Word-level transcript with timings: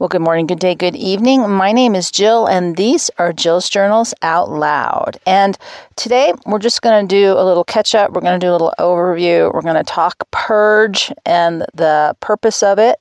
Well, 0.00 0.08
good 0.08 0.22
morning, 0.22 0.46
good 0.46 0.60
day, 0.60 0.74
good 0.74 0.96
evening. 0.96 1.46
My 1.50 1.72
name 1.72 1.94
is 1.94 2.10
Jill, 2.10 2.46
and 2.46 2.74
these 2.74 3.10
are 3.18 3.34
Jill's 3.34 3.68
Journals 3.68 4.14
Out 4.22 4.48
Loud. 4.48 5.20
And 5.26 5.58
today 5.96 6.32
we're 6.46 6.58
just 6.58 6.80
going 6.80 7.06
to 7.06 7.14
do 7.14 7.32
a 7.32 7.44
little 7.44 7.64
catch 7.64 7.94
up. 7.94 8.12
We're 8.12 8.22
going 8.22 8.40
to 8.40 8.46
do 8.46 8.48
a 8.48 8.52
little 8.52 8.72
overview. 8.78 9.52
We're 9.52 9.60
going 9.60 9.76
to 9.76 9.84
talk 9.84 10.26
purge 10.30 11.12
and 11.26 11.66
the 11.74 12.16
purpose 12.20 12.62
of 12.62 12.78
it 12.78 12.98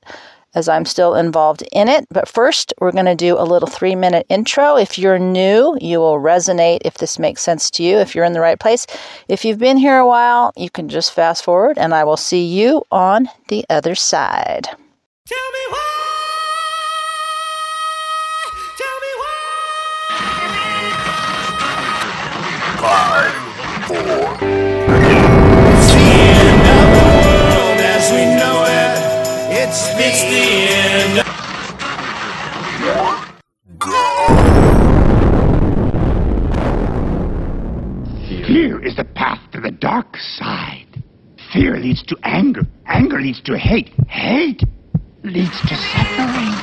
as 0.55 0.67
I'm 0.67 0.83
still 0.83 1.15
involved 1.15 1.63
in 1.71 1.87
it. 1.87 2.05
But 2.11 2.27
first, 2.27 2.73
we're 2.81 2.91
going 2.91 3.05
to 3.05 3.15
do 3.15 3.39
a 3.39 3.47
little 3.47 3.69
three 3.69 3.95
minute 3.95 4.25
intro. 4.27 4.75
If 4.75 4.99
you're 4.99 5.19
new, 5.19 5.77
you 5.79 5.99
will 5.99 6.19
resonate 6.19 6.79
if 6.83 6.95
this 6.95 7.17
makes 7.17 7.41
sense 7.41 7.71
to 7.71 7.83
you, 7.83 7.99
if 7.99 8.13
you're 8.13 8.25
in 8.25 8.33
the 8.33 8.41
right 8.41 8.59
place. 8.59 8.85
If 9.29 9.45
you've 9.45 9.57
been 9.57 9.77
here 9.77 9.99
a 9.99 10.05
while, 10.05 10.51
you 10.57 10.69
can 10.69 10.89
just 10.89 11.13
fast 11.13 11.45
forward, 11.45 11.77
and 11.77 11.93
I 11.93 12.03
will 12.03 12.17
see 12.17 12.43
you 12.43 12.83
on 12.91 13.29
the 13.47 13.63
other 13.69 13.95
side. 13.95 14.65
Tell 14.65 15.51
me 15.53 15.65
why. 15.69 15.78
It's 30.21 30.27
the, 30.27 30.37
end. 30.75 31.25
Fear 38.45 38.85
is 38.85 38.97
the 38.97 39.05
path 39.05 39.39
to 39.53 39.61
the 39.61 39.71
dark 39.71 40.17
side. 40.17 41.03
Fear 41.53 41.77
leads 41.77 42.03
to 42.03 42.17
anger. 42.23 42.67
Anger 42.85 43.21
leads 43.21 43.39
to 43.43 43.57
hate. 43.57 43.93
Hate 44.09 44.61
leads 45.23 45.61
to 45.61 45.75
suffering. 45.75 46.53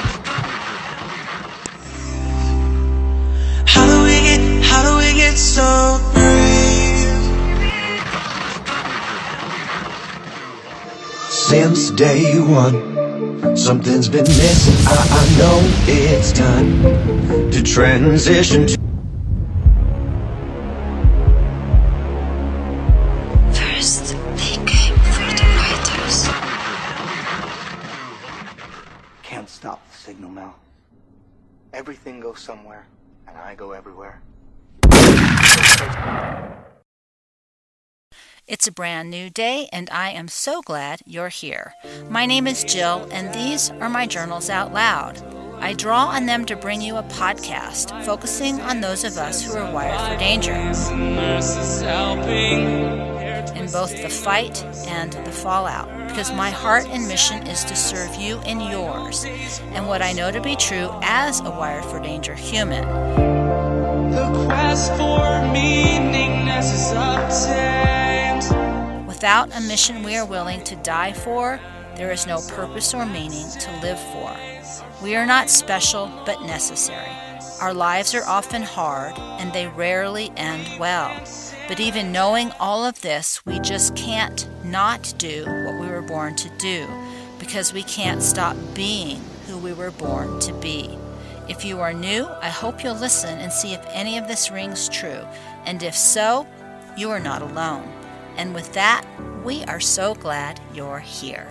How 3.66 3.86
do 3.86 4.02
we 4.02 4.20
get, 4.20 4.64
how 4.64 4.82
do 4.82 4.96
we 4.98 5.14
get 5.14 5.38
so 5.38 5.98
brave. 6.12 6.56
Since 11.30 11.90
day 11.92 12.38
one, 12.40 13.05
something's 13.56 14.08
been 14.08 14.24
missing. 14.24 14.74
I, 14.86 14.96
I 15.10 15.38
know 15.38 15.60
it's 15.86 16.32
time 16.32 17.50
to 17.50 17.62
transition 17.62 18.66
to. 18.66 18.76
First, 23.52 24.14
they 24.36 24.56
came 24.66 24.96
for 24.98 25.28
the 25.32 25.46
fighters. 25.56 26.18
Can't 29.22 29.48
stop 29.48 29.80
the 29.90 29.96
signal, 29.96 30.30
Mal. 30.30 30.54
Everything 31.72 32.20
goes 32.20 32.40
somewhere, 32.40 32.86
and 33.26 33.36
I 33.36 33.54
go 33.54 33.72
everywhere. 33.72 34.22
It's 38.48 38.68
a 38.68 38.72
brand 38.72 39.10
new 39.10 39.28
day, 39.28 39.68
and 39.72 39.90
I 39.90 40.10
am 40.10 40.28
so 40.28 40.62
glad 40.62 41.00
you're 41.04 41.30
here. 41.30 41.74
My 42.08 42.26
name 42.26 42.46
is 42.46 42.62
Jill, 42.62 43.08
and 43.10 43.34
these 43.34 43.70
are 43.70 43.88
my 43.88 44.06
journals 44.06 44.48
out 44.48 44.72
loud. 44.72 45.20
I 45.58 45.72
draw 45.72 46.06
on 46.06 46.26
them 46.26 46.44
to 46.44 46.54
bring 46.54 46.80
you 46.80 46.96
a 46.96 47.02
podcast 47.02 48.04
focusing 48.04 48.60
on 48.60 48.80
those 48.80 49.02
of 49.02 49.16
us 49.16 49.44
who 49.44 49.52
are 49.54 49.72
wired 49.72 49.98
for 49.98 50.16
danger. 50.20 50.52
In 53.56 53.66
both 53.72 54.00
the 54.00 54.08
fight 54.08 54.62
and 54.86 55.12
the 55.12 55.32
fallout, 55.32 55.88
because 56.06 56.32
my 56.32 56.50
heart 56.50 56.86
and 56.86 57.08
mission 57.08 57.44
is 57.48 57.64
to 57.64 57.74
serve 57.74 58.14
you 58.14 58.38
and 58.46 58.62
yours, 58.62 59.24
and 59.72 59.88
what 59.88 60.02
I 60.02 60.12
know 60.12 60.30
to 60.30 60.40
be 60.40 60.54
true 60.54 60.90
as 61.02 61.40
a 61.40 61.50
wired 61.50 61.84
for 61.86 61.98
danger 61.98 62.36
human. 62.36 62.84
The 64.12 64.44
quest 64.46 64.92
for 64.92 65.42
meaningness 65.52 66.72
is. 66.72 67.95
Without 69.06 69.56
a 69.56 69.60
mission 69.62 70.02
we 70.02 70.14
are 70.14 70.26
willing 70.26 70.62
to 70.64 70.76
die 70.76 71.12
for, 71.12 71.58
there 71.96 72.12
is 72.12 72.26
no 72.26 72.38
purpose 72.50 72.92
or 72.92 73.06
meaning 73.06 73.48
to 73.60 73.80
live 73.80 73.98
for. 73.98 74.36
We 75.02 75.16
are 75.16 75.24
not 75.24 75.48
special, 75.48 76.10
but 76.26 76.42
necessary. 76.42 77.10
Our 77.62 77.72
lives 77.72 78.14
are 78.14 78.24
often 78.24 78.60
hard, 78.60 79.14
and 79.16 79.50
they 79.52 79.68
rarely 79.68 80.30
end 80.36 80.78
well. 80.78 81.18
But 81.66 81.80
even 81.80 82.12
knowing 82.12 82.52
all 82.60 82.84
of 82.84 83.00
this, 83.00 83.44
we 83.46 83.58
just 83.60 83.96
can't 83.96 84.46
not 84.62 85.14
do 85.16 85.46
what 85.46 85.80
we 85.80 85.86
were 85.86 86.02
born 86.02 86.36
to 86.36 86.50
do 86.58 86.86
because 87.38 87.72
we 87.72 87.84
can't 87.84 88.22
stop 88.22 88.56
being 88.74 89.18
who 89.46 89.56
we 89.56 89.72
were 89.72 89.92
born 89.92 90.38
to 90.40 90.52
be. 90.54 90.90
If 91.48 91.64
you 91.64 91.80
are 91.80 91.94
new, 91.94 92.26
I 92.42 92.50
hope 92.50 92.84
you'll 92.84 92.96
listen 92.96 93.38
and 93.38 93.50
see 93.50 93.72
if 93.72 93.84
any 93.88 94.18
of 94.18 94.28
this 94.28 94.50
rings 94.50 94.90
true. 94.90 95.24
And 95.64 95.82
if 95.82 95.96
so, 95.96 96.46
you 96.98 97.10
are 97.10 97.20
not 97.20 97.40
alone. 97.40 97.95
And 98.36 98.54
with 98.54 98.72
that, 98.74 99.04
we 99.44 99.64
are 99.64 99.80
so 99.80 100.14
glad 100.14 100.60
you're 100.74 100.98
here. 100.98 101.50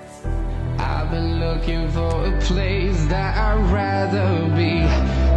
I've 0.77 1.09
been 1.09 1.39
looking 1.39 1.89
for 1.91 2.25
a 2.25 2.39
place 2.41 3.05
that 3.05 3.37
I'd 3.37 3.71
rather 3.71 4.55
be. 4.55 4.81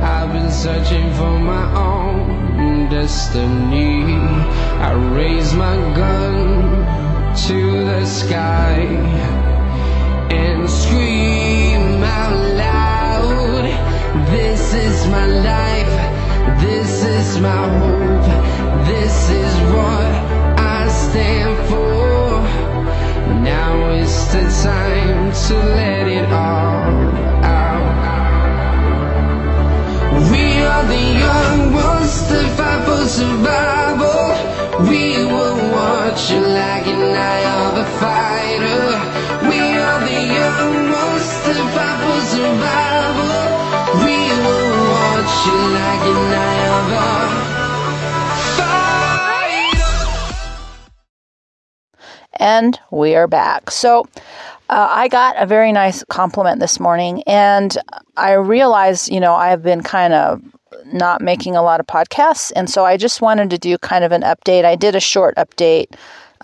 I've 0.04 0.32
been 0.32 0.50
searching 0.50 1.12
for 1.14 1.38
my 1.38 1.74
own 1.74 2.90
destiny. 2.90 4.14
I 4.78 4.92
raise 5.14 5.54
my 5.54 5.76
gun 5.94 6.84
to 7.46 7.84
the 7.84 8.04
sky 8.04 8.80
and 10.30 10.68
scream 10.68 12.02
out 12.02 12.56
loud. 12.56 13.64
This 14.30 14.74
is 14.74 15.06
my 15.06 15.26
life. 15.26 16.60
This 16.60 17.04
is 17.04 17.40
my 17.40 17.68
hope. 17.78 18.86
This 18.86 19.30
is 19.30 19.54
what 19.72 20.37
stand 21.10 21.56
for. 21.68 22.42
Now 23.52 23.90
is 24.02 24.14
the 24.32 24.44
time 24.62 25.32
to 25.44 25.54
let 25.78 26.06
it 26.18 26.30
all 26.32 26.88
out. 27.44 27.88
We 30.32 30.44
are 30.72 30.84
the 30.94 31.04
young 31.26 31.72
ones 31.72 32.14
that 32.28 32.48
fight 32.56 32.80
for 32.86 33.04
survival. 33.18 34.24
We 34.90 35.04
will 35.32 35.60
watch 35.78 36.30
you 36.30 36.40
like 36.40 36.86
an 36.94 37.02
eye 37.30 37.46
of 37.60 37.72
a 37.84 37.86
fighter. 38.02 38.84
We 39.50 39.60
are 39.86 40.00
the 40.10 40.20
young 40.40 40.74
ones 41.00 41.28
that 41.44 41.60
fight 41.74 41.98
for 42.02 42.20
survival. 42.34 43.32
We 44.04 44.18
will 44.44 44.72
watch 44.94 45.34
you 45.46 45.58
like 45.78 46.04
an 46.12 46.20
eye 46.46 46.66
of 46.76 46.86
a 47.54 47.57
And 52.38 52.78
we 52.90 53.14
are 53.14 53.26
back. 53.26 53.70
So, 53.70 54.06
uh, 54.70 54.88
I 54.90 55.08
got 55.08 55.40
a 55.40 55.46
very 55.46 55.72
nice 55.72 56.04
compliment 56.04 56.60
this 56.60 56.78
morning, 56.78 57.22
and 57.26 57.76
I 58.16 58.32
realized, 58.32 59.10
you 59.10 59.18
know, 59.18 59.34
I've 59.34 59.62
been 59.62 59.82
kind 59.82 60.12
of 60.12 60.42
not 60.92 61.22
making 61.22 61.56
a 61.56 61.62
lot 61.62 61.80
of 61.80 61.86
podcasts, 61.86 62.52
and 62.54 62.68
so 62.68 62.84
I 62.84 62.98
just 62.98 63.22
wanted 63.22 63.48
to 63.50 63.58
do 63.58 63.78
kind 63.78 64.04
of 64.04 64.12
an 64.12 64.22
update. 64.22 64.64
I 64.64 64.76
did 64.76 64.94
a 64.94 65.00
short 65.00 65.34
update 65.36 65.94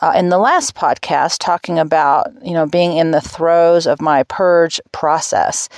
uh, 0.01 0.13
in 0.17 0.31
the 0.31 0.39
last 0.39 0.75
podcast 0.75 1.37
talking 1.39 1.79
about, 1.79 2.29
you 2.43 2.53
know, 2.53 2.67
being 2.67 2.97
in 2.97 3.11
the 3.11 3.21
throes 3.21 3.87
of 3.87 4.01
my 4.01 4.23
purge 4.25 4.81
process. 4.93 5.69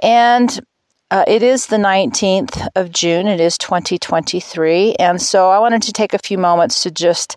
And 0.00 0.64
uh, 1.10 1.24
it 1.28 1.42
is 1.42 1.66
the 1.66 1.76
19th 1.76 2.66
of 2.74 2.90
June, 2.90 3.28
it 3.28 3.40
is 3.40 3.58
2023, 3.58 4.94
and 4.94 5.20
so 5.20 5.50
I 5.50 5.58
wanted 5.58 5.82
to 5.82 5.92
take 5.92 6.14
a 6.14 6.18
few 6.18 6.38
moments 6.38 6.82
to 6.82 6.90
just 6.90 7.36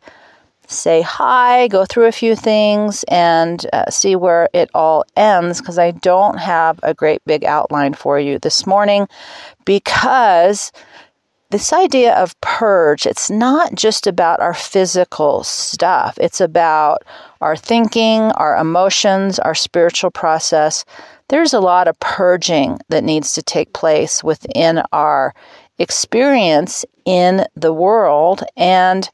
say 0.67 1.01
hi, 1.01 1.67
go 1.67 1.85
through 1.85 2.05
a 2.05 2.11
few 2.11 2.35
things, 2.35 3.03
and 3.07 3.65
uh, 3.73 3.89
see 3.89 4.15
where 4.15 4.49
it 4.53 4.69
all 4.73 5.05
ends 5.15 5.59
because 5.59 5.79
I 5.79 5.91
don't 5.91 6.37
have 6.37 6.79
a 6.83 6.93
great 6.93 7.23
big 7.25 7.43
outline 7.43 7.93
for 7.93 8.19
you 8.19 8.37
this 8.39 8.67
morning 8.67 9.07
because 9.65 10.71
this 11.49 11.71
idea 11.71 12.13
of 12.15 12.39
purge, 12.41 13.05
it's 13.05 13.29
not 13.29 13.73
just 13.73 14.05
about 14.05 14.41
our 14.41 14.53
physical 14.53 15.43
stuff, 15.43 16.17
it's 16.19 16.41
about 16.41 17.03
our 17.39 17.55
thinking, 17.55 18.23
our 18.33 18.57
emotions, 18.57 19.39
our 19.39 19.55
spiritual 19.55 20.11
process. 20.11 20.83
There's 21.29 21.53
a 21.53 21.61
lot 21.61 21.87
of 21.87 21.99
purging 21.99 22.79
that 22.89 23.03
needs 23.03 23.33
to 23.33 23.41
take 23.41 23.73
place 23.73 24.23
within 24.23 24.83
our 24.91 25.33
experience 25.79 26.85
in 27.05 27.45
the 27.55 27.73
world. 27.73 28.43
And 28.57 29.09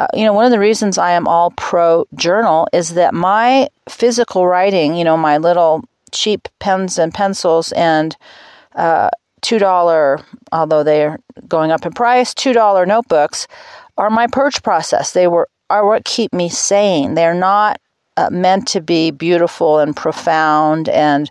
uh, 0.00 0.06
you 0.14 0.24
know, 0.24 0.32
one 0.32 0.46
of 0.46 0.50
the 0.50 0.58
reasons 0.58 0.96
I 0.96 1.10
am 1.10 1.28
all 1.28 1.50
pro 1.58 2.06
journal 2.14 2.66
is 2.72 2.94
that 2.94 3.12
my 3.12 3.68
physical 3.86 4.46
writing, 4.46 4.96
you 4.96 5.04
know, 5.04 5.18
my 5.18 5.36
little 5.36 5.84
cheap 6.10 6.48
pens 6.58 6.98
and 6.98 7.12
pencils 7.12 7.70
and 7.72 8.16
uh, 8.76 9.10
$2, 9.42 10.24
although 10.52 10.82
they're 10.82 11.18
going 11.48 11.70
up 11.70 11.84
in 11.84 11.92
price, 11.92 12.32
$2 12.32 12.86
notebooks 12.88 13.46
are 13.98 14.08
my 14.08 14.26
purge 14.26 14.62
process. 14.62 15.12
They 15.12 15.26
were 15.26 15.48
are 15.68 15.86
what 15.86 16.06
keep 16.06 16.32
me 16.32 16.48
sane. 16.48 17.14
They're 17.14 17.34
not 17.34 17.78
uh, 18.16 18.30
meant 18.30 18.66
to 18.68 18.80
be 18.80 19.10
beautiful 19.10 19.80
and 19.80 19.94
profound 19.94 20.88
and 20.88 21.30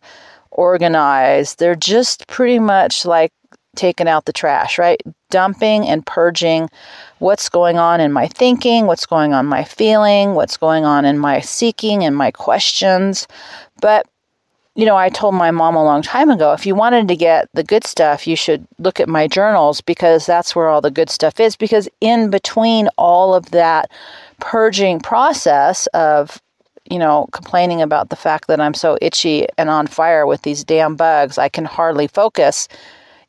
organized. 0.51 1.57
They're 1.57 1.74
just 1.74 2.27
pretty 2.27 2.60
much 2.60 3.04
like 3.04 3.33
taking 3.75 4.07
out 4.07 4.25
the 4.25 4.33
trash, 4.33 4.77
right? 4.77 5.01
Dumping 5.30 5.88
and 5.88 6.06
purging 6.06 6.69
what's 7.19 7.50
going 7.50 7.77
on 7.77 8.01
in 8.01 8.12
my 8.12 8.27
thinking, 8.27 8.88
what's 8.88 9.06
going 9.06 9.33
on 9.33 9.45
my 9.45 9.63
feeling, 9.63 10.33
what's 10.33 10.57
going 10.57 10.86
on 10.86 11.06
in 11.06 11.18
my 11.18 11.39
seeking 11.39 12.04
and 12.04 12.16
my 12.16 12.31
questions. 12.31 13.27
But 13.81 14.07
you 14.75 14.86
know, 14.86 14.95
I 14.95 15.10
told 15.10 15.36
my 15.36 15.51
mom 15.51 15.75
a 15.75 15.83
long 15.83 16.01
time 16.01 16.30
ago 16.30 16.54
if 16.54 16.66
you 16.66 16.74
wanted 16.74 17.10
to 17.10 17.16
get 17.18 17.50
the 17.54 17.66
good 17.66 17.86
stuff, 17.86 18.25
you 18.25 18.38
should 18.38 18.66
look 18.77 19.01
at 19.01 19.10
my 19.10 19.27
journals 19.27 19.81
because 19.81 20.25
that's 20.25 20.56
where 20.56 20.69
all 20.69 20.80
the 20.80 20.89
good 20.89 21.10
stuff 21.10 21.38
is. 21.39 21.57
Because 21.57 21.89
in 22.00 22.30
between 22.30 22.88
all 22.98 23.36
of 23.36 23.51
that 23.51 23.92
purging 24.39 25.01
process 25.01 25.88
of, 25.88 26.42
you 26.89 26.98
know, 26.98 27.27
complaining 27.33 27.81
about 27.81 28.10
the 28.10 28.15
fact 28.15 28.48
that 28.48 28.62
I'm 28.62 28.74
so 28.74 28.98
itchy 29.01 29.48
and 29.57 29.69
on 29.69 29.86
fire 29.86 30.25
with 30.25 30.44
these 30.44 30.63
damn 30.63 30.95
bugs, 30.95 31.38
I 31.38 31.50
can 31.50 31.65
hardly 31.65 32.07
focus. 32.07 32.69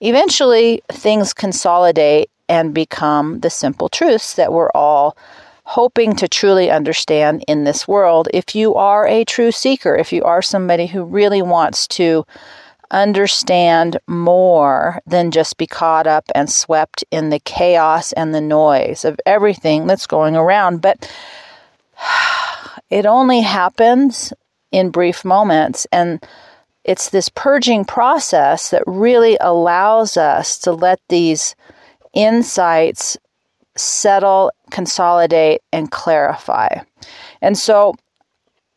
Eventually, 0.00 0.82
things 0.90 1.32
consolidate 1.34 2.30
and 2.48 2.74
become 2.74 3.40
the 3.40 3.50
simple 3.50 3.88
truths 3.88 4.34
that 4.34 4.52
we're 4.52 4.70
all 4.74 5.16
hoping 5.64 6.16
to 6.16 6.26
truly 6.26 6.70
understand 6.70 7.44
in 7.46 7.64
this 7.64 7.86
world. 7.86 8.28
If 8.34 8.56
you 8.56 8.74
are 8.74 9.06
a 9.06 9.24
true 9.24 9.52
seeker, 9.52 9.94
if 9.94 10.12
you 10.12 10.24
are 10.24 10.42
somebody 10.42 10.86
who 10.86 11.04
really 11.04 11.42
wants 11.42 11.86
to 11.88 12.26
understand 12.90 13.98
more 14.08 15.00
than 15.06 15.30
just 15.30 15.56
be 15.58 15.66
caught 15.66 16.06
up 16.06 16.24
and 16.34 16.50
swept 16.50 17.04
in 17.10 17.30
the 17.30 17.38
chaos 17.40 18.12
and 18.12 18.34
the 18.34 18.40
noise 18.40 19.04
of 19.04 19.20
everything 19.26 19.86
that's 19.86 20.06
going 20.06 20.34
around. 20.34 20.82
But 20.82 21.08
it 22.90 23.06
only 23.06 23.42
happens 23.42 24.32
in 24.72 24.90
brief 24.90 25.24
moments. 25.24 25.86
And 25.92 26.20
it's 26.90 27.10
this 27.10 27.28
purging 27.28 27.84
process 27.84 28.70
that 28.70 28.82
really 28.84 29.38
allows 29.40 30.16
us 30.16 30.58
to 30.58 30.72
let 30.72 30.98
these 31.08 31.54
insights 32.14 33.16
settle, 33.76 34.50
consolidate, 34.72 35.60
and 35.72 35.92
clarify. 35.92 36.80
And 37.40 37.56
so, 37.56 37.94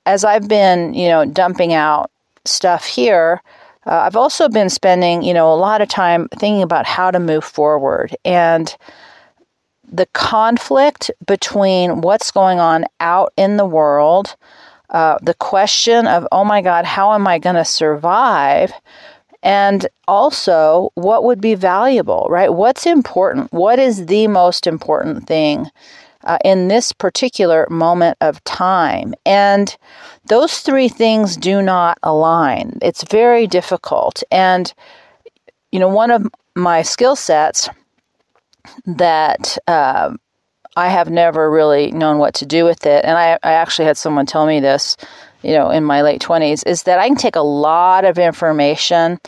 as 0.05 0.23
I've 0.23 0.47
been, 0.47 0.93
you 0.93 1.07
know, 1.07 1.25
dumping 1.25 1.73
out 1.73 2.11
stuff 2.45 2.85
here, 2.85 3.41
uh, 3.87 4.01
I've 4.05 4.15
also 4.15 4.47
been 4.47 4.69
spending, 4.69 5.23
you 5.23 5.33
know, 5.33 5.51
a 5.51 5.55
lot 5.57 5.81
of 5.81 5.89
time 5.89 6.27
thinking 6.37 6.61
about 6.61 6.85
how 6.85 7.09
to 7.09 7.19
move 7.19 7.43
forward 7.43 8.15
and 8.23 8.75
the 9.91 10.05
conflict 10.13 11.09
between 11.25 12.01
what's 12.01 12.29
going 12.29 12.59
on 12.59 12.85
out 12.99 13.33
in 13.37 13.57
the 13.57 13.65
world, 13.65 14.35
uh, 14.93 15.17
the 15.21 15.33
question 15.33 16.07
of, 16.07 16.27
oh 16.31 16.45
my 16.45 16.61
God, 16.61 16.85
how 16.85 17.13
am 17.13 17.27
I 17.27 17.39
going 17.39 17.55
to 17.55 17.65
survive? 17.65 18.71
And 19.41 19.87
also, 20.07 20.91
what 20.95 21.23
would 21.25 21.41
be 21.41 21.55
valuable, 21.55 22.27
right? 22.29 22.53
What's 22.53 22.85
important? 22.85 23.51
What 23.51 23.77
is 23.79 24.05
the 24.05 24.27
most 24.27 24.67
important 24.67 25.27
thing 25.27 25.67
uh, 26.23 26.37
in 26.45 26.69
this 26.69 26.93
particular 26.93 27.67
moment 27.69 28.17
of 28.21 28.41
time? 28.45 29.13
And 29.25 29.75
those 30.27 30.59
three 30.59 30.87
things 30.87 31.35
do 31.35 31.61
not 31.61 31.97
align. 32.03 32.77
It's 32.81 33.03
very 33.03 33.45
difficult. 33.47 34.23
And, 34.31 34.73
you 35.73 35.79
know, 35.79 35.89
one 35.89 36.11
of 36.11 36.25
my 36.55 36.81
skill 36.83 37.17
sets 37.17 37.67
that 38.85 39.57
uh, 39.67 40.13
I 40.75 40.89
have 40.89 41.09
never 41.09 41.51
really 41.51 41.91
known 41.91 42.17
what 42.17 42.33
to 42.35 42.45
do 42.45 42.65
with 42.65 42.85
it, 42.85 43.05
and 43.05 43.17
I, 43.17 43.37
I 43.43 43.53
actually 43.53 43.85
had 43.85 43.97
someone 43.97 44.25
tell 44.25 44.45
me 44.45 44.59
this 44.59 44.97
you 45.43 45.51
know, 45.53 45.69
in 45.69 45.83
my 45.83 46.01
late 46.01 46.21
20s, 46.21 46.65
is 46.65 46.83
that 46.83 46.99
I 46.99 47.07
can 47.07 47.17
take 47.17 47.35
a 47.35 47.41
lot 47.41 48.05
of 48.05 48.17
information 48.17 49.19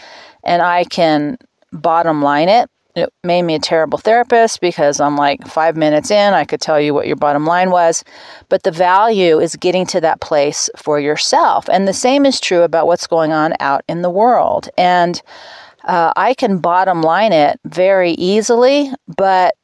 and 0.43 0.61
I 0.61 0.85
can 0.85 1.37
bottom 1.71 2.21
line 2.21 2.49
it. 2.49 2.69
It 2.95 3.13
made 3.25 3.41
me 3.41 3.55
a 3.55 3.59
terrible 3.59 3.97
therapist 3.97 4.61
because 4.61 5.01
I'm 5.01 5.17
like 5.17 5.45
five 5.45 5.75
minutes 5.75 6.11
in, 6.11 6.33
I 6.33 6.45
could 6.45 6.61
tell 6.61 6.79
you 6.79 6.93
what 6.93 7.07
your 7.07 7.17
bottom 7.17 7.45
line 7.45 7.69
was. 7.69 8.05
But 8.47 8.63
the 8.63 8.71
value 8.71 9.39
is 9.39 9.57
getting 9.57 9.85
to 9.87 9.99
that 10.01 10.21
place 10.21 10.69
for 10.77 10.97
yourself. 10.97 11.67
And 11.69 11.85
the 11.87 11.93
same 11.93 12.25
is 12.25 12.39
true 12.39 12.61
about 12.61 12.87
what's 12.87 13.05
going 13.05 13.33
on 13.33 13.53
out 13.59 13.83
in 13.89 14.01
the 14.01 14.09
world. 14.09 14.69
And 14.77 15.21
uh, 15.83 16.13
I 16.15 16.33
can 16.35 16.59
bottom 16.59 17.01
line 17.01 17.33
it 17.33 17.59
very 17.65 18.11
easily, 18.11 18.89
but 19.17 19.55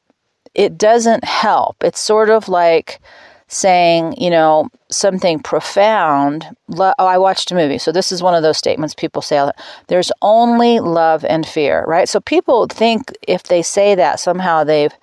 it 0.54 0.78
doesn't 0.78 1.24
help. 1.24 1.78
It's 1.84 2.00
sort 2.00 2.30
of 2.30 2.50
like, 2.50 3.00
saying, 3.52 4.16
you 4.18 4.30
know, 4.30 4.70
something 4.90 5.38
profound. 5.38 6.48
Lo- 6.70 6.94
oh, 6.98 7.06
I 7.06 7.18
watched 7.18 7.52
a 7.52 7.56
movie. 7.56 7.78
So 7.78 7.92
this 7.92 8.12
is 8.12 8.24
one 8.24 8.34
of 8.34 8.44
those 8.44 8.58
statements 8.58 8.96
people 8.96 9.22
say 9.22 9.52
there's 9.88 10.12
only 10.22 10.80
love 10.80 11.26
and 11.26 11.46
fear, 11.46 11.84
right? 11.86 12.08
So 12.08 12.22
people 12.22 12.68
think 12.68 13.12
if 13.28 13.44
they 13.44 13.62
say 13.62 13.94
that, 13.94 14.22
somehow 14.22 14.64
they've 14.64 14.94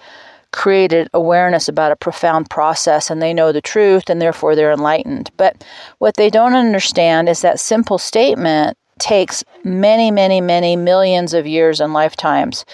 created 0.50 1.10
awareness 1.12 1.68
about 1.68 1.92
a 1.92 1.96
profound 1.96 2.48
process 2.48 3.10
and 3.10 3.20
they 3.20 3.34
know 3.34 3.52
the 3.52 3.60
truth 3.60 4.08
and 4.08 4.20
therefore 4.20 4.56
they're 4.56 4.72
enlightened. 4.72 5.30
But 5.36 5.62
what 5.98 6.16
they 6.16 6.30
don't 6.30 6.54
understand 6.54 7.28
is 7.28 7.42
that 7.42 7.60
simple 7.60 7.98
statement 7.98 8.78
takes 8.98 9.44
many, 9.62 10.10
many, 10.10 10.40
many 10.40 10.74
millions 10.74 11.34
of 11.34 11.46
years 11.46 11.80
and 11.80 11.92
lifetimes 11.92 12.64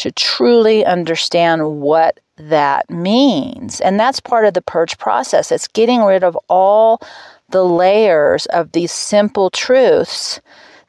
to 0.00 0.10
truly 0.12 0.84
understand 0.84 1.80
what 1.80 2.20
that 2.36 2.88
means. 2.88 3.80
And 3.80 4.00
that's 4.00 4.18
part 4.18 4.46
of 4.46 4.54
the 4.54 4.62
purge 4.62 4.96
process. 4.98 5.52
It's 5.52 5.68
getting 5.68 6.02
rid 6.02 6.24
of 6.24 6.36
all 6.48 7.02
the 7.50 7.64
layers 7.64 8.46
of 8.46 8.72
these 8.72 8.92
simple 8.92 9.50
truths 9.50 10.40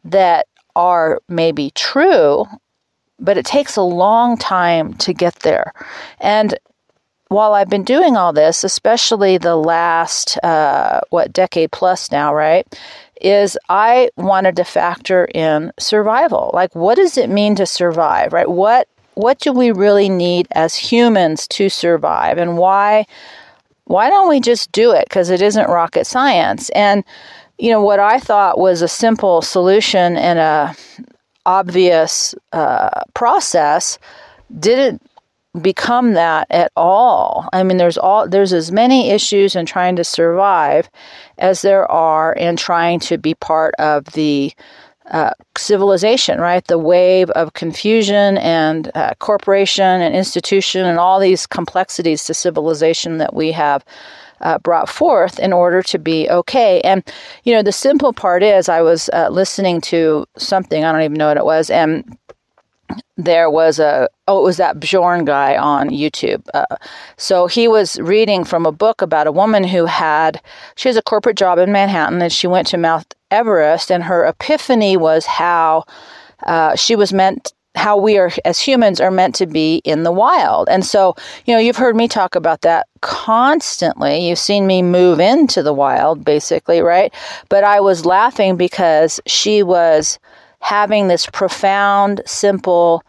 that 0.05 0.47
are 0.75 1.19
maybe 1.27 1.71
true, 1.71 2.45
but 3.19 3.37
it 3.37 3.45
takes 3.45 3.75
a 3.75 3.81
long 3.81 4.37
time 4.37 4.93
to 4.95 5.13
get 5.13 5.35
there. 5.39 5.73
And 6.19 6.57
while 7.27 7.53
I've 7.53 7.69
been 7.69 7.83
doing 7.83 8.15
all 8.15 8.33
this, 8.33 8.63
especially 8.63 9.37
the 9.37 9.55
last, 9.55 10.37
uh, 10.43 11.01
what, 11.09 11.33
decade 11.33 11.71
plus 11.71 12.11
now, 12.11 12.33
right? 12.33 12.65
Is 13.21 13.57
I 13.69 14.09
wanted 14.17 14.55
to 14.55 14.63
factor 14.63 15.25
in 15.33 15.71
survival. 15.79 16.51
Like, 16.53 16.75
what 16.75 16.95
does 16.95 17.17
it 17.17 17.29
mean 17.29 17.55
to 17.55 17.65
survive, 17.65 18.33
right? 18.33 18.49
What 18.49 18.87
what 19.15 19.39
do 19.39 19.51
we 19.51 19.71
really 19.71 20.09
need 20.09 20.47
as 20.51 20.75
humans 20.75 21.47
to 21.49 21.69
survive? 21.69 22.37
And 22.37 22.57
why 22.57 23.05
why 23.85 24.09
don't 24.09 24.29
we 24.29 24.39
just 24.39 24.71
do 24.71 24.91
it? 24.91 25.05
Because 25.09 25.29
it 25.29 25.41
isn't 25.41 25.67
rocket 25.67 26.05
science. 26.05 26.69
And 26.69 27.03
you 27.57 27.69
know 27.69 27.81
what 27.81 27.99
i 27.99 28.17
thought 28.17 28.57
was 28.57 28.81
a 28.81 28.87
simple 28.87 29.41
solution 29.41 30.17
and 30.17 30.39
a 30.39 30.75
obvious 31.45 32.35
uh, 32.53 33.01
process 33.13 33.97
didn't 34.59 35.01
become 35.61 36.13
that 36.13 36.47
at 36.49 36.71
all. 36.77 37.49
I 37.51 37.63
mean 37.63 37.77
there's 37.77 37.97
all 37.97 38.27
there's 38.27 38.53
as 38.53 38.71
many 38.71 39.09
issues 39.09 39.55
in 39.55 39.65
trying 39.65 39.97
to 39.97 40.03
survive 40.03 40.89
as 41.37 41.61
there 41.61 41.89
are 41.91 42.33
in 42.33 42.55
trying 42.55 42.99
to 43.01 43.17
be 43.17 43.33
part 43.35 43.75
of 43.77 44.05
the 44.13 44.53
uh, 45.09 45.31
civilization, 45.57 46.39
right? 46.39 46.65
The 46.65 46.77
wave 46.77 47.29
of 47.31 47.53
confusion 47.53 48.37
and 48.37 48.91
uh, 48.95 49.13
corporation 49.19 50.01
and 50.01 50.15
institution 50.15 50.85
and 50.85 50.99
all 50.99 51.19
these 51.19 51.47
complexities 51.47 52.23
to 52.25 52.33
civilization 52.33 53.17
that 53.17 53.33
we 53.33 53.51
have 53.51 53.83
uh, 54.41 54.57
brought 54.59 54.89
forth 54.89 55.39
in 55.39 55.53
order 55.53 55.81
to 55.83 55.99
be 55.99 56.29
okay. 56.29 56.81
And, 56.81 57.03
you 57.43 57.53
know, 57.53 57.63
the 57.63 57.71
simple 57.71 58.13
part 58.13 58.43
is 58.43 58.69
I 58.69 58.81
was 58.81 59.09
uh, 59.13 59.29
listening 59.29 59.81
to 59.81 60.25
something, 60.37 60.83
I 60.83 60.91
don't 60.91 61.01
even 61.01 61.17
know 61.17 61.27
what 61.27 61.37
it 61.37 61.45
was, 61.45 61.69
and 61.69 62.17
there 63.17 63.49
was 63.49 63.79
a 63.79 64.09
oh 64.27 64.39
it 64.39 64.43
was 64.43 64.57
that 64.57 64.79
Bjorn 64.79 65.25
guy 65.25 65.55
on 65.55 65.89
YouTube. 65.89 66.45
Uh, 66.53 66.75
so 67.17 67.47
he 67.47 67.67
was 67.67 67.99
reading 68.01 68.43
from 68.43 68.65
a 68.65 68.71
book 68.71 69.01
about 69.01 69.27
a 69.27 69.31
woman 69.31 69.63
who 69.63 69.85
had 69.85 70.41
she 70.75 70.89
has 70.89 70.97
a 70.97 71.01
corporate 71.01 71.37
job 71.37 71.57
in 71.57 71.71
Manhattan 71.71 72.21
and 72.21 72.33
she 72.33 72.47
went 72.47 72.67
to 72.67 72.77
Mount 72.77 73.15
Everest 73.31 73.91
and 73.91 74.03
her 74.03 74.25
epiphany 74.25 74.97
was 74.97 75.25
how 75.25 75.85
uh, 76.45 76.75
she 76.75 76.95
was 76.95 77.13
meant 77.13 77.53
how 77.75 77.95
we 77.95 78.17
are 78.17 78.29
as 78.43 78.59
humans 78.59 78.99
are 78.99 79.11
meant 79.11 79.33
to 79.35 79.45
be 79.45 79.77
in 79.85 80.03
the 80.03 80.11
wild. 80.11 80.67
And 80.69 80.85
so, 80.85 81.15
you 81.45 81.53
know, 81.53 81.59
you've 81.59 81.77
heard 81.77 81.95
me 81.95 82.07
talk 82.07 82.35
about 82.35 82.61
that 82.61 82.87
constantly. 83.01 84.27
You've 84.27 84.39
seen 84.39 84.67
me 84.67 84.81
move 84.81 85.19
into 85.19 85.63
the 85.63 85.73
wild 85.73 86.25
basically, 86.25 86.81
right? 86.81 87.13
But 87.47 87.63
I 87.63 87.79
was 87.79 88.05
laughing 88.05 88.57
because 88.57 89.21
she 89.25 89.63
was 89.63 90.19
having 90.59 91.07
this 91.07 91.25
profound, 91.27 92.21
simple 92.25 93.03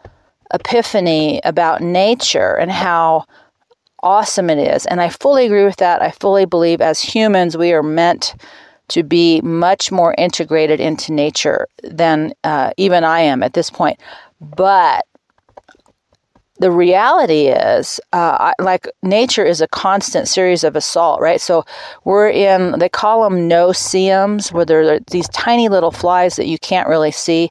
epiphany 0.53 1.41
about 1.43 1.81
nature 1.81 2.55
and 2.55 2.71
how 2.71 3.25
awesome 4.01 4.49
it 4.49 4.59
is. 4.59 4.85
And 4.85 5.01
I 5.01 5.09
fully 5.09 5.45
agree 5.45 5.65
with 5.65 5.77
that. 5.77 6.01
I 6.01 6.11
fully 6.11 6.45
believe 6.45 6.81
as 6.81 7.01
humans, 7.01 7.57
we 7.57 7.73
are 7.73 7.83
meant 7.83 8.35
to 8.89 9.03
be 9.03 9.41
much 9.41 9.91
more 9.91 10.13
integrated 10.17 10.79
into 10.79 11.13
nature 11.13 11.67
than 11.83 12.33
uh, 12.43 12.71
even 12.77 13.03
I 13.03 13.21
am 13.21 13.43
at 13.43 13.53
this 13.53 13.69
point. 13.69 13.99
But 14.41 15.05
the 16.59 16.71
reality 16.71 17.47
is, 17.47 17.99
uh, 18.13 18.53
like 18.59 18.87
nature 19.01 19.43
is 19.43 19.59
a 19.59 19.67
constant 19.67 20.27
series 20.27 20.63
of 20.63 20.75
assault, 20.75 21.19
right? 21.19 21.41
So 21.41 21.65
we're 22.03 22.29
in, 22.29 22.77
they 22.79 22.89
call 22.89 23.23
them 23.23 23.47
no-see-ums, 23.47 24.53
where 24.53 24.65
there 24.65 24.93
are 24.93 24.99
these 25.11 25.27
tiny 25.29 25.67
little 25.67 25.91
flies 25.91 26.35
that 26.35 26.47
you 26.47 26.57
can't 26.59 26.87
really 26.87 27.11
see 27.11 27.49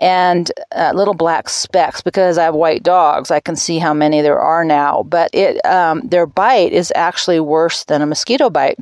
and 0.00 0.52
uh, 0.72 0.92
little 0.94 1.14
black 1.14 1.48
specks 1.48 2.00
because 2.00 2.38
I 2.38 2.44
have 2.44 2.54
white 2.54 2.82
dogs. 2.82 3.30
I 3.30 3.40
can 3.40 3.56
see 3.56 3.78
how 3.78 3.92
many 3.92 4.20
there 4.22 4.38
are 4.38 4.64
now, 4.64 5.02
but 5.02 5.30
it 5.34 5.64
um, 5.66 6.00
their 6.02 6.26
bite 6.26 6.72
is 6.72 6.92
actually 6.94 7.40
worse 7.40 7.84
than 7.84 8.00
a 8.00 8.06
mosquito 8.06 8.48
bite, 8.48 8.78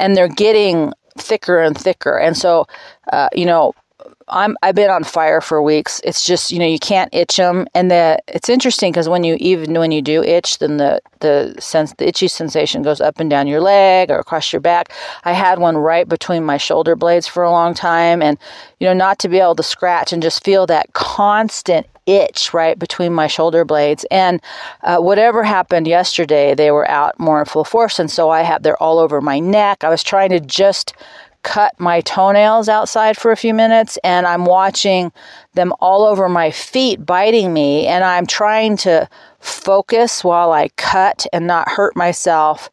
and 0.00 0.16
they're 0.16 0.28
getting 0.28 0.92
thicker 1.16 1.58
and 1.58 1.76
thicker. 1.76 2.16
And 2.16 2.36
so, 2.36 2.66
uh, 3.12 3.28
you 3.34 3.46
know, 3.46 3.74
I'm 4.28 4.56
I've 4.62 4.74
been 4.74 4.90
on 4.90 5.04
fire 5.04 5.40
for 5.40 5.62
weeks. 5.62 6.00
It's 6.04 6.24
just 6.24 6.50
you 6.50 6.58
know 6.58 6.66
you 6.66 6.78
can't 6.78 7.12
itch 7.14 7.36
them, 7.36 7.66
and 7.74 7.90
the 7.90 8.18
it's 8.28 8.48
interesting 8.48 8.92
because 8.92 9.08
when 9.08 9.24
you 9.24 9.36
even 9.40 9.72
when 9.74 9.90
you 9.90 10.02
do 10.02 10.22
itch, 10.22 10.58
then 10.58 10.76
the 10.76 11.00
the 11.20 11.54
sense 11.58 11.94
the 11.94 12.06
itchy 12.06 12.28
sensation 12.28 12.82
goes 12.82 13.00
up 13.00 13.20
and 13.20 13.30
down 13.30 13.46
your 13.46 13.60
leg 13.60 14.10
or 14.10 14.18
across 14.18 14.52
your 14.52 14.60
back. 14.60 14.92
I 15.24 15.32
had 15.32 15.58
one 15.58 15.76
right 15.76 16.08
between 16.08 16.44
my 16.44 16.58
shoulder 16.58 16.94
blades 16.94 17.26
for 17.26 17.42
a 17.42 17.50
long 17.50 17.74
time, 17.74 18.22
and 18.22 18.38
you 18.80 18.86
know 18.86 18.94
not 18.94 19.18
to 19.20 19.28
be 19.28 19.38
able 19.38 19.56
to 19.56 19.62
scratch 19.62 20.12
and 20.12 20.22
just 20.22 20.44
feel 20.44 20.66
that 20.66 20.92
constant 20.92 21.86
itch 22.08 22.54
right 22.54 22.78
between 22.78 23.12
my 23.12 23.26
shoulder 23.26 23.64
blades. 23.64 24.04
And 24.10 24.40
uh, 24.82 24.98
whatever 24.98 25.42
happened 25.44 25.86
yesterday, 25.86 26.54
they 26.54 26.70
were 26.70 26.88
out 26.90 27.18
more 27.20 27.38
in 27.40 27.46
full 27.46 27.64
force, 27.64 27.98
and 27.98 28.10
so 28.10 28.30
I 28.30 28.42
have 28.42 28.62
they're 28.62 28.82
all 28.82 28.98
over 28.98 29.20
my 29.20 29.38
neck. 29.38 29.84
I 29.84 29.90
was 29.90 30.02
trying 30.02 30.30
to 30.30 30.40
just 30.40 30.94
cut 31.42 31.78
my 31.78 32.00
toenails 32.00 32.68
outside 32.68 33.16
for 33.16 33.30
a 33.30 33.36
few 33.36 33.54
minutes 33.54 33.96
and 34.02 34.26
I'm 34.26 34.44
watching 34.44 35.12
them 35.54 35.72
all 35.80 36.04
over 36.04 36.28
my 36.28 36.50
feet 36.50 37.06
biting 37.06 37.54
me 37.54 37.86
and 37.86 38.04
I'm 38.04 38.26
trying 38.26 38.76
to 38.78 39.08
focus 39.38 40.24
while 40.24 40.52
I 40.52 40.68
cut 40.76 41.26
and 41.32 41.46
not 41.46 41.68
hurt 41.68 41.96
myself. 41.96 42.68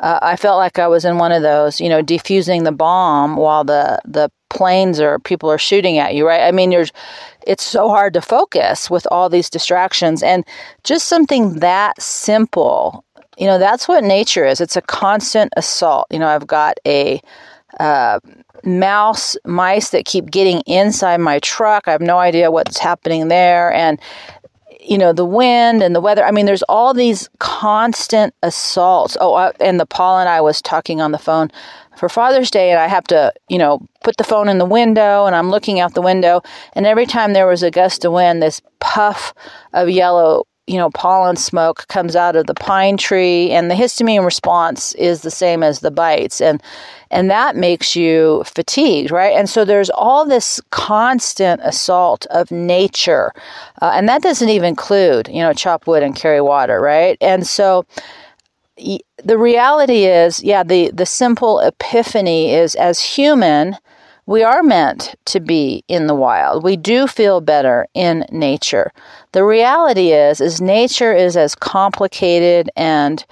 Uh, 0.00 0.18
I 0.22 0.36
felt 0.36 0.58
like 0.58 0.78
I 0.78 0.88
was 0.88 1.04
in 1.04 1.18
one 1.18 1.30
of 1.30 1.42
those, 1.42 1.80
you 1.80 1.88
know, 1.88 2.02
defusing 2.02 2.64
the 2.64 2.72
bomb 2.72 3.36
while 3.36 3.64
the 3.64 4.00
the 4.04 4.30
planes 4.48 4.98
or 5.00 5.18
people 5.18 5.50
are 5.50 5.58
shooting 5.58 5.98
at 5.98 6.14
you, 6.14 6.26
right? 6.26 6.42
I 6.42 6.52
mean, 6.52 6.72
you're 6.72 6.86
it's 7.46 7.64
so 7.64 7.88
hard 7.88 8.14
to 8.14 8.22
focus 8.22 8.90
with 8.90 9.06
all 9.10 9.28
these 9.28 9.50
distractions 9.50 10.22
and 10.22 10.44
just 10.84 11.06
something 11.06 11.60
that 11.60 12.00
simple. 12.00 13.04
You 13.38 13.46
know, 13.46 13.58
that's 13.58 13.88
what 13.88 14.04
nature 14.04 14.44
is. 14.44 14.60
It's 14.60 14.76
a 14.76 14.82
constant 14.82 15.52
assault. 15.56 16.06
You 16.10 16.18
know, 16.18 16.28
I've 16.28 16.46
got 16.46 16.78
a 16.86 17.20
uh, 17.78 18.20
mouse 18.64 19.36
mice 19.44 19.90
that 19.90 20.04
keep 20.04 20.30
getting 20.30 20.60
inside 20.62 21.18
my 21.18 21.38
truck. 21.40 21.86
I 21.86 21.92
have 21.92 22.00
no 22.00 22.18
idea 22.18 22.50
what's 22.50 22.78
happening 22.78 23.28
there, 23.28 23.72
and 23.72 24.00
you 24.82 24.98
know 24.98 25.12
the 25.12 25.24
wind 25.24 25.82
and 25.82 25.94
the 25.94 26.00
weather. 26.00 26.24
I 26.24 26.30
mean, 26.30 26.46
there's 26.46 26.62
all 26.64 26.94
these 26.94 27.28
constant 27.38 28.34
assaults. 28.42 29.16
Oh, 29.20 29.34
uh, 29.34 29.52
and 29.60 29.78
the 29.78 29.86
pollen. 29.86 30.26
I 30.26 30.40
was 30.40 30.62
talking 30.62 31.00
on 31.00 31.12
the 31.12 31.18
phone 31.18 31.50
for 31.96 32.08
Father's 32.08 32.50
Day, 32.50 32.70
and 32.70 32.80
I 32.80 32.86
have 32.86 33.04
to, 33.04 33.32
you 33.48 33.58
know, 33.58 33.86
put 34.02 34.16
the 34.16 34.24
phone 34.24 34.48
in 34.48 34.58
the 34.58 34.64
window, 34.64 35.26
and 35.26 35.36
I'm 35.36 35.50
looking 35.50 35.80
out 35.80 35.94
the 35.94 36.02
window, 36.02 36.42
and 36.72 36.86
every 36.86 37.06
time 37.06 37.32
there 37.32 37.46
was 37.46 37.62
a 37.62 37.70
gust 37.70 38.04
of 38.04 38.12
wind, 38.12 38.42
this 38.42 38.62
puff 38.80 39.34
of 39.72 39.90
yellow 39.90 40.44
you 40.70 40.76
know, 40.76 40.88
pollen 40.90 41.34
smoke 41.34 41.84
comes 41.88 42.14
out 42.14 42.36
of 42.36 42.46
the 42.46 42.54
pine 42.54 42.96
tree, 42.96 43.50
and 43.50 43.68
the 43.68 43.74
histamine 43.74 44.24
response 44.24 44.94
is 44.94 45.22
the 45.22 45.30
same 45.30 45.64
as 45.64 45.80
the 45.80 45.90
bites, 45.90 46.40
and 46.40 46.62
and 47.10 47.28
that 47.28 47.56
makes 47.56 47.96
you 47.96 48.44
fatigued, 48.46 49.10
right? 49.10 49.36
And 49.36 49.50
so 49.50 49.64
there's 49.64 49.90
all 49.90 50.24
this 50.24 50.60
constant 50.70 51.60
assault 51.64 52.24
of 52.26 52.52
nature, 52.52 53.32
uh, 53.82 53.90
and 53.94 54.08
that 54.08 54.22
doesn't 54.22 54.48
even 54.48 54.68
include, 54.68 55.26
you 55.26 55.40
know, 55.40 55.52
chop 55.52 55.88
wood 55.88 56.04
and 56.04 56.14
carry 56.14 56.40
water, 56.40 56.80
right? 56.80 57.18
And 57.20 57.44
so 57.44 57.84
the 58.76 59.36
reality 59.36 60.04
is, 60.04 60.40
yeah, 60.40 60.62
the 60.62 60.92
the 60.92 61.06
simple 61.06 61.58
epiphany 61.58 62.54
is 62.54 62.76
as 62.76 63.00
human 63.00 63.76
we 64.30 64.44
are 64.44 64.62
meant 64.62 65.16
to 65.24 65.40
be 65.40 65.82
in 65.88 66.06
the 66.06 66.14
wild. 66.14 66.62
We 66.62 66.76
do 66.76 67.08
feel 67.08 67.40
better 67.40 67.88
in 67.94 68.24
nature. 68.30 68.92
The 69.32 69.42
reality 69.42 70.12
is 70.12 70.40
is 70.40 70.60
nature 70.60 71.12
is 71.12 71.36
as 71.36 71.56
complicated 71.56 72.70
and 72.76 73.26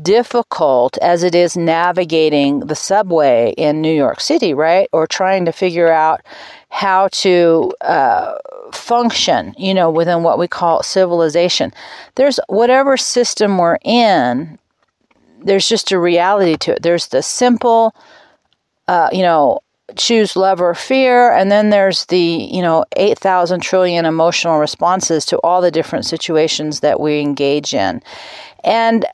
difficult 0.00 0.96
as 0.98 1.24
it 1.24 1.34
is 1.34 1.56
navigating 1.56 2.60
the 2.60 2.76
subway 2.76 3.52
in 3.56 3.82
New 3.82 3.92
York 3.92 4.20
City, 4.20 4.54
right? 4.54 4.88
Or 4.92 5.08
trying 5.08 5.44
to 5.46 5.50
figure 5.50 5.90
out 5.90 6.20
how 6.68 7.08
to 7.08 7.72
uh, 7.80 8.36
function, 8.72 9.56
you 9.58 9.74
know, 9.74 9.90
within 9.90 10.22
what 10.22 10.38
we 10.38 10.46
call 10.46 10.84
civilization. 10.84 11.72
There's 12.14 12.38
whatever 12.48 12.96
system 12.96 13.58
we're 13.58 13.78
in, 13.84 14.60
there's 15.42 15.68
just 15.68 15.90
a 15.90 15.98
reality 15.98 16.56
to 16.58 16.74
it. 16.74 16.82
There's 16.84 17.08
the 17.08 17.22
simple, 17.22 17.92
uh, 18.86 19.08
you 19.10 19.22
know, 19.22 19.58
choose 19.96 20.36
love 20.36 20.60
or 20.60 20.74
fear. 20.74 21.32
And 21.32 21.50
then 21.50 21.70
there's 21.70 22.06
the 22.06 22.18
you 22.18 22.62
know 22.62 22.84
8000 22.96 23.60
trillion 23.60 24.04
emotional 24.04 24.58
responses 24.58 25.24
to 25.26 25.38
all 25.38 25.60
the 25.60 25.70
different 25.70 26.04
situations 26.04 26.80
that 26.80 27.00
we 27.00 27.20
engage 27.20 27.74
in. 27.74 28.02
And 28.62 29.06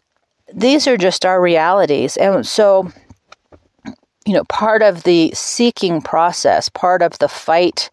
these 0.52 0.86
are 0.86 0.96
just 0.96 1.24
our 1.24 1.40
realities. 1.40 2.16
And 2.16 2.46
so 2.46 2.90
you 4.26 4.34
know 4.34 4.44
part 4.44 4.82
of 4.82 5.02
the 5.04 5.32
seeking 5.34 6.00
process 6.00 6.68
part 6.68 7.02
of 7.02 7.18
the 7.18 7.28
fight 7.28 7.90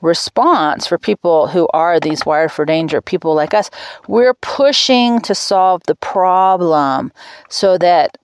response 0.00 0.86
for 0.86 0.98
people 0.98 1.46
who 1.46 1.68
are 1.72 1.98
these 1.98 2.26
wired 2.26 2.52
for 2.52 2.64
danger 2.64 3.00
people 3.00 3.34
like 3.34 3.54
us 3.54 3.70
we're 4.08 4.34
pushing 4.34 5.20
to 5.20 5.34
solve 5.34 5.82
the 5.86 5.94
problem 5.96 7.12
so 7.48 7.78
that 7.78 8.18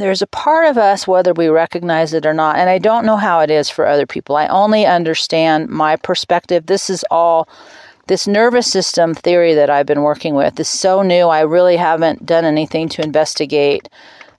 there's 0.00 0.22
a 0.22 0.26
part 0.26 0.66
of 0.66 0.78
us, 0.78 1.06
whether 1.06 1.32
we 1.32 1.48
recognize 1.48 2.12
it 2.12 2.26
or 2.26 2.34
not, 2.34 2.56
and 2.56 2.70
I 2.70 2.78
don't 2.78 3.06
know 3.06 3.16
how 3.16 3.40
it 3.40 3.50
is 3.50 3.70
for 3.70 3.86
other 3.86 4.06
people. 4.06 4.36
I 4.36 4.46
only 4.48 4.86
understand 4.86 5.68
my 5.68 5.96
perspective. 5.96 6.66
This 6.66 6.90
is 6.90 7.04
all 7.10 7.48
this 8.08 8.26
nervous 8.26 8.70
system 8.70 9.14
theory 9.14 9.54
that 9.54 9.70
I've 9.70 9.86
been 9.86 10.02
working 10.02 10.34
with 10.34 10.58
is 10.58 10.68
so 10.68 11.02
new. 11.02 11.28
I 11.28 11.40
really 11.40 11.76
haven't 11.76 12.26
done 12.26 12.44
anything 12.44 12.88
to 12.90 13.02
investigate, 13.02 13.88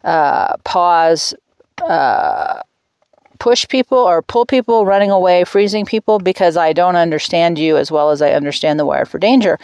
uh, 0.04 0.58
pause, 0.64 1.34
uh, 1.84 2.62
push 3.40 3.68
people 3.68 3.98
or 3.98 4.22
pull 4.22 4.46
people 4.46 4.86
running 4.86 5.12
away, 5.12 5.44
freezing 5.46 5.86
people 5.86 6.20
because 6.20 6.58
I 6.58 6.74
don't 6.74 6.98
understand 6.98 7.58
you 7.58 7.78
as 7.78 7.90
well 7.90 8.12
as 8.12 8.22
I 8.22 8.32
understand 8.32 8.80
the 8.80 8.86
wire 8.86 9.06
for 9.06 9.18
danger 9.18 9.58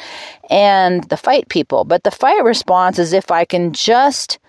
and 0.49 1.03
the 1.05 1.17
fight 1.17 1.49
people. 1.49 1.83
But 1.83 2.03
the 2.03 2.11
fight 2.11 2.43
response 2.43 2.97
is 2.99 3.11
if 3.11 3.31
I 3.31 3.43
can 3.43 3.73
just 3.73 4.39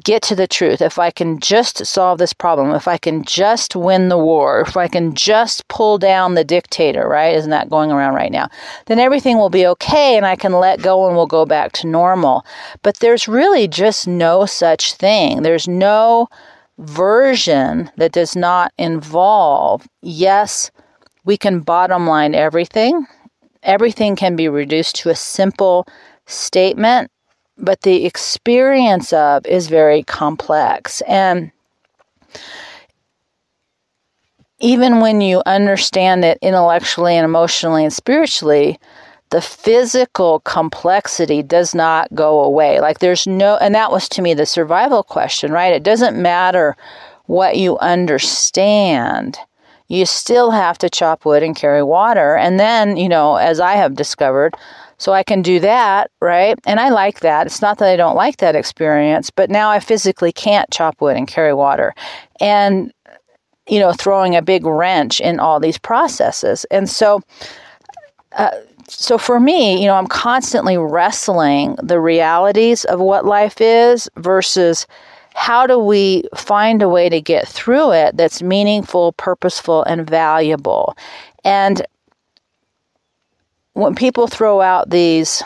get 0.00 0.22
to 0.22 0.34
the 0.34 0.46
truth, 0.46 0.80
if 0.80 0.98
I 0.98 1.10
can 1.10 1.38
just 1.38 1.84
solve 1.84 2.18
this 2.18 2.32
problem, 2.32 2.74
if 2.74 2.88
I 2.88 2.96
can 2.96 3.24
just 3.24 3.76
win 3.76 4.08
the 4.08 4.18
war, 4.18 4.62
if 4.62 4.76
I 4.76 4.88
can 4.88 5.14
just 5.14 5.68
pull 5.68 5.98
down 5.98 6.34
the 6.34 6.44
dictator, 6.44 7.06
right? 7.06 7.34
Isn't 7.36 7.50
that 7.50 7.68
going 7.68 7.92
around 7.92 8.14
right 8.14 8.32
now? 8.32 8.48
Then 8.86 8.98
everything 8.98 9.36
will 9.36 9.50
be 9.50 9.66
okay 9.66 10.16
and 10.16 10.24
I 10.24 10.36
can 10.36 10.52
let 10.52 10.82
go 10.82 11.06
and 11.06 11.14
we'll 11.14 11.26
go 11.26 11.44
back 11.44 11.72
to 11.72 11.86
normal. 11.86 12.46
But 12.82 13.00
there's 13.00 13.28
really 13.28 13.68
just 13.68 14.08
no 14.08 14.46
such 14.46 14.94
thing. 14.94 15.42
There's 15.42 15.68
no 15.68 16.28
version 16.78 17.90
that 17.96 18.12
does 18.12 18.34
not 18.34 18.72
involve, 18.78 19.86
yes, 20.00 20.70
we 21.24 21.36
can 21.36 21.60
bottom 21.60 22.06
line 22.06 22.34
everything. 22.34 23.06
Everything 23.62 24.16
can 24.16 24.36
be 24.36 24.48
reduced 24.48 24.96
to 24.96 25.10
a 25.10 25.14
simple 25.14 25.86
statement 26.26 27.10
but 27.58 27.82
the 27.82 28.04
experience 28.04 29.12
of 29.12 29.46
is 29.46 29.68
very 29.68 30.02
complex. 30.02 31.00
And 31.02 31.52
even 34.58 35.00
when 35.00 35.20
you 35.20 35.42
understand 35.44 36.24
it 36.24 36.38
intellectually 36.40 37.16
and 37.16 37.24
emotionally 37.24 37.84
and 37.84 37.92
spiritually, 37.92 38.78
the 39.30 39.40
physical 39.40 40.40
complexity 40.40 41.42
does 41.42 41.74
not 41.74 42.14
go 42.14 42.44
away. 42.44 42.80
Like 42.80 42.98
there's 42.98 43.26
no, 43.26 43.56
and 43.56 43.74
that 43.74 43.90
was 43.90 44.08
to 44.10 44.22
me 44.22 44.34
the 44.34 44.46
survival 44.46 45.02
question, 45.02 45.50
right? 45.52 45.72
It 45.72 45.82
doesn't 45.82 46.20
matter 46.20 46.76
what 47.26 47.56
you 47.56 47.78
understand. 47.78 49.38
You 49.88 50.06
still 50.06 50.50
have 50.50 50.78
to 50.78 50.90
chop 50.90 51.24
wood 51.24 51.42
and 51.42 51.56
carry 51.56 51.82
water. 51.82 52.36
And 52.36 52.60
then, 52.60 52.96
you 52.96 53.08
know, 53.08 53.36
as 53.36 53.58
I 53.58 53.72
have 53.72 53.94
discovered, 53.94 54.54
so 55.02 55.12
I 55.12 55.24
can 55.24 55.42
do 55.42 55.58
that, 55.58 56.12
right? 56.20 56.56
And 56.64 56.78
I 56.78 56.90
like 56.90 57.20
that. 57.20 57.48
It's 57.48 57.60
not 57.60 57.78
that 57.78 57.88
I 57.88 57.96
don't 57.96 58.14
like 58.14 58.36
that 58.36 58.54
experience, 58.54 59.30
but 59.30 59.50
now 59.50 59.68
I 59.68 59.80
physically 59.80 60.30
can't 60.30 60.70
chop 60.70 61.00
wood 61.00 61.16
and 61.16 61.26
carry 61.26 61.52
water. 61.52 61.92
And, 62.38 62.92
you 63.68 63.80
know, 63.80 63.92
throwing 63.92 64.36
a 64.36 64.42
big 64.42 64.64
wrench 64.64 65.20
in 65.20 65.40
all 65.40 65.58
these 65.58 65.76
processes. 65.76 66.64
And 66.70 66.88
so, 66.88 67.20
uh, 68.36 68.52
so 68.86 69.18
for 69.18 69.40
me, 69.40 69.80
you 69.80 69.86
know, 69.86 69.94
I'm 69.94 70.06
constantly 70.06 70.78
wrestling 70.78 71.74
the 71.82 71.98
realities 71.98 72.84
of 72.84 73.00
what 73.00 73.24
life 73.24 73.60
is 73.60 74.08
versus 74.18 74.86
how 75.34 75.66
do 75.66 75.80
we 75.80 76.22
find 76.36 76.80
a 76.80 76.88
way 76.88 77.08
to 77.08 77.20
get 77.20 77.48
through 77.48 77.90
it 77.90 78.16
that's 78.16 78.40
meaningful, 78.40 79.14
purposeful, 79.14 79.82
and 79.82 80.08
valuable. 80.08 80.96
And 81.42 81.84
when 83.74 83.94
people 83.94 84.26
throw 84.26 84.60
out 84.60 84.90
these 84.90 85.42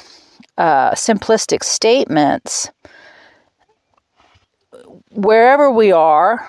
uh, 0.58 0.92
simplistic 0.92 1.62
statements, 1.62 2.70
wherever 5.10 5.70
we 5.70 5.92
are, 5.92 6.48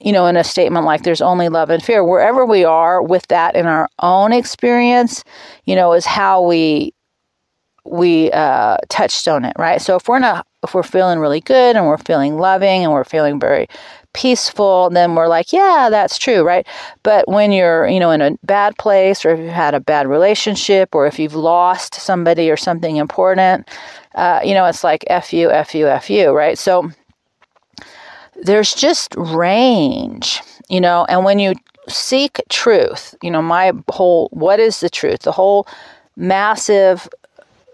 you 0.00 0.12
know, 0.12 0.26
in 0.26 0.36
a 0.36 0.44
statement 0.44 0.84
like 0.84 1.02
there's 1.02 1.20
only 1.20 1.48
love 1.48 1.70
and 1.70 1.82
fear, 1.82 2.04
wherever 2.04 2.44
we 2.44 2.64
are 2.64 3.02
with 3.02 3.26
that 3.28 3.54
in 3.54 3.66
our 3.66 3.88
own 4.00 4.32
experience, 4.32 5.22
you 5.64 5.76
know, 5.76 5.92
is 5.92 6.06
how 6.06 6.42
we 6.42 6.92
we 7.84 8.30
uh, 8.30 8.76
touchstone 8.88 9.44
it, 9.44 9.54
right? 9.58 9.80
So 9.82 9.96
if 9.96 10.06
we're 10.06 10.20
not, 10.20 10.46
if 10.62 10.72
we're 10.72 10.84
feeling 10.84 11.18
really 11.18 11.40
good 11.40 11.74
and 11.74 11.86
we're 11.86 11.98
feeling 11.98 12.38
loving 12.38 12.84
and 12.84 12.92
we're 12.92 13.04
feeling 13.04 13.40
very 13.40 13.68
peaceful, 14.12 14.90
then 14.90 15.14
we're 15.14 15.28
like, 15.28 15.52
yeah, 15.52 15.88
that's 15.90 16.18
true, 16.18 16.42
right? 16.42 16.66
But 17.02 17.28
when 17.28 17.52
you're, 17.52 17.86
you 17.88 18.00
know, 18.00 18.10
in 18.10 18.20
a 18.20 18.36
bad 18.42 18.76
place 18.78 19.24
or 19.24 19.30
if 19.30 19.40
you've 19.40 19.48
had 19.48 19.74
a 19.74 19.80
bad 19.80 20.06
relationship 20.06 20.94
or 20.94 21.06
if 21.06 21.18
you've 21.18 21.34
lost 21.34 21.94
somebody 21.94 22.50
or 22.50 22.56
something 22.56 22.96
important, 22.96 23.68
uh, 24.14 24.40
you 24.44 24.54
know, 24.54 24.66
it's 24.66 24.84
like 24.84 25.04
F 25.08 25.32
you, 25.32 25.50
F 25.50 25.74
you, 25.74 25.88
F 25.88 26.10
you, 26.10 26.30
right? 26.30 26.58
So 26.58 26.90
there's 28.42 28.74
just 28.74 29.14
range, 29.16 30.40
you 30.68 30.80
know, 30.80 31.06
and 31.08 31.24
when 31.24 31.38
you 31.38 31.54
seek 31.88 32.40
truth, 32.48 33.14
you 33.22 33.30
know, 33.30 33.42
my 33.42 33.72
whole, 33.90 34.28
what 34.32 34.60
is 34.60 34.80
the 34.80 34.90
truth? 34.90 35.20
The 35.20 35.32
whole 35.32 35.66
massive 36.16 37.08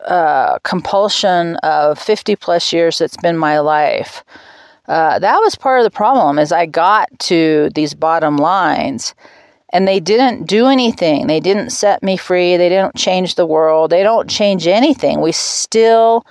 uh, 0.06 0.58
compulsion 0.60 1.56
of 1.56 1.98
50 1.98 2.36
plus 2.36 2.72
years 2.72 2.98
that's 2.98 3.16
been 3.16 3.36
my 3.36 3.58
life. 3.58 4.22
Uh, 4.88 5.18
that 5.18 5.38
was 5.38 5.54
part 5.54 5.80
of 5.80 5.84
the 5.84 5.90
problem 5.90 6.38
is 6.38 6.50
I 6.50 6.66
got 6.66 7.08
to 7.20 7.70
these 7.74 7.92
bottom 7.92 8.38
lines 8.38 9.14
and 9.70 9.86
they 9.86 10.00
didn't 10.00 10.46
do 10.46 10.66
anything. 10.66 11.26
They 11.26 11.40
didn't 11.40 11.70
set 11.70 12.02
me 12.02 12.16
free. 12.16 12.56
They 12.56 12.70
didn't 12.70 12.96
change 12.96 13.34
the 13.34 13.46
world. 13.46 13.90
They 13.90 14.02
don't 14.02 14.28
change 14.30 14.66
anything. 14.66 15.20
We 15.20 15.32
still 15.32 16.24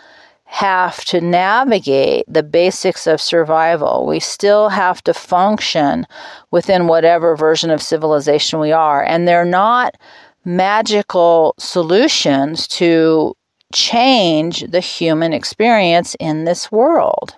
have 0.46 1.04
to 1.06 1.22
navigate 1.22 2.26
the 2.28 2.42
basics 2.42 3.06
of 3.06 3.22
survival. 3.22 4.08
We 4.08 4.20
still 4.20 4.70
have 4.70 5.04
to 5.04 5.14
function 5.14 6.08
within 6.52 6.88
whatever 6.88 7.36
version 7.36 7.70
of 7.70 7.82
civilization 7.82 8.60
we 8.60 8.72
are. 8.72 9.04
And 9.04 9.28
they're 9.28 9.46
not 9.46 9.98
magical 10.46 11.54
solutions 11.60 12.68
to 12.70 13.36
change 13.74 14.62
the 14.62 14.80
human 14.80 15.34
experience 15.34 16.16
in 16.20 16.46
this 16.46 16.72
world. 16.72 17.36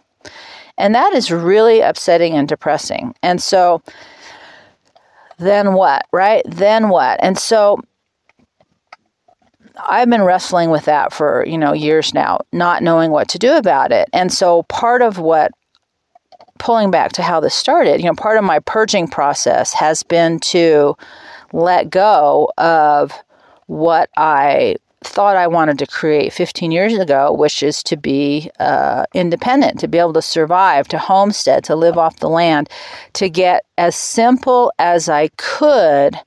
And 0.79 0.95
that 0.95 1.13
is 1.13 1.29
really 1.29 1.81
upsetting 1.81 2.33
and 2.33 2.47
depressing. 2.47 3.13
And 3.21 3.41
so, 3.41 3.83
then 5.37 5.73
what, 5.73 6.05
right? 6.11 6.43
Then 6.47 6.89
what? 6.89 7.19
And 7.21 7.37
so, 7.37 7.81
I've 9.87 10.09
been 10.09 10.23
wrestling 10.23 10.71
with 10.71 10.85
that 10.85 11.13
for, 11.13 11.45
you 11.45 11.57
know, 11.57 11.73
years 11.73 12.13
now, 12.13 12.39
not 12.51 12.83
knowing 12.83 13.11
what 13.11 13.29
to 13.29 13.39
do 13.39 13.55
about 13.55 13.91
it. 13.91 14.09
And 14.13 14.31
so 14.31 14.63
part 14.63 15.01
of 15.01 15.19
what 15.19 15.51
pulling 16.57 16.91
back 16.91 17.13
to 17.13 17.21
how 17.21 17.39
this 17.39 17.55
started, 17.55 18.01
you 18.01 18.07
know, 18.07 18.15
part 18.15 18.37
of 18.37 18.43
my 18.43 18.59
purging 18.59 19.07
process 19.07 19.73
has 19.73 20.03
been 20.03 20.39
to 20.39 20.95
let 21.53 21.89
go 21.89 22.51
of 22.57 23.13
what 23.67 24.09
I 24.17 24.75
thought 25.03 25.37
I 25.37 25.47
wanted 25.47 25.79
to 25.79 25.87
create 25.87 26.33
15 26.33 26.71
years 26.71 26.97
ago, 26.97 27.31
which 27.31 27.63
is 27.63 27.81
to 27.83 27.95
be 27.95 28.51
uh, 28.59 29.05
independent, 29.13 29.79
to 29.79 29.87
be 29.87 29.97
able 29.97 30.13
to 30.13 30.21
survive, 30.21 30.87
to 30.89 30.97
homestead, 30.97 31.63
to 31.65 31.75
live 31.75 31.97
off 31.97 32.19
the 32.19 32.29
land, 32.29 32.69
to 33.13 33.29
get 33.29 33.63
as 33.77 33.95
simple 33.95 34.73
as 34.77 35.07
I 35.07 35.29
could 35.37 36.19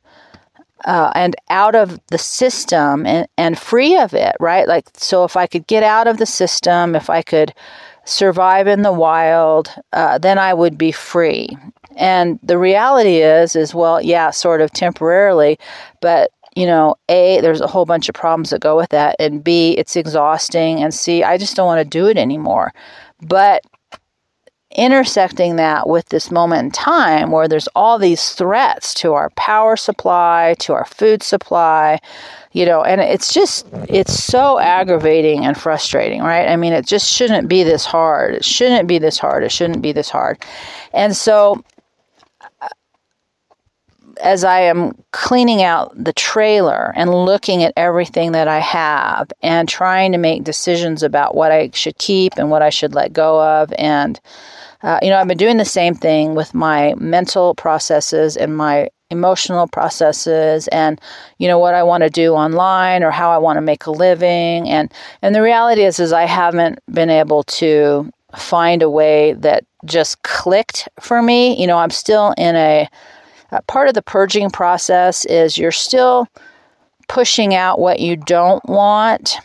uh, 0.84 1.12
and 1.14 1.36
out 1.50 1.74
of 1.74 2.00
the 2.08 2.18
system 2.18 3.06
and, 3.06 3.28
and 3.36 3.58
free 3.58 3.96
of 3.96 4.14
it, 4.14 4.34
right? 4.40 4.66
Like, 4.66 4.88
so 4.94 5.24
if 5.24 5.36
I 5.36 5.46
could 5.46 5.66
get 5.66 5.82
out 5.82 6.06
of 6.06 6.18
the 6.18 6.26
system, 6.26 6.94
if 6.94 7.08
I 7.10 7.22
could 7.22 7.54
survive 8.04 8.66
in 8.66 8.82
the 8.82 8.92
wild, 8.92 9.70
uh, 9.92 10.18
then 10.18 10.38
I 10.38 10.54
would 10.54 10.76
be 10.76 10.92
free. 10.92 11.56
And 11.96 12.38
the 12.42 12.58
reality 12.58 13.18
is, 13.18 13.54
is 13.54 13.74
well, 13.74 14.00
yeah, 14.00 14.30
sort 14.30 14.60
of 14.60 14.72
temporarily, 14.72 15.58
but 16.00 16.30
you 16.54 16.66
know, 16.66 16.96
A, 17.08 17.40
there's 17.40 17.60
a 17.60 17.66
whole 17.66 17.86
bunch 17.86 18.08
of 18.08 18.14
problems 18.14 18.50
that 18.50 18.60
go 18.60 18.76
with 18.76 18.90
that, 18.90 19.16
and 19.18 19.42
B, 19.42 19.72
it's 19.78 19.96
exhausting, 19.96 20.82
and 20.82 20.92
C, 20.92 21.22
I 21.22 21.38
just 21.38 21.56
don't 21.56 21.66
want 21.66 21.78
to 21.78 21.98
do 21.98 22.06
it 22.06 22.16
anymore. 22.16 22.72
But 23.20 23.62
intersecting 24.76 25.56
that 25.56 25.88
with 25.88 26.08
this 26.08 26.30
moment 26.30 26.64
in 26.64 26.70
time 26.70 27.30
where 27.30 27.46
there's 27.46 27.68
all 27.74 27.98
these 27.98 28.30
threats 28.30 28.94
to 28.94 29.12
our 29.12 29.30
power 29.30 29.76
supply, 29.76 30.54
to 30.58 30.72
our 30.72 30.86
food 30.86 31.22
supply, 31.22 31.98
you 32.52 32.64
know, 32.64 32.82
and 32.82 33.00
it's 33.00 33.32
just, 33.32 33.66
it's 33.88 34.12
so 34.12 34.58
aggravating 34.58 35.44
and 35.44 35.58
frustrating, 35.58 36.22
right? 36.22 36.48
I 36.48 36.56
mean, 36.56 36.72
it 36.72 36.86
just 36.86 37.10
shouldn't 37.10 37.48
be 37.48 37.62
this 37.62 37.84
hard. 37.84 38.34
It 38.34 38.44
shouldn't 38.44 38.88
be 38.88 38.98
this 38.98 39.18
hard. 39.18 39.44
It 39.44 39.52
shouldn't 39.52 39.82
be 39.82 39.92
this 39.92 40.10
hard. 40.10 40.42
And 40.92 41.16
so, 41.16 41.62
as 44.20 44.44
I 44.44 44.60
am 44.60 44.92
cleaning 45.12 45.62
out 45.62 45.92
the 45.96 46.12
trailer 46.12 46.92
and 46.96 47.14
looking 47.14 47.62
at 47.62 47.72
everything 47.76 48.32
that 48.32 48.48
I 48.48 48.58
have 48.58 49.32
and 49.42 49.68
trying 49.68 50.12
to 50.12 50.18
make 50.18 50.44
decisions 50.44 51.02
about 51.02 51.34
what 51.34 51.52
I 51.52 51.70
should 51.72 51.98
keep 51.98 52.34
and 52.36 52.50
what 52.50 52.62
I 52.62 52.70
should 52.70 52.94
let 52.94 53.12
go 53.12 53.42
of, 53.42 53.72
and 53.78 54.20
uh, 54.82 54.98
you 55.00 55.10
know, 55.10 55.18
I've 55.18 55.28
been 55.28 55.38
doing 55.38 55.58
the 55.58 55.64
same 55.64 55.94
thing 55.94 56.34
with 56.34 56.54
my 56.54 56.94
mental 56.98 57.54
processes 57.54 58.36
and 58.36 58.56
my 58.56 58.88
emotional 59.10 59.68
processes 59.68 60.68
and 60.68 60.98
you 61.38 61.46
know 61.46 61.58
what 61.58 61.74
I 61.74 61.82
want 61.82 62.02
to 62.02 62.08
do 62.08 62.32
online 62.32 63.02
or 63.04 63.10
how 63.10 63.30
I 63.30 63.38
want 63.38 63.58
to 63.58 63.60
make 63.60 63.86
a 63.86 63.90
living. 63.90 64.68
And 64.68 64.92
and 65.20 65.34
the 65.34 65.42
reality 65.42 65.84
is 65.84 66.00
is 66.00 66.12
I 66.12 66.24
haven't 66.24 66.80
been 66.90 67.10
able 67.10 67.44
to 67.44 68.10
find 68.34 68.82
a 68.82 68.90
way 68.90 69.34
that 69.34 69.64
just 69.84 70.22
clicked 70.22 70.88
for 71.00 71.22
me. 71.22 71.60
You 71.60 71.66
know 71.66 71.78
I'm 71.78 71.90
still 71.90 72.34
in 72.38 72.56
a 72.56 72.88
uh, 73.52 73.60
part 73.62 73.88
of 73.88 73.94
the 73.94 74.02
purging 74.02 74.50
process 74.50 75.24
is 75.26 75.58
you're 75.58 75.70
still 75.70 76.26
pushing 77.08 77.54
out 77.54 77.78
what 77.78 78.00
you 78.00 78.16
don't 78.16 78.66
want 78.68 79.36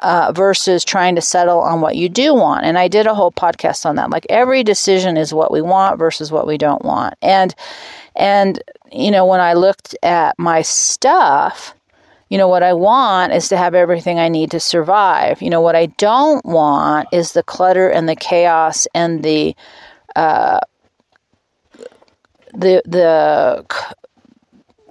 uh, 0.00 0.32
versus 0.34 0.84
trying 0.84 1.14
to 1.14 1.20
settle 1.20 1.60
on 1.60 1.80
what 1.80 1.96
you 1.96 2.08
do 2.08 2.34
want. 2.34 2.64
And 2.64 2.78
I 2.78 2.88
did 2.88 3.06
a 3.06 3.14
whole 3.14 3.32
podcast 3.32 3.84
on 3.84 3.96
that. 3.96 4.10
Like 4.10 4.26
every 4.30 4.64
decision 4.64 5.16
is 5.16 5.34
what 5.34 5.52
we 5.52 5.60
want 5.60 5.98
versus 5.98 6.32
what 6.32 6.46
we 6.46 6.56
don't 6.56 6.84
want. 6.84 7.14
And 7.22 7.54
and 8.16 8.62
you 8.90 9.10
know 9.10 9.26
when 9.26 9.40
I 9.40 9.52
looked 9.52 9.94
at 10.02 10.38
my 10.38 10.62
stuff, 10.62 11.74
you 12.30 12.38
know 12.38 12.48
what 12.48 12.62
I 12.62 12.72
want 12.72 13.34
is 13.34 13.48
to 13.48 13.56
have 13.56 13.74
everything 13.74 14.18
I 14.18 14.28
need 14.28 14.50
to 14.52 14.60
survive. 14.60 15.42
You 15.42 15.50
know 15.50 15.60
what 15.60 15.76
I 15.76 15.86
don't 15.86 16.44
want 16.46 17.08
is 17.12 17.32
the 17.32 17.42
clutter 17.42 17.90
and 17.90 18.08
the 18.08 18.16
chaos 18.16 18.86
and 18.94 19.22
the 19.22 19.54
uh, 20.16 20.60
the 22.52 22.82
the 22.84 23.64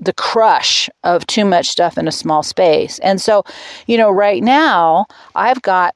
the 0.02 0.14
crush 0.14 0.90
of 1.04 1.26
too 1.28 1.46
much 1.46 1.68
stuff 1.68 1.98
in 1.98 2.08
a 2.08 2.12
small 2.12 2.42
space. 2.42 3.00
And 3.00 3.20
so, 3.20 3.44
you 3.86 3.98
know, 3.98 4.10
right 4.10 4.42
now 4.42 5.06
I've 5.36 5.62
got 5.62 5.94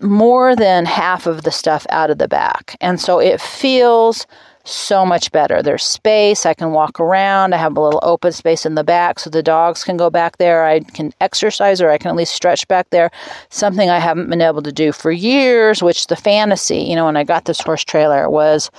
more 0.00 0.56
than 0.56 0.84
half 0.84 1.26
of 1.26 1.42
the 1.42 1.52
stuff 1.52 1.86
out 1.90 2.10
of 2.10 2.18
the 2.18 2.28
back. 2.28 2.76
And 2.80 3.00
so 3.00 3.18
it 3.18 3.40
feels 3.40 4.26
so 4.64 5.04
much 5.04 5.32
better. 5.32 5.62
There's 5.62 5.82
space. 5.82 6.46
I 6.46 6.54
can 6.54 6.70
walk 6.70 7.00
around. 7.00 7.52
I 7.52 7.56
have 7.56 7.76
a 7.76 7.80
little 7.80 8.00
open 8.02 8.32
space 8.32 8.64
in 8.64 8.76
the 8.76 8.84
back 8.84 9.18
so 9.18 9.28
the 9.28 9.42
dogs 9.42 9.82
can 9.82 9.96
go 9.96 10.08
back 10.08 10.38
there. 10.38 10.64
I 10.64 10.80
can 10.80 11.12
exercise 11.20 11.80
or 11.80 11.90
I 11.90 11.98
can 11.98 12.10
at 12.10 12.16
least 12.16 12.34
stretch 12.34 12.66
back 12.68 12.88
there. 12.90 13.10
Something 13.50 13.90
I 13.90 13.98
haven't 13.98 14.30
been 14.30 14.40
able 14.40 14.62
to 14.62 14.72
do 14.72 14.92
for 14.92 15.10
years, 15.10 15.82
which 15.82 16.06
the 16.06 16.16
fantasy, 16.16 16.78
you 16.78 16.94
know, 16.94 17.06
when 17.06 17.16
I 17.16 17.24
got 17.24 17.46
this 17.46 17.60
horse 17.60 17.84
trailer 17.84 18.30
was 18.30 18.70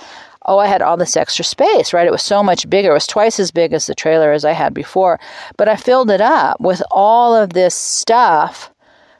oh, 0.45 0.57
I 0.57 0.67
had 0.67 0.81
all 0.81 0.97
this 0.97 1.17
extra 1.17 1.45
space, 1.45 1.93
right? 1.93 2.07
It 2.07 2.11
was 2.11 2.23
so 2.23 2.43
much 2.43 2.69
bigger. 2.69 2.91
It 2.91 2.93
was 2.93 3.07
twice 3.07 3.39
as 3.39 3.51
big 3.51 3.73
as 3.73 3.85
the 3.85 3.95
trailer 3.95 4.31
as 4.31 4.45
I 4.45 4.51
had 4.51 4.73
before. 4.73 5.19
But 5.57 5.69
I 5.69 5.75
filled 5.75 6.11
it 6.11 6.21
up 6.21 6.59
with 6.59 6.81
all 6.91 7.35
of 7.35 7.53
this 7.53 7.75
stuff 7.75 8.69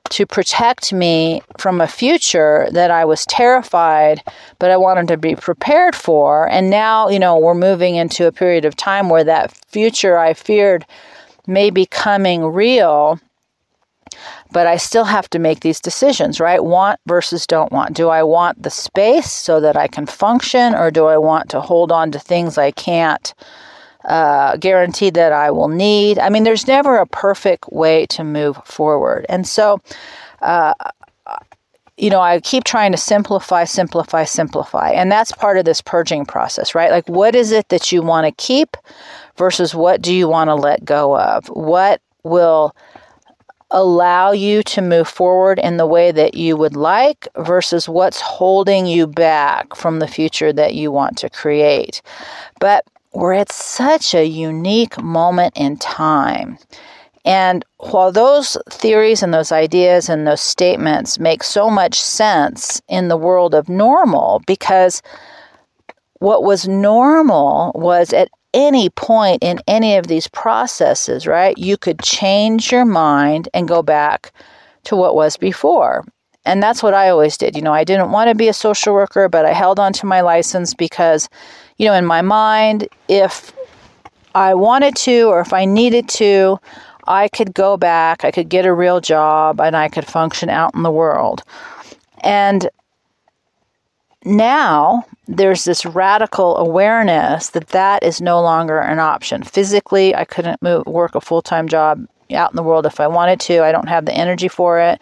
to 0.09 0.25
protect 0.25 0.93
me 0.93 1.41
from 1.57 1.81
a 1.81 1.87
future 1.87 2.67
that 2.71 2.91
I 2.91 3.05
was 3.05 3.25
terrified, 3.25 4.21
but 4.59 4.69
I 4.69 4.77
wanted 4.77 5.07
to 5.07 5.17
be 5.17 5.35
prepared 5.35 5.95
for. 5.95 6.49
And 6.49 6.69
now, 6.69 7.09
you 7.09 7.19
know, 7.19 7.37
we're 7.37 7.53
moving 7.53 7.95
into 7.95 8.27
a 8.27 8.31
period 8.31 8.65
of 8.65 8.75
time 8.75 9.09
where 9.09 9.23
that 9.23 9.55
future 9.67 10.17
I 10.17 10.33
feared 10.33 10.85
may 11.47 11.69
be 11.69 11.85
coming 11.85 12.43
real 12.43 13.19
but 14.53 14.67
I 14.67 14.77
still 14.77 15.03
have 15.03 15.29
to 15.31 15.39
make 15.39 15.61
these 15.61 15.81
decisions, 15.81 16.39
right? 16.39 16.63
Want 16.63 16.99
versus 17.07 17.47
don't 17.47 17.71
want. 17.71 17.95
Do 17.95 18.09
I 18.09 18.21
want 18.23 18.61
the 18.61 18.69
space 18.69 19.31
so 19.31 19.59
that 19.59 19.75
I 19.75 19.87
can 19.87 20.05
function, 20.05 20.75
or 20.75 20.91
do 20.91 21.07
I 21.07 21.17
want 21.17 21.49
to 21.49 21.59
hold 21.59 21.91
on 21.91 22.11
to 22.11 22.19
things 22.19 22.57
I 22.57 22.71
can't 22.71 23.33
uh, 24.05 24.55
guarantee 24.57 25.09
that 25.09 25.33
I 25.33 25.49
will 25.49 25.69
need? 25.69 26.19
I 26.19 26.29
mean, 26.29 26.43
there's 26.43 26.67
never 26.67 26.97
a 26.97 27.07
perfect 27.07 27.71
way 27.71 28.05
to 28.07 28.23
move 28.23 28.57
forward. 28.63 29.25
And 29.27 29.47
so, 29.47 29.81
uh, 30.41 30.73
you 31.97 32.09
know, 32.09 32.21
I 32.21 32.39
keep 32.39 32.63
trying 32.63 32.91
to 32.91 32.97
simplify, 32.97 33.63
simplify, 33.63 34.23
simplify. 34.23 34.91
And 34.91 35.11
that's 35.11 35.31
part 35.31 35.57
of 35.57 35.65
this 35.65 35.81
purging 35.81 36.25
process, 36.25 36.75
right? 36.75 36.91
Like, 36.91 37.09
what 37.09 37.35
is 37.35 37.51
it 37.51 37.69
that 37.69 37.91
you 37.91 38.01
want 38.01 38.25
to 38.25 38.43
keep 38.43 38.77
versus 39.35 39.73
what 39.73 40.01
do 40.01 40.13
you 40.13 40.27
want 40.27 40.49
to 40.49 40.55
let 40.55 40.85
go 40.85 41.17
of? 41.17 41.47
What 41.47 42.01
will 42.23 42.75
allow 43.73 44.31
you 44.31 44.63
to 44.63 44.81
move 44.81 45.07
forward 45.07 45.59
in 45.59 45.77
the 45.77 45.85
way 45.85 46.11
that 46.11 46.35
you 46.35 46.55
would 46.55 46.75
like 46.75 47.27
versus 47.37 47.89
what's 47.89 48.21
holding 48.21 48.85
you 48.85 49.07
back 49.07 49.75
from 49.75 49.99
the 49.99 50.07
future 50.07 50.53
that 50.53 50.75
you 50.75 50.91
want 50.91 51.17
to 51.17 51.29
create. 51.29 52.01
But 52.59 52.85
we're 53.13 53.33
at 53.33 53.51
such 53.51 54.13
a 54.13 54.25
unique 54.25 55.01
moment 55.01 55.57
in 55.57 55.77
time. 55.77 56.57
And 57.25 57.65
while 57.77 58.11
those 58.11 58.57
theories 58.69 59.23
and 59.23 59.33
those 59.33 59.51
ideas 59.51 60.09
and 60.09 60.27
those 60.27 60.41
statements 60.41 61.19
make 61.19 61.43
so 61.43 61.69
much 61.69 61.99
sense 61.99 62.81
in 62.87 63.07
the 63.07 63.17
world 63.17 63.55
of 63.55 63.69
normal, 63.69 64.41
because 64.45 65.01
what 66.19 66.43
was 66.43 66.67
normal 66.67 67.71
was 67.75 68.13
at 68.13 68.29
any 68.53 68.89
point 68.89 69.43
in 69.43 69.59
any 69.67 69.95
of 69.97 70.07
these 70.07 70.27
processes, 70.27 71.25
right, 71.27 71.57
you 71.57 71.77
could 71.77 72.01
change 72.01 72.71
your 72.71 72.85
mind 72.85 73.49
and 73.53 73.67
go 73.67 73.81
back 73.81 74.31
to 74.83 74.95
what 74.95 75.15
was 75.15 75.37
before. 75.37 76.05
And 76.45 76.61
that's 76.61 76.83
what 76.83 76.93
I 76.93 77.09
always 77.09 77.37
did. 77.37 77.55
You 77.55 77.61
know, 77.61 77.73
I 77.73 77.83
didn't 77.83 78.11
want 78.11 78.29
to 78.29 78.35
be 78.35 78.49
a 78.49 78.53
social 78.53 78.93
worker, 78.93 79.29
but 79.29 79.45
I 79.45 79.53
held 79.53 79.79
on 79.79 79.93
to 79.93 80.05
my 80.05 80.21
license 80.21 80.73
because, 80.73 81.29
you 81.77 81.85
know, 81.87 81.93
in 81.93 82.05
my 82.05 82.21
mind, 82.21 82.87
if 83.07 83.53
I 84.35 84.53
wanted 84.53 84.95
to 84.97 85.23
or 85.29 85.39
if 85.39 85.53
I 85.53 85.65
needed 85.65 86.09
to, 86.09 86.59
I 87.05 87.27
could 87.29 87.53
go 87.53 87.77
back, 87.77 88.25
I 88.25 88.31
could 88.31 88.49
get 88.49 88.65
a 88.65 88.73
real 88.73 89.01
job, 89.01 89.59
and 89.59 89.75
I 89.75 89.89
could 89.89 90.05
function 90.05 90.49
out 90.49 90.73
in 90.73 90.83
the 90.83 90.91
world. 90.91 91.43
And 92.23 92.69
now 94.25 95.05
there's 95.27 95.65
this 95.65 95.85
radical 95.85 96.57
awareness 96.57 97.49
that 97.49 97.69
that 97.69 98.03
is 98.03 98.21
no 98.21 98.41
longer 98.41 98.79
an 98.79 98.99
option. 98.99 99.43
Physically, 99.43 100.15
I 100.15 100.25
couldn't 100.25 100.61
move, 100.61 100.85
work 100.85 101.15
a 101.15 101.21
full 101.21 101.41
time 101.41 101.67
job 101.67 102.07
out 102.33 102.51
in 102.51 102.55
the 102.55 102.63
world 102.63 102.85
if 102.85 102.99
I 102.99 103.07
wanted 103.07 103.39
to. 103.41 103.63
I 103.63 103.71
don't 103.71 103.87
have 103.87 104.05
the 104.05 104.13
energy 104.13 104.47
for 104.47 104.79
it. 104.79 105.01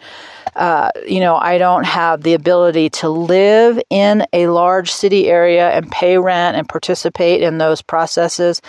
Uh, 0.54 0.90
you 1.08 1.18
know, 1.18 1.36
I 1.36 1.56
don't 1.56 1.84
have 1.84 2.22
the 2.22 2.34
ability 2.34 2.90
to 2.90 3.08
live 3.08 3.80
in 3.88 4.26
a 4.32 4.48
large 4.48 4.92
city 4.92 5.28
area 5.28 5.70
and 5.70 5.90
pay 5.90 6.18
rent 6.18 6.56
and 6.56 6.68
participate 6.68 7.40
in 7.40 7.58
those 7.58 7.80
processes. 7.80 8.60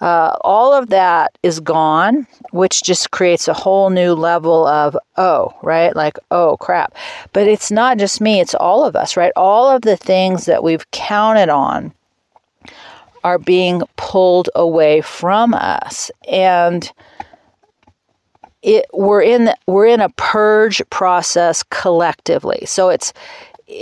Uh, 0.00 0.36
all 0.42 0.74
of 0.74 0.90
that 0.90 1.36
is 1.42 1.60
gone, 1.60 2.26
which 2.50 2.82
just 2.82 3.10
creates 3.10 3.48
a 3.48 3.54
whole 3.54 3.88
new 3.88 4.12
level 4.12 4.66
of, 4.66 4.96
oh, 5.16 5.54
right? 5.62 5.96
Like, 5.96 6.18
oh, 6.30 6.58
crap. 6.58 6.94
But 7.32 7.48
it's 7.48 7.70
not 7.70 7.96
just 7.96 8.20
me, 8.20 8.40
it's 8.40 8.54
all 8.54 8.84
of 8.84 8.94
us, 8.94 9.16
right? 9.16 9.32
All 9.34 9.70
of 9.70 9.82
the 9.82 9.96
things 9.96 10.44
that 10.44 10.62
we've 10.62 10.90
counted 10.90 11.48
on 11.48 11.92
are 13.24 13.38
being 13.38 13.82
pulled 13.96 14.50
away 14.54 15.00
from 15.00 15.54
us. 15.54 16.10
And 16.28 16.90
it 18.62 18.86
we're 18.92 19.22
in 19.22 19.50
we're 19.66 19.86
in 19.86 20.00
a 20.00 20.10
purge 20.10 20.82
process 20.90 21.62
collectively. 21.64 22.64
So 22.66 22.88
it's 22.88 23.12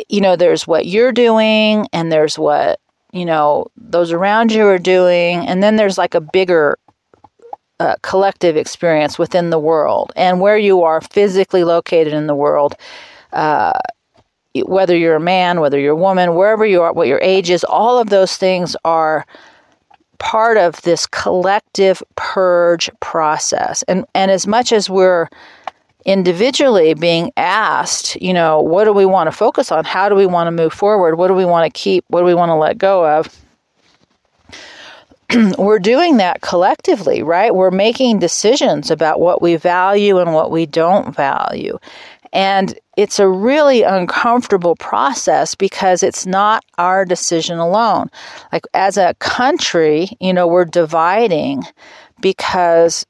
you 0.09 0.21
know 0.21 0.37
there's 0.37 0.67
what 0.67 0.87
you're 0.87 1.13
doing 1.13 1.89
and 1.93 2.13
there's 2.13 2.39
what 2.39 2.81
you 3.13 3.25
know 3.25 3.67
those 3.77 4.13
around 4.13 4.53
you 4.53 4.67
are 4.67 4.79
doing 4.79 5.47
and 5.47 5.63
then 5.63 5.77
there's 5.77 5.99
like 5.99 6.15
a 6.15 6.21
bigger 6.21 6.79
uh, 7.81 7.95
collective 8.03 8.57
experience 8.57 9.19
within 9.19 9.51
the 9.51 9.59
world 9.59 10.13
and 10.17 10.41
where 10.41 10.59
you 10.59 10.83
are 10.83 11.01
physically 11.01 11.65
located 11.65 12.13
in 12.13 12.27
the 12.27 12.35
world 12.35 12.75
uh, 13.33 13.79
whether 14.65 14.97
you're 14.97 15.17
a 15.17 15.21
man 15.21 15.61
whether 15.61 15.79
you're 15.79 15.93
a 15.93 15.97
woman 15.97 16.35
wherever 16.35 16.67
you 16.67 16.83
are 16.83 16.93
what 16.93 17.07
your 17.07 17.21
age 17.23 17.51
is 17.51 17.65
all 17.65 17.99
of 17.99 18.11
those 18.11 18.37
things 18.37 18.77
are 18.85 19.25
part 20.19 20.57
of 20.57 20.81
this 20.83 21.07
collective 21.07 22.03
purge 22.17 22.91
process. 23.01 23.83
And, 23.85 24.05
and 24.15 24.31
as 24.31 24.47
much 24.47 24.73
as 24.73 24.91
we're 24.91 25.29
individually 26.05 26.95
being 26.95 27.31
asked, 27.37 28.21
you 28.21 28.33
know, 28.33 28.61
what 28.61 28.85
do 28.85 28.93
we 28.93 29.07
want 29.07 29.29
to 29.29 29.33
focus 29.33 29.71
on? 29.71 29.85
How 29.85 30.09
do 30.09 30.15
we 30.15 30.27
want 30.27 30.47
to 30.47 30.51
move 30.51 30.73
forward? 30.73 31.17
What 31.17 31.29
do 31.29 31.35
we 31.35 31.45
want 31.45 31.73
to 31.73 31.79
keep? 31.79 32.05
What 32.09 32.21
do 32.21 32.27
we 32.27 32.35
want 32.35 32.51
to 32.51 32.55
let 32.55 32.79
go 32.79 33.07
of? 33.07 33.29
we're 35.59 35.79
doing 35.79 36.17
that 36.17 36.41
collectively, 36.41 37.23
right? 37.23 37.55
We're 37.55 37.71
making 37.71 38.19
decisions 38.19 38.91
about 38.91 39.21
what 39.21 39.43
we 39.43 39.57
value 39.57 40.19
and 40.19 40.33
what 40.33 40.51
we 40.51 40.65
don't 40.65 41.15
value. 41.15 41.79
And 42.33 42.79
it's 42.97 43.19
a 43.19 43.29
really 43.29 43.83
uncomfortable 43.83 44.77
process 44.77 45.55
because 45.55 46.03
it's 46.03 46.27
not 46.27 46.65
our 46.79 47.05
decision 47.05 47.59
alone. 47.59 48.11
Like, 48.53 48.65
as 48.75 48.97
a 48.97 49.15
country, 49.21 50.09
you 50.21 50.33
know, 50.33 50.47
we're 50.47 50.65
dividing 50.65 51.63
because 52.21 53.07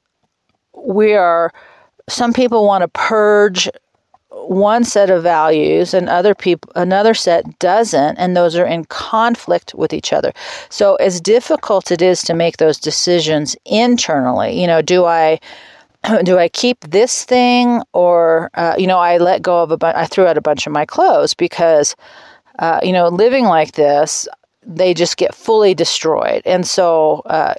we 0.75 1.13
are, 1.13 1.51
some 2.07 2.33
people 2.33 2.65
want 2.65 2.83
to 2.83 2.87
purge 2.87 3.69
one 4.31 4.83
set 4.83 5.09
of 5.09 5.23
values 5.23 5.93
and 5.93 6.07
other 6.07 6.35
people 6.35 6.71
another 6.75 7.13
set 7.13 7.57
doesn't 7.59 8.17
and 8.17 8.37
those 8.37 8.55
are 8.55 8.65
in 8.65 8.85
conflict 8.85 9.73
with 9.73 9.91
each 9.91 10.13
other 10.13 10.31
so 10.69 10.95
as 10.95 11.19
difficult 11.19 11.91
it 11.91 12.01
is 12.01 12.21
to 12.21 12.33
make 12.33 12.57
those 12.57 12.77
decisions 12.77 13.55
internally 13.65 14.59
you 14.59 14.67
know 14.67 14.81
do 14.81 15.05
i 15.05 15.39
do 16.23 16.37
I 16.37 16.49
keep 16.49 16.79
this 16.81 17.25
thing 17.25 17.81
or 17.93 18.49
uh, 18.53 18.75
you 18.77 18.87
know 18.87 18.99
I 18.99 19.17
let 19.17 19.41
go 19.41 19.61
of 19.61 19.71
a 19.71 19.77
bunch 19.77 19.95
I 19.95 20.05
threw 20.05 20.25
out 20.25 20.37
a 20.37 20.41
bunch 20.41 20.65
of 20.65 20.73
my 20.73 20.85
clothes 20.85 21.33
because 21.33 21.95
uh, 22.59 22.79
you 22.83 22.93
know 22.93 23.07
living 23.07 23.45
like 23.45 23.73
this 23.73 24.27
they 24.65 24.93
just 24.93 25.17
get 25.17 25.33
fully 25.33 25.73
destroyed. 25.73 26.41
And 26.45 26.67
so 26.67 27.21
uh, 27.25 27.55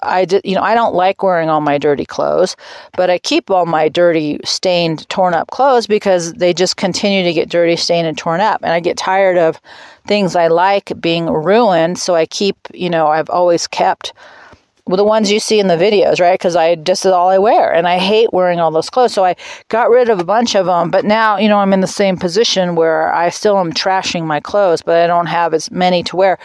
I 0.00 0.24
did, 0.24 0.42
you 0.44 0.54
know 0.54 0.62
I 0.62 0.74
don't 0.74 0.94
like 0.94 1.22
wearing 1.22 1.48
all 1.48 1.60
my 1.60 1.78
dirty 1.78 2.04
clothes 2.04 2.56
but 2.96 3.08
I 3.08 3.18
keep 3.18 3.50
all 3.50 3.66
my 3.66 3.88
dirty 3.88 4.40
stained 4.44 5.08
torn 5.08 5.32
up 5.32 5.50
clothes 5.50 5.86
because 5.86 6.32
they 6.34 6.52
just 6.52 6.76
continue 6.76 7.22
to 7.22 7.32
get 7.32 7.48
dirty 7.48 7.76
stained 7.76 8.06
and 8.06 8.18
torn 8.18 8.40
up. 8.40 8.60
And 8.62 8.72
I 8.72 8.80
get 8.80 8.96
tired 8.96 9.38
of 9.38 9.60
things 10.06 10.34
I 10.34 10.48
like 10.48 10.92
being 11.00 11.26
ruined 11.26 11.98
so 11.98 12.14
I 12.14 12.26
keep 12.26 12.56
you 12.74 12.90
know 12.90 13.06
I've 13.06 13.30
always 13.30 13.66
kept 13.66 14.12
well, 14.86 14.96
the 14.96 15.04
ones 15.04 15.30
you 15.30 15.38
see 15.38 15.60
in 15.60 15.68
the 15.68 15.76
videos, 15.76 16.20
right? 16.20 16.34
Because 16.34 16.56
I 16.56 16.74
just 16.74 17.06
is 17.06 17.12
all 17.12 17.28
I 17.28 17.38
wear, 17.38 17.72
and 17.72 17.86
I 17.86 17.98
hate 17.98 18.32
wearing 18.32 18.58
all 18.58 18.72
those 18.72 18.90
clothes. 18.90 19.12
So 19.12 19.24
I 19.24 19.36
got 19.68 19.90
rid 19.90 20.08
of 20.08 20.18
a 20.18 20.24
bunch 20.24 20.56
of 20.56 20.66
them. 20.66 20.90
But 20.90 21.04
now, 21.04 21.36
you 21.36 21.48
know, 21.48 21.58
I'm 21.58 21.72
in 21.72 21.80
the 21.80 21.86
same 21.86 22.16
position 22.16 22.74
where 22.74 23.14
I 23.14 23.28
still 23.28 23.58
am 23.58 23.72
trashing 23.72 24.24
my 24.24 24.40
clothes, 24.40 24.82
but 24.82 24.96
I 24.96 25.06
don't 25.06 25.26
have 25.26 25.54
as 25.54 25.70
many 25.70 26.02
to 26.04 26.16
wear. 26.16 26.38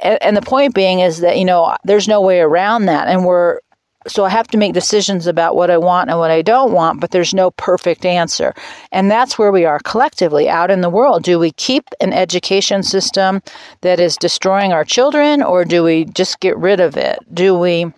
And, 0.00 0.20
and 0.20 0.36
the 0.36 0.42
point 0.42 0.74
being 0.74 0.98
is 0.98 1.20
that 1.20 1.38
you 1.38 1.44
know, 1.44 1.76
there's 1.84 2.08
no 2.08 2.20
way 2.20 2.40
around 2.40 2.86
that, 2.86 3.06
and 3.06 3.24
we're 3.24 3.60
so 4.06 4.24
I 4.24 4.30
have 4.30 4.48
to 4.48 4.58
make 4.58 4.72
decisions 4.72 5.26
about 5.26 5.56
what 5.56 5.70
I 5.70 5.78
want 5.78 6.10
and 6.10 6.18
what 6.18 6.30
I 6.30 6.42
don't 6.42 6.72
want, 6.72 7.00
but 7.00 7.10
there's 7.10 7.34
no 7.34 7.50
perfect 7.52 8.04
answer. 8.04 8.54
And 8.90 9.10
that's 9.10 9.38
where 9.38 9.52
we 9.52 9.64
are 9.64 9.80
collectively 9.80 10.48
out 10.48 10.70
in 10.70 10.80
the 10.80 10.90
world. 10.90 11.22
Do 11.22 11.38
we 11.38 11.52
keep 11.52 11.88
an 12.00 12.12
education 12.12 12.82
system 12.82 13.42
that 13.82 14.00
is 14.00 14.16
destroying 14.16 14.72
our 14.72 14.84
children, 14.84 15.42
or 15.42 15.64
do 15.64 15.82
we 15.82 16.04
just 16.06 16.40
get 16.40 16.56
rid 16.56 16.80
of 16.80 16.96
it? 16.96 17.18
Do 17.32 17.58
we. 17.58 17.92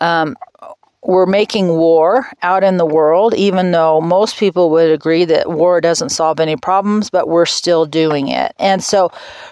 Um, 0.00 0.36
we're 1.02 1.26
making 1.26 1.68
war 1.68 2.26
out 2.42 2.64
in 2.64 2.76
the 2.76 2.84
world, 2.84 3.32
even 3.34 3.70
though 3.70 4.00
most 4.00 4.36
people 4.36 4.68
would 4.70 4.90
agree 4.90 5.24
that 5.24 5.50
war 5.50 5.80
doesn't 5.80 6.10
solve 6.10 6.40
any 6.40 6.56
problems, 6.56 7.08
but 7.08 7.28
we're 7.28 7.46
still 7.46 7.86
doing 7.86 8.28
it. 8.28 8.54
And 8.58 8.82
so 8.82 9.10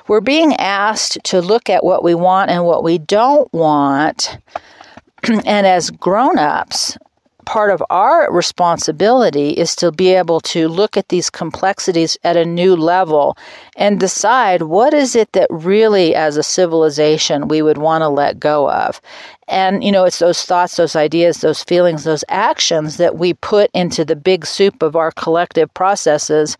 we're 0.08 0.20
being 0.20 0.54
asked 0.56 1.18
to 1.24 1.40
look 1.40 1.70
at 1.70 1.84
what 1.84 2.02
we 2.02 2.14
want 2.14 2.50
and 2.50 2.66
what 2.66 2.82
we 2.82 2.98
don't 2.98 3.50
want 3.54 4.38
and 5.44 5.66
as 5.66 5.90
grown 5.90 6.38
ups, 6.38 6.96
part 7.46 7.70
of 7.70 7.82
our 7.90 8.30
responsibility 8.32 9.50
is 9.50 9.74
to 9.76 9.90
be 9.92 10.08
able 10.08 10.40
to 10.40 10.68
look 10.68 10.96
at 10.96 11.08
these 11.08 11.30
complexities 11.30 12.18
at 12.24 12.36
a 12.36 12.44
new 12.44 12.76
level 12.76 13.38
and 13.76 14.00
decide 14.00 14.62
what 14.62 14.92
is 14.92 15.16
it 15.16 15.32
that 15.32 15.46
really 15.50 16.14
as 16.14 16.36
a 16.36 16.42
civilization 16.42 17.48
we 17.48 17.62
would 17.62 17.78
want 17.78 18.02
to 18.02 18.08
let 18.08 18.38
go 18.38 18.70
of. 18.70 19.00
And 19.48 19.82
you 19.82 19.92
know 19.92 20.04
it's 20.04 20.18
those 20.18 20.44
thoughts 20.44 20.76
those 20.76 20.96
ideas 20.96 21.40
those 21.40 21.62
feelings 21.62 22.02
those 22.02 22.24
actions 22.28 22.96
that 22.96 23.16
we 23.16 23.32
put 23.34 23.70
into 23.72 24.04
the 24.04 24.16
big 24.16 24.44
soup 24.44 24.82
of 24.82 24.96
our 24.96 25.12
collective 25.12 25.72
processes 25.72 26.58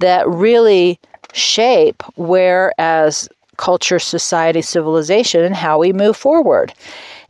that 0.00 0.28
really 0.28 0.98
shape 1.32 2.02
where 2.16 2.72
as 2.78 3.28
culture 3.56 4.00
society 4.00 4.62
civilization 4.62 5.44
and 5.44 5.54
how 5.54 5.78
we 5.78 5.92
move 5.92 6.16
forward. 6.16 6.74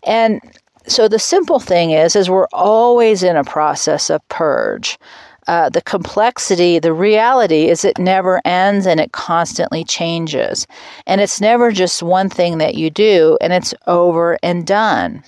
And 0.06 0.40
so 0.86 1.08
the 1.08 1.18
simple 1.18 1.58
thing 1.58 1.90
is 1.90 2.16
is 2.16 2.30
we're 2.30 2.48
always 2.52 3.22
in 3.22 3.36
a 3.36 3.44
process 3.44 4.10
of 4.10 4.26
purge. 4.28 4.98
Uh, 5.46 5.68
the 5.68 5.82
complexity 5.82 6.78
the 6.78 6.92
reality 6.92 7.68
is 7.68 7.84
it 7.84 7.98
never 7.98 8.40
ends 8.46 8.86
and 8.86 8.98
it 8.98 9.12
constantly 9.12 9.84
changes. 9.84 10.66
And 11.06 11.20
it's 11.20 11.40
never 11.40 11.70
just 11.70 12.02
one 12.02 12.30
thing 12.30 12.58
that 12.58 12.74
you 12.74 12.90
do 12.90 13.36
and 13.40 13.52
it's 13.52 13.74
over 13.86 14.38
and 14.42 14.66
done. 14.66 15.22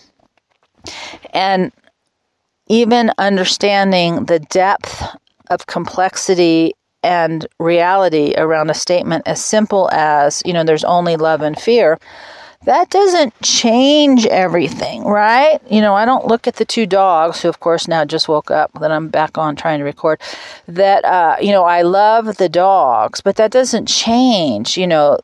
And 1.35 1.73
even 2.69 3.13
understanding 3.19 4.25
the 4.25 4.41
depth 4.41 5.03
of 5.51 5.67
complexity 5.67 6.75
and 7.03 7.47
reality 7.61 8.35
around 8.37 8.71
a 8.71 8.75
statement 8.75 9.23
as 9.27 9.45
simple 9.45 9.89
as 9.93 10.43
you 10.45 10.53
know 10.53 10.65
there's 10.65 10.85
only 10.85 11.17
love 11.17 11.41
and 11.43 11.59
fear 11.59 11.99
that 12.65 12.91
doesn't 12.91 13.35
change 13.43 14.27
everything, 14.27 15.05
right? 15.05 15.61
You 15.71 15.81
know, 15.81 15.95
I 15.95 16.05
don't 16.05 16.27
look 16.27 16.47
at 16.47 16.57
the 16.57 16.65
two 16.65 16.87
dogs, 16.87 17.43
who 17.43 17.49
of 17.49 17.61
course 17.61 17.87
now 17.87 18.05
just 18.05 18.29
woke 18.29 18.51
up, 18.51 18.73
that 18.81 18.91
I'm 18.91 19.09
back 19.09 19.39
on 19.39 19.55
trying 19.57 19.79
to 19.79 19.85
record, 19.85 20.21
that, 20.67 21.05
uh, 21.05 21.37
you 21.41 21.53
know, 21.53 21.65
I 21.65 21.83
love 21.83 22.37
the 22.37 22.49
dogs, 22.49 23.21
but 23.21 23.37
that 23.37 23.51
doesn't 23.51 23.87
change, 23.87 24.77
you 24.77 24.87
know, 24.87 25.19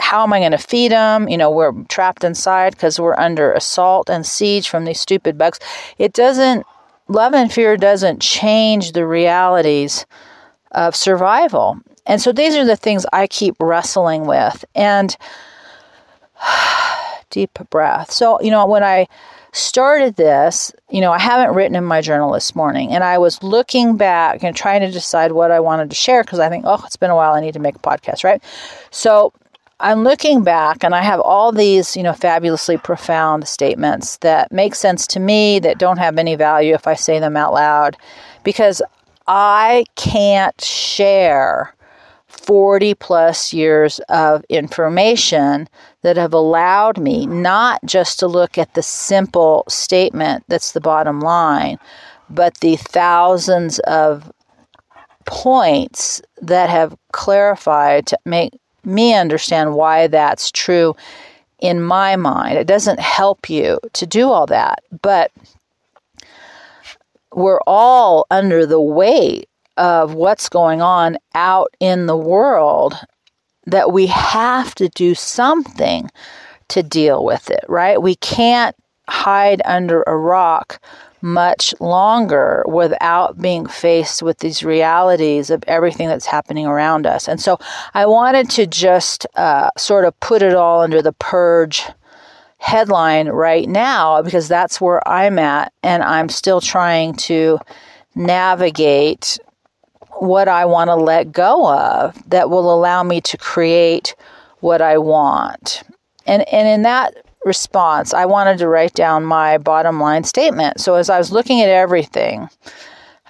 how 0.00 0.22
am 0.22 0.32
I 0.32 0.38
going 0.38 0.52
to 0.52 0.58
feed 0.58 0.92
them? 0.92 1.28
You 1.28 1.36
know, 1.36 1.50
we're 1.50 1.72
trapped 1.84 2.22
inside 2.22 2.74
because 2.74 3.00
we're 3.00 3.18
under 3.18 3.52
assault 3.52 4.08
and 4.08 4.24
siege 4.24 4.68
from 4.68 4.84
these 4.84 5.00
stupid 5.00 5.36
bugs. 5.36 5.58
It 5.98 6.12
doesn't, 6.12 6.64
love 7.08 7.34
and 7.34 7.52
fear 7.52 7.76
doesn't 7.76 8.22
change 8.22 8.92
the 8.92 9.06
realities 9.06 10.06
of 10.72 10.94
survival. 10.94 11.80
And 12.06 12.22
so 12.22 12.32
these 12.32 12.54
are 12.54 12.64
the 12.64 12.76
things 12.76 13.04
I 13.12 13.26
keep 13.26 13.56
wrestling 13.58 14.26
with. 14.26 14.64
And 14.74 15.16
deep 17.30 17.58
breath. 17.70 18.10
So, 18.10 18.40
you 18.40 18.50
know, 18.50 18.66
when 18.66 18.82
I 18.82 19.06
started 19.52 20.16
this, 20.16 20.72
you 20.90 21.00
know, 21.00 21.12
I 21.12 21.18
haven't 21.18 21.54
written 21.54 21.74
in 21.74 21.84
my 21.84 22.00
journal 22.00 22.32
this 22.32 22.54
morning, 22.54 22.92
and 22.92 23.02
I 23.02 23.18
was 23.18 23.42
looking 23.42 23.96
back 23.96 24.42
and 24.42 24.54
trying 24.54 24.80
to 24.80 24.90
decide 24.90 25.32
what 25.32 25.50
I 25.50 25.60
wanted 25.60 25.90
to 25.90 25.96
share 25.96 26.22
because 26.22 26.38
I 26.38 26.48
think, 26.48 26.64
oh, 26.66 26.82
it's 26.84 26.96
been 26.96 27.10
a 27.10 27.16
while, 27.16 27.32
I 27.32 27.40
need 27.40 27.54
to 27.54 27.60
make 27.60 27.76
a 27.76 27.80
podcast, 27.80 28.24
right? 28.24 28.42
So 28.90 29.32
I'm 29.80 30.02
looking 30.02 30.42
back 30.42 30.82
and 30.82 30.94
I 30.94 31.02
have 31.02 31.20
all 31.20 31.52
these, 31.52 31.96
you 31.96 32.02
know, 32.02 32.12
fabulously 32.12 32.78
profound 32.78 33.46
statements 33.46 34.16
that 34.18 34.50
make 34.50 34.74
sense 34.74 35.06
to 35.08 35.20
me 35.20 35.60
that 35.60 35.78
don't 35.78 35.98
have 35.98 36.18
any 36.18 36.34
value 36.34 36.74
if 36.74 36.86
I 36.86 36.94
say 36.94 37.20
them 37.20 37.36
out 37.36 37.52
loud 37.52 37.96
because 38.42 38.82
I 39.28 39.84
can't 39.94 40.60
share 40.60 41.74
40 42.26 42.94
plus 42.94 43.52
years 43.52 44.00
of 44.08 44.44
information 44.48 45.68
that 46.02 46.16
have 46.16 46.32
allowed 46.32 46.98
me 46.98 47.26
not 47.26 47.80
just 47.84 48.18
to 48.20 48.26
look 48.26 48.56
at 48.56 48.74
the 48.74 48.82
simple 48.82 49.64
statement 49.68 50.44
that's 50.48 50.72
the 50.72 50.80
bottom 50.80 51.20
line, 51.20 51.78
but 52.30 52.58
the 52.58 52.76
thousands 52.76 53.78
of 53.80 54.30
points 55.24 56.22
that 56.40 56.70
have 56.70 56.96
clarified 57.12 58.06
to 58.06 58.18
make 58.24 58.52
me 58.84 59.14
understand 59.14 59.74
why 59.74 60.06
that's 60.06 60.50
true 60.50 60.94
in 61.60 61.82
my 61.82 62.16
mind. 62.16 62.56
It 62.56 62.66
doesn't 62.66 63.00
help 63.00 63.50
you 63.50 63.78
to 63.92 64.06
do 64.06 64.30
all 64.30 64.46
that, 64.46 64.82
but 65.02 65.32
we're 67.34 67.60
all 67.66 68.26
under 68.30 68.64
the 68.64 68.80
weight 68.80 69.48
of 69.76 70.14
what's 70.14 70.48
going 70.48 70.80
on 70.80 71.18
out 71.34 71.74
in 71.78 72.06
the 72.06 72.16
world 72.16 72.94
that 73.70 73.92
we 73.92 74.06
have 74.06 74.74
to 74.76 74.88
do 74.90 75.14
something 75.14 76.10
to 76.68 76.82
deal 76.82 77.24
with 77.24 77.50
it, 77.50 77.64
right? 77.68 78.00
We 78.00 78.14
can't 78.16 78.76
hide 79.08 79.62
under 79.64 80.02
a 80.06 80.16
rock 80.16 80.80
much 81.20 81.74
longer 81.80 82.64
without 82.68 83.40
being 83.40 83.66
faced 83.66 84.22
with 84.22 84.38
these 84.38 84.62
realities 84.62 85.50
of 85.50 85.64
everything 85.66 86.06
that's 86.06 86.26
happening 86.26 86.66
around 86.66 87.06
us. 87.06 87.26
And 87.28 87.40
so 87.40 87.58
I 87.94 88.06
wanted 88.06 88.50
to 88.50 88.66
just 88.66 89.26
uh, 89.34 89.70
sort 89.76 90.04
of 90.04 90.18
put 90.20 90.42
it 90.42 90.54
all 90.54 90.80
under 90.80 91.02
the 91.02 91.12
purge 91.12 91.82
headline 92.58 93.28
right 93.28 93.68
now 93.68 94.22
because 94.22 94.48
that's 94.48 94.80
where 94.80 95.06
I'm 95.08 95.38
at, 95.38 95.72
and 95.82 96.02
I'm 96.02 96.28
still 96.28 96.60
trying 96.60 97.14
to 97.14 97.58
navigate 98.14 99.38
what 100.20 100.48
I 100.48 100.64
want 100.64 100.88
to 100.88 100.96
let 100.96 101.32
go 101.32 101.72
of 101.72 102.16
that 102.30 102.50
will 102.50 102.72
allow 102.72 103.02
me 103.02 103.20
to 103.22 103.36
create 103.36 104.14
what 104.60 104.82
I 104.82 104.98
want. 104.98 105.82
And 106.26 106.46
and 106.48 106.68
in 106.68 106.82
that 106.82 107.14
response, 107.44 108.12
I 108.12 108.26
wanted 108.26 108.58
to 108.58 108.68
write 108.68 108.94
down 108.94 109.24
my 109.24 109.58
bottom 109.58 110.00
line 110.00 110.24
statement. 110.24 110.80
So 110.80 110.94
as 110.94 111.08
I 111.08 111.18
was 111.18 111.32
looking 111.32 111.60
at 111.60 111.68
everything, 111.68 112.48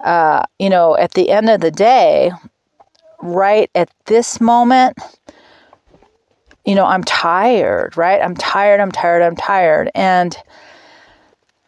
uh, 0.05 0.45
you 0.59 0.71
know, 0.71 0.97
at 0.97 1.13
the 1.13 1.31
end 1.31 1.51
of 1.51 1.61
the 1.61 1.71
day, 1.71 2.33
right 3.21 3.71
at 3.75 3.91
this 4.07 4.41
moment, 4.41 4.99
you 6.65 6.75
know, 6.75 6.85
I'm 6.85 7.05
tired, 7.05 7.97
right? 7.97 8.21
I'm 8.21 8.37
tired, 8.37 8.81
I'm 8.81 8.93
tired, 8.93 9.23
I'm 9.23 9.37
tired. 9.37 9.91
And 9.95 10.37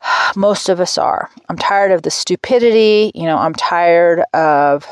most 0.37 0.69
of 0.69 0.81
us 0.81 0.99
are. 0.99 1.31
I'm 1.49 1.57
tired 1.59 1.93
of 1.93 2.03
the 2.03 2.11
stupidity, 2.11 3.13
you 3.15 3.25
know, 3.25 3.39
I'm 3.39 3.55
tired 3.55 4.23
of 4.35 4.87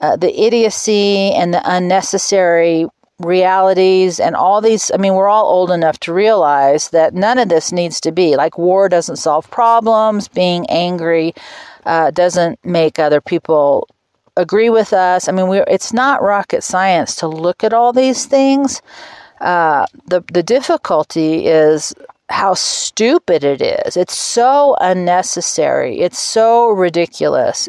uh, 0.00 0.16
the 0.16 0.40
idiocy 0.40 1.32
and 1.32 1.52
the 1.52 1.62
unnecessary 1.64 2.86
realities 3.18 4.18
and 4.18 4.34
all 4.34 4.60
these 4.60 4.90
i 4.92 4.96
mean 4.96 5.14
we're 5.14 5.28
all 5.28 5.46
old 5.46 5.70
enough 5.70 5.98
to 6.00 6.12
realize 6.12 6.90
that 6.90 7.14
none 7.14 7.38
of 7.38 7.48
this 7.48 7.72
needs 7.72 8.00
to 8.00 8.12
be. 8.12 8.36
Like 8.36 8.58
war 8.58 8.88
doesn't 8.88 9.16
solve 9.16 9.48
problems. 9.50 10.28
Being 10.28 10.66
angry 10.68 11.34
uh, 11.84 12.10
doesn't 12.10 12.64
make 12.64 12.98
other 12.98 13.20
people 13.20 13.88
agree 14.36 14.70
with 14.70 14.92
us. 14.92 15.28
I 15.28 15.32
mean 15.32 15.48
we 15.48 15.58
it's 15.68 15.92
not 15.92 16.22
rocket 16.22 16.62
science 16.62 17.14
to 17.16 17.28
look 17.28 17.62
at 17.64 17.72
all 17.72 17.92
these 17.92 18.26
things. 18.26 18.82
Uh, 19.40 19.86
the 20.06 20.22
the 20.32 20.42
difficulty 20.42 21.46
is 21.46 21.94
how 22.28 22.54
stupid 22.54 23.44
it 23.44 23.60
is. 23.60 23.96
It's 23.96 24.16
so 24.16 24.76
unnecessary. 24.80 26.00
It's 26.00 26.18
so 26.18 26.70
ridiculous 26.70 27.68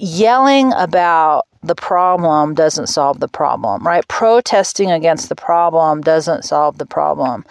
yelling 0.00 0.72
about 0.74 1.46
the 1.62 1.74
problem 1.74 2.54
doesn't 2.54 2.86
solve 2.86 3.20
the 3.20 3.28
problem, 3.28 3.86
right? 3.86 4.06
Protesting 4.08 4.90
against 4.90 5.28
the 5.28 5.34
problem 5.34 6.00
doesn't 6.00 6.44
solve 6.44 6.78
the 6.78 6.86
problem. 6.86 7.44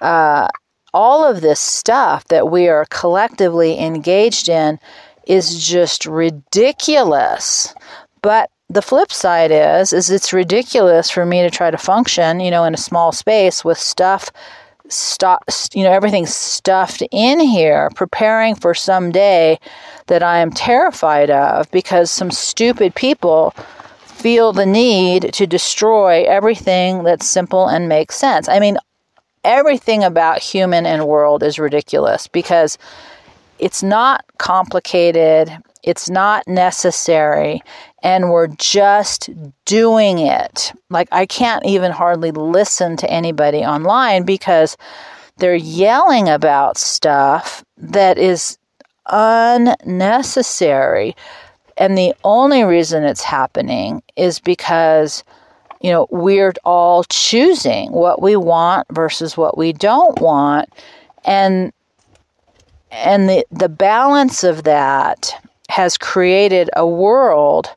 Uh, 0.00 0.48
all 0.94 1.24
of 1.24 1.40
this 1.40 1.60
stuff 1.60 2.26
that 2.28 2.50
we 2.50 2.68
are 2.68 2.84
collectively 2.90 3.78
engaged 3.78 4.48
in 4.48 4.78
is 5.26 5.66
just 5.66 6.04
ridiculous. 6.04 7.74
But 8.20 8.50
the 8.68 8.82
flip 8.82 9.12
side 9.12 9.50
is 9.50 9.92
is 9.92 10.10
it's 10.10 10.32
ridiculous 10.32 11.10
for 11.10 11.26
me 11.26 11.42
to 11.42 11.50
try 11.50 11.70
to 11.70 11.78
function, 11.78 12.40
you 12.40 12.50
know, 12.50 12.64
in 12.64 12.74
a 12.74 12.78
small 12.78 13.12
space 13.12 13.64
with 13.64 13.78
stuff 13.78 14.30
stuff 14.94 15.40
you 15.74 15.82
know 15.82 15.92
everything's 15.92 16.34
stuffed 16.34 17.02
in 17.10 17.40
here 17.40 17.90
preparing 17.94 18.54
for 18.54 18.74
some 18.74 19.10
day 19.10 19.58
that 20.06 20.22
I 20.22 20.38
am 20.38 20.50
terrified 20.50 21.30
of 21.30 21.70
because 21.70 22.10
some 22.10 22.30
stupid 22.30 22.94
people 22.94 23.54
feel 24.22 24.52
the 24.52 24.66
need 24.66 25.32
to 25.32 25.46
destroy 25.46 26.22
everything 26.24 27.02
that's 27.02 27.26
simple 27.26 27.66
and 27.66 27.88
makes 27.88 28.14
sense. 28.14 28.48
I 28.48 28.60
mean, 28.60 28.78
everything 29.42 30.04
about 30.04 30.38
human 30.38 30.86
and 30.86 31.06
world 31.06 31.42
is 31.42 31.58
ridiculous 31.58 32.28
because 32.28 32.78
it's 33.58 33.82
not 33.82 34.24
complicated, 34.38 35.50
it's 35.82 36.08
not 36.08 36.46
necessary, 36.46 37.60
and 38.02 38.30
we're 38.30 38.48
just 38.48 39.28
doing 39.64 40.20
it. 40.20 40.72
Like, 40.90 41.08
I 41.10 41.26
can't 41.26 41.64
even 41.66 41.90
hardly 41.90 42.30
listen 42.30 42.96
to 42.98 43.10
anybody 43.10 43.58
online 43.58 44.24
because 44.24 44.76
they're 45.38 45.54
yelling 45.54 46.28
about 46.28 46.78
stuff 46.78 47.64
that 47.76 48.18
is 48.18 48.58
unnecessary. 49.06 51.16
And 51.76 51.98
the 51.98 52.14
only 52.22 52.62
reason 52.62 53.02
it's 53.02 53.24
happening 53.24 54.02
is 54.14 54.38
because, 54.38 55.24
you 55.80 55.90
know, 55.90 56.06
we're 56.10 56.52
all 56.64 57.02
choosing 57.04 57.90
what 57.90 58.22
we 58.22 58.36
want 58.36 58.86
versus 58.92 59.36
what 59.36 59.58
we 59.58 59.72
don't 59.72 60.20
want. 60.20 60.68
And 61.24 61.72
and 62.92 63.28
the, 63.28 63.44
the 63.50 63.70
balance 63.70 64.44
of 64.44 64.64
that 64.64 65.32
has 65.72 65.96
created 65.96 66.68
a 66.76 66.86
world 66.86 67.70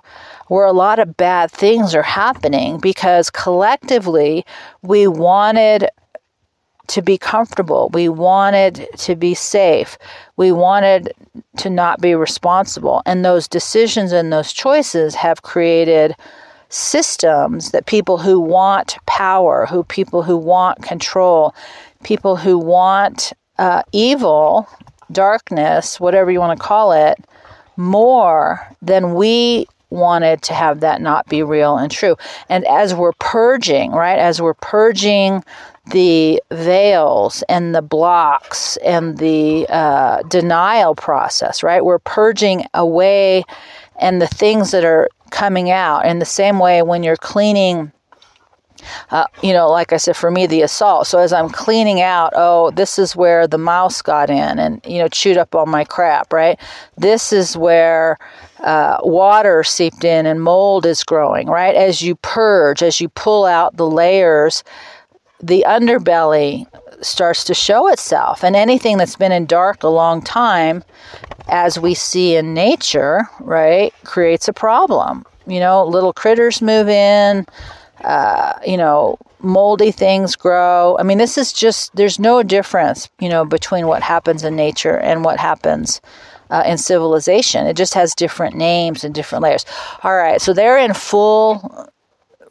where 0.47 0.65
a 0.65 0.73
lot 0.73 0.99
of 0.99 1.15
bad 1.15 1.49
things 1.49 1.95
are 1.95 2.03
happening 2.03 2.77
because 2.77 3.29
collectively 3.29 4.45
we 4.81 5.08
wanted 5.08 5.89
to 6.88 7.01
be 7.01 7.17
comfortable. 7.17 7.89
We 7.93 8.10
wanted 8.10 8.88
to 8.97 9.15
be 9.15 9.34
safe. 9.34 9.97
We 10.36 10.51
wanted 10.51 11.13
to 11.58 11.69
not 11.69 12.01
be 12.01 12.15
responsible. 12.15 13.01
And 13.05 13.23
those 13.23 13.47
decisions 13.47 14.12
and 14.12 14.31
those 14.31 14.51
choices 14.51 15.15
have 15.15 15.41
created 15.41 16.15
systems 16.67 17.71
that 17.71 17.86
people 17.86 18.17
who 18.17 18.41
want 18.41 18.97
power, 19.05 19.65
who 19.67 19.86
people 19.86 20.21
who 20.21 20.36
want 20.36 20.84
control, 20.84 21.55
people 22.03 22.36
who 22.36 22.58
want 22.58 23.31
uh, 23.58 23.84
evil, 23.93 24.67
darkness, 25.13 25.97
whatever 25.97 26.29
you 26.29 26.41
want 26.41 26.60
to 26.60 26.63
call 26.63 26.91
it, 26.91 27.17
more 27.78 28.66
than 28.82 29.16
we 29.16 29.68
wanted 29.90 30.42
to 30.42 30.54
have 30.54 30.80
that 30.82 31.02
not 31.02 31.28
be 31.28 31.44
real 31.44 31.78
and 31.78 31.92
true. 31.92 32.16
And 32.50 32.66
as 32.68 32.94
we're 32.94 33.14
purging, 33.14 33.92
right, 33.92 34.20
as 34.20 34.42
we're 34.42 34.56
purging 34.56 35.44
the 35.92 36.42
veils 36.52 37.44
and 37.48 37.76
the 37.76 37.82
blocks 37.82 38.78
and 38.78 39.18
the 39.18 39.68
uh, 39.70 40.24
denial 40.24 40.96
process, 40.96 41.64
right? 41.64 41.86
We're 41.86 42.00
purging 42.00 42.66
away 42.74 43.44
and 44.00 44.22
the 44.22 44.28
things 44.28 44.72
that 44.72 44.84
are 44.84 45.10
coming 45.30 45.70
out 45.70 46.06
in 46.06 46.20
the 46.20 46.26
same 46.26 46.60
way 46.60 46.82
when 46.82 47.04
you're 47.04 47.18
cleaning 47.18 47.92
uh, 49.12 49.26
you 49.41 49.54
know, 49.54 49.69
like 49.69 49.93
I 49.93 49.98
said, 49.98 50.15
for 50.15 50.32
me, 50.32 50.48
the 50.48 50.62
assault. 50.62 51.08
So 51.08 51.19
as 51.19 51.34
I'm 51.34 51.50
cleaning 51.50 52.02
out, 52.02 52.34
oh, 52.36 52.71
this 52.71 52.98
is 53.00 53.15
where 53.15 53.48
the 53.48 53.58
mouse 53.58 54.02
got 54.02 54.30
in 54.30 54.60
and, 54.60 54.82
you 54.86 55.00
know, 55.00 55.08
chewed 55.08 55.38
up 55.38 55.56
all 55.56 55.65
my 55.65 55.84
crap, 55.84 56.32
right? 56.34 56.60
This 56.98 57.32
is 57.34 57.58
where 57.58 58.17
uh, 58.60 58.98
water 59.04 59.63
seeped 59.63 60.04
in 60.04 60.26
and 60.26 60.41
mold 60.41 60.86
is 60.86 61.04
growing, 61.04 61.48
right? 61.48 61.76
As 61.76 62.02
you 62.02 62.15
purge, 62.15 62.82
as 62.82 63.00
you 63.00 63.10
pull 63.10 63.45
out 63.45 63.78
the 63.78 63.88
layers, 63.88 64.63
the 65.41 65.65
underbelly 65.67 66.65
starts 67.02 67.43
to 67.43 67.54
show 67.54 67.88
itself. 67.88 68.43
And 68.43 68.56
anything 68.56 68.98
that's 68.98 69.15
been 69.15 69.32
in 69.32 69.45
dark 69.45 69.84
a 69.84 69.88
long 69.89 70.21
time, 70.21 70.84
as 71.48 71.78
we 71.78 71.93
see 71.93 72.36
in 72.36 72.54
nature, 72.54 73.30
right, 73.39 73.93
creates 74.04 74.48
a 74.48 74.54
problem. 74.54 75.26
You 75.45 75.60
know, 75.60 75.86
little 75.86 76.13
critters 76.13 76.62
move 76.62 76.89
in, 76.89 77.45
uh, 78.06 78.54
you 78.65 78.78
know, 78.78 79.18
moldy 79.39 79.91
things 79.91 80.36
grow. 80.36 80.96
I 81.00 81.04
mean, 81.04 81.18
this 81.18 81.38
is 81.38 81.52
just, 81.52 81.96
there's 81.96 82.20
no 82.20 82.44
difference, 82.44 83.10
you 83.20 83.28
know, 83.28 83.44
between 83.46 83.88
what 83.88 84.04
happens 84.04 84.44
in 84.44 84.56
nature 84.56 84.98
and 85.00 85.26
what 85.26 85.39
happens 85.39 86.02
uh, 86.52 86.63
in 86.68 86.78
civilization. 86.78 87.65
It 87.65 87.76
just 87.76 87.96
has 87.96 88.13
different 88.13 88.56
names 88.56 89.04
and 89.04 89.13
different 89.15 89.44
layers. 89.44 89.65
All 90.04 90.15
right, 90.15 90.39
so 90.39 90.54
they're 90.54 90.78
in 90.78 90.94
full 90.94 91.89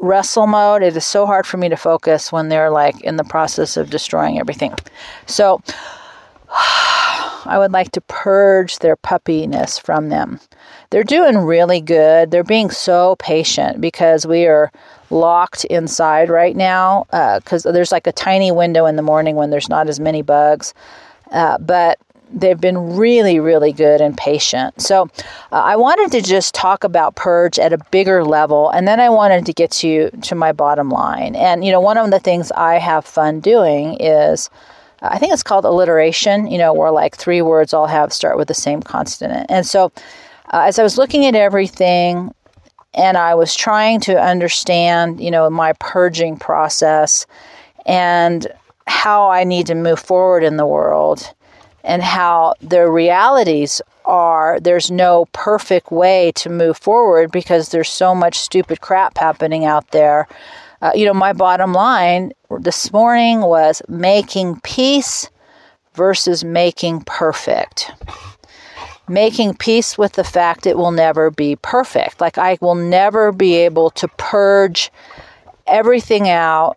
wrestle 0.00 0.48
mode. 0.48 0.82
It 0.82 0.96
is 0.96 1.06
so 1.06 1.24
hard 1.24 1.46
for 1.46 1.56
me 1.56 1.68
to 1.68 1.76
focus 1.76 2.32
when 2.32 2.48
they're 2.48 2.70
like 2.70 3.00
in 3.02 3.16
the 3.16 3.24
process 3.24 3.76
of 3.76 3.90
destroying 3.90 4.40
everything. 4.40 4.74
So 5.26 5.62
I 7.46 7.58
would 7.58 7.72
like 7.72 7.92
to 7.92 8.00
purge 8.02 8.78
their 8.78 8.96
puppiness 8.96 9.80
from 9.80 10.08
them. 10.08 10.40
They're 10.90 11.04
doing 11.04 11.38
really 11.38 11.80
good. 11.80 12.30
They're 12.30 12.44
being 12.44 12.70
so 12.70 13.16
patient 13.18 13.80
because 13.80 14.26
we 14.26 14.46
are 14.46 14.70
locked 15.10 15.64
inside 15.66 16.28
right 16.30 16.56
now 16.56 17.06
because 17.40 17.66
uh, 17.66 17.72
there's 17.72 17.92
like 17.92 18.06
a 18.06 18.12
tiny 18.12 18.50
window 18.50 18.86
in 18.86 18.96
the 18.96 19.02
morning 19.02 19.36
when 19.36 19.50
there's 19.50 19.68
not 19.68 19.88
as 19.88 20.00
many 20.00 20.22
bugs. 20.22 20.74
Uh, 21.30 21.58
but 21.58 21.98
they've 22.32 22.60
been 22.60 22.96
really, 22.96 23.38
really 23.40 23.72
good 23.72 24.00
and 24.00 24.16
patient. 24.16 24.80
So 24.80 25.08
uh, 25.52 25.62
I 25.62 25.76
wanted 25.76 26.12
to 26.12 26.22
just 26.22 26.54
talk 26.54 26.84
about 26.84 27.16
purge 27.16 27.58
at 27.58 27.72
a 27.72 27.78
bigger 27.90 28.24
level, 28.24 28.70
and 28.70 28.86
then 28.88 29.00
I 29.00 29.08
wanted 29.08 29.46
to 29.46 29.52
get 29.52 29.82
you 29.82 30.10
to 30.22 30.34
my 30.34 30.52
bottom 30.52 30.90
line. 30.90 31.36
And 31.36 31.64
you 31.64 31.72
know, 31.72 31.80
one 31.80 31.96
of 31.96 32.10
the 32.10 32.20
things 32.20 32.50
I 32.52 32.78
have 32.78 33.04
fun 33.04 33.40
doing 33.40 33.94
is. 34.00 34.50
I 35.10 35.18
think 35.18 35.32
it's 35.32 35.42
called 35.42 35.64
alliteration, 35.64 36.46
you 36.46 36.58
know, 36.58 36.72
where 36.72 36.90
like 36.90 37.16
three 37.16 37.42
words 37.42 37.72
all 37.72 37.86
have 37.86 38.12
start 38.12 38.36
with 38.36 38.48
the 38.48 38.54
same 38.54 38.82
consonant. 38.82 39.46
And 39.48 39.66
so, 39.66 39.92
uh, 40.52 40.64
as 40.66 40.78
I 40.78 40.82
was 40.82 40.98
looking 40.98 41.26
at 41.26 41.34
everything 41.34 42.34
and 42.94 43.16
I 43.16 43.34
was 43.34 43.54
trying 43.54 44.00
to 44.00 44.20
understand, 44.20 45.20
you 45.20 45.30
know, 45.30 45.48
my 45.50 45.72
purging 45.74 46.36
process 46.36 47.26
and 47.86 48.46
how 48.86 49.30
I 49.30 49.44
need 49.44 49.66
to 49.66 49.74
move 49.74 49.98
forward 49.98 50.44
in 50.44 50.56
the 50.56 50.66
world, 50.66 51.32
and 51.84 52.02
how 52.02 52.54
the 52.60 52.90
realities 52.90 53.80
are 54.06 54.58
there's 54.60 54.90
no 54.90 55.26
perfect 55.32 55.90
way 55.90 56.32
to 56.34 56.50
move 56.50 56.76
forward 56.76 57.30
because 57.30 57.68
there's 57.68 57.88
so 57.88 58.14
much 58.14 58.38
stupid 58.38 58.80
crap 58.80 59.16
happening 59.18 59.64
out 59.64 59.90
there. 59.90 60.26
Uh, 60.84 60.92
you 60.94 61.06
know, 61.06 61.14
my 61.14 61.32
bottom 61.32 61.72
line 61.72 62.30
this 62.60 62.92
morning 62.92 63.40
was 63.40 63.80
making 63.88 64.60
peace 64.60 65.30
versus 65.94 66.44
making 66.44 67.00
perfect. 67.06 67.90
Making 69.08 69.54
peace 69.54 69.96
with 69.96 70.12
the 70.12 70.24
fact 70.24 70.66
it 70.66 70.76
will 70.76 70.90
never 70.90 71.30
be 71.30 71.56
perfect. 71.56 72.20
Like, 72.20 72.36
I 72.36 72.58
will 72.60 72.74
never 72.74 73.32
be 73.32 73.54
able 73.54 73.88
to 73.92 74.08
purge 74.18 74.92
everything 75.66 76.28
out 76.28 76.76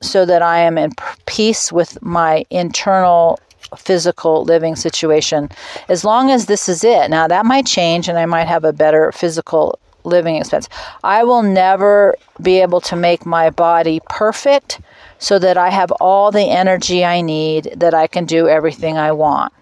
so 0.00 0.24
that 0.24 0.40
I 0.40 0.60
am 0.60 0.78
in 0.78 0.92
peace 1.26 1.72
with 1.72 2.00
my 2.00 2.44
internal 2.50 3.40
physical 3.76 4.44
living 4.44 4.76
situation 4.76 5.50
as 5.88 6.04
long 6.04 6.30
as 6.30 6.46
this 6.46 6.68
is 6.68 6.84
it. 6.84 7.10
Now, 7.10 7.26
that 7.26 7.44
might 7.44 7.66
change 7.66 8.08
and 8.08 8.20
I 8.20 8.26
might 8.26 8.46
have 8.46 8.62
a 8.62 8.72
better 8.72 9.10
physical 9.10 9.80
living 10.04 10.36
expense. 10.36 10.68
I 11.04 11.24
will 11.24 11.42
never 11.42 12.14
be 12.40 12.60
able 12.60 12.80
to 12.82 12.96
make 12.96 13.26
my 13.26 13.50
body 13.50 14.00
perfect 14.08 14.80
so 15.18 15.38
that 15.38 15.58
I 15.58 15.70
have 15.70 15.90
all 15.92 16.30
the 16.30 16.48
energy 16.48 17.04
I 17.04 17.20
need 17.20 17.74
that 17.76 17.94
I 17.94 18.06
can 18.06 18.24
do 18.24 18.48
everything 18.48 18.96
I 18.96 19.12
want. 19.12 19.52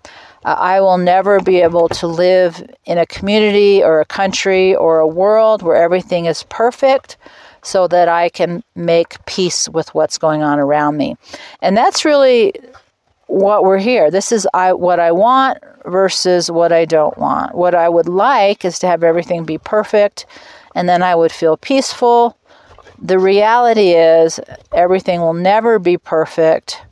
Uh, 0.45 0.55
I 0.59 0.81
will 0.81 0.99
never 0.99 1.41
be 1.41 1.61
able 1.61 1.89
to 1.89 2.07
live 2.07 2.65
in 2.85 2.99
a 2.99 3.07
community 3.07 3.83
or 3.83 4.01
a 4.01 4.05
country 4.05 4.77
or 4.77 5.01
a 5.01 5.09
world 5.09 5.63
where 5.63 5.77
everything 5.77 6.27
is 6.27 6.45
perfect 6.45 7.17
so 7.63 7.89
that 7.89 8.09
I 8.09 8.29
can 8.29 8.63
make 8.77 9.25
peace 9.27 9.69
with 9.69 9.93
what's 9.93 10.19
going 10.19 10.43
on 10.43 10.61
around 10.61 10.97
me. 10.97 11.17
And 11.63 11.77
that's 11.77 12.05
really 12.05 12.53
what 13.27 13.65
we're 13.65 13.79
here. 13.79 14.09
This 14.11 14.31
is 14.31 14.47
I 14.55 14.73
what 14.73 15.01
I 15.01 15.11
want 15.11 15.59
versus 15.87 16.51
what 16.51 16.73
I 16.73 16.85
don't 16.85 17.17
want. 17.17 17.55
What 17.55 17.75
I 17.75 17.89
would 17.89 18.09
like 18.09 18.65
is 18.65 18.79
to 18.81 18.87
have 18.87 19.03
everything 19.03 19.45
be 19.45 19.59
perfect 19.59 20.27
and 20.75 20.89
then 20.89 21.03
I 21.03 21.15
would 21.15 21.33
feel 21.33 21.57
peaceful. 21.57 22.37
The 23.01 23.19
reality 23.19 23.91
is 23.91 24.41
everything 24.75 25.21
will 25.21 25.35
never 25.35 25.79
be 25.79 25.97
perfect. 25.97 26.83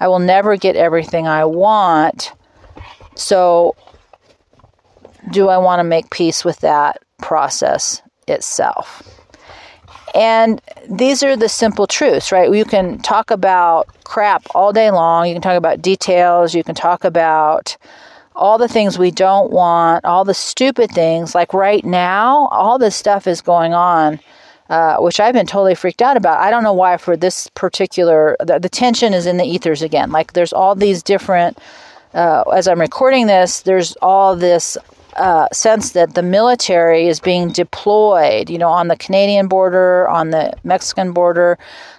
I 0.00 0.08
will 0.08 0.18
never 0.18 0.56
get 0.56 0.76
everything 0.76 1.26
I 1.26 1.44
want. 1.44 2.32
So 3.16 3.76
do 5.30 5.48
I 5.48 5.58
want 5.58 5.80
to 5.80 5.84
make 5.84 6.10
peace 6.10 6.44
with 6.44 6.60
that 6.60 7.02
process 7.18 8.02
itself? 8.28 9.02
And 10.14 10.60
these 10.88 11.22
are 11.22 11.36
the 11.36 11.48
simple 11.48 11.86
truths, 11.86 12.30
right? 12.30 12.52
You 12.52 12.64
can 12.64 12.98
talk 12.98 13.30
about 13.30 13.88
crap 14.04 14.44
all 14.54 14.72
day 14.72 14.90
long. 14.90 15.26
You 15.26 15.34
can 15.34 15.42
talk 15.42 15.56
about 15.56 15.82
details. 15.82 16.54
You 16.54 16.62
can 16.62 16.74
talk 16.74 17.04
about 17.04 17.76
all 18.34 18.58
the 18.58 18.68
things 18.68 18.98
we 18.98 19.10
don't 19.10 19.50
want, 19.50 20.04
all 20.04 20.24
the 20.24 20.34
stupid 20.34 20.90
things. 20.90 21.34
Like 21.34 21.54
right 21.54 21.84
now, 21.84 22.48
all 22.48 22.78
this 22.78 22.96
stuff 22.96 23.26
is 23.26 23.40
going 23.40 23.74
on, 23.74 24.18
uh, 24.68 24.96
which 24.98 25.20
I've 25.20 25.34
been 25.34 25.46
totally 25.46 25.74
freaked 25.74 26.02
out 26.02 26.16
about. 26.16 26.40
I 26.40 26.50
don't 26.50 26.64
know 26.64 26.72
why 26.72 26.96
for 26.96 27.16
this 27.16 27.48
particular, 27.54 28.36
the, 28.40 28.58
the 28.58 28.68
tension 28.68 29.14
is 29.14 29.26
in 29.26 29.36
the 29.36 29.44
ethers 29.44 29.82
again. 29.82 30.10
Like 30.10 30.32
there's 30.32 30.52
all 30.52 30.74
these 30.74 31.02
different, 31.02 31.58
uh, 32.12 32.42
as 32.52 32.66
I'm 32.66 32.80
recording 32.80 33.26
this, 33.26 33.60
there's 33.62 33.94
all 34.02 34.34
this 34.34 34.76
uh, 35.16 35.46
sense 35.52 35.92
that 35.92 36.14
the 36.14 36.22
military 36.22 37.06
is 37.06 37.20
being 37.20 37.52
deployed, 37.52 38.50
you 38.50 38.58
know, 38.58 38.68
on 38.68 38.88
the 38.88 38.96
Canadian 38.96 39.46
border, 39.46 40.08
on 40.08 40.30
the 40.30 40.52
Mexican 40.64 41.12
border, 41.12 41.56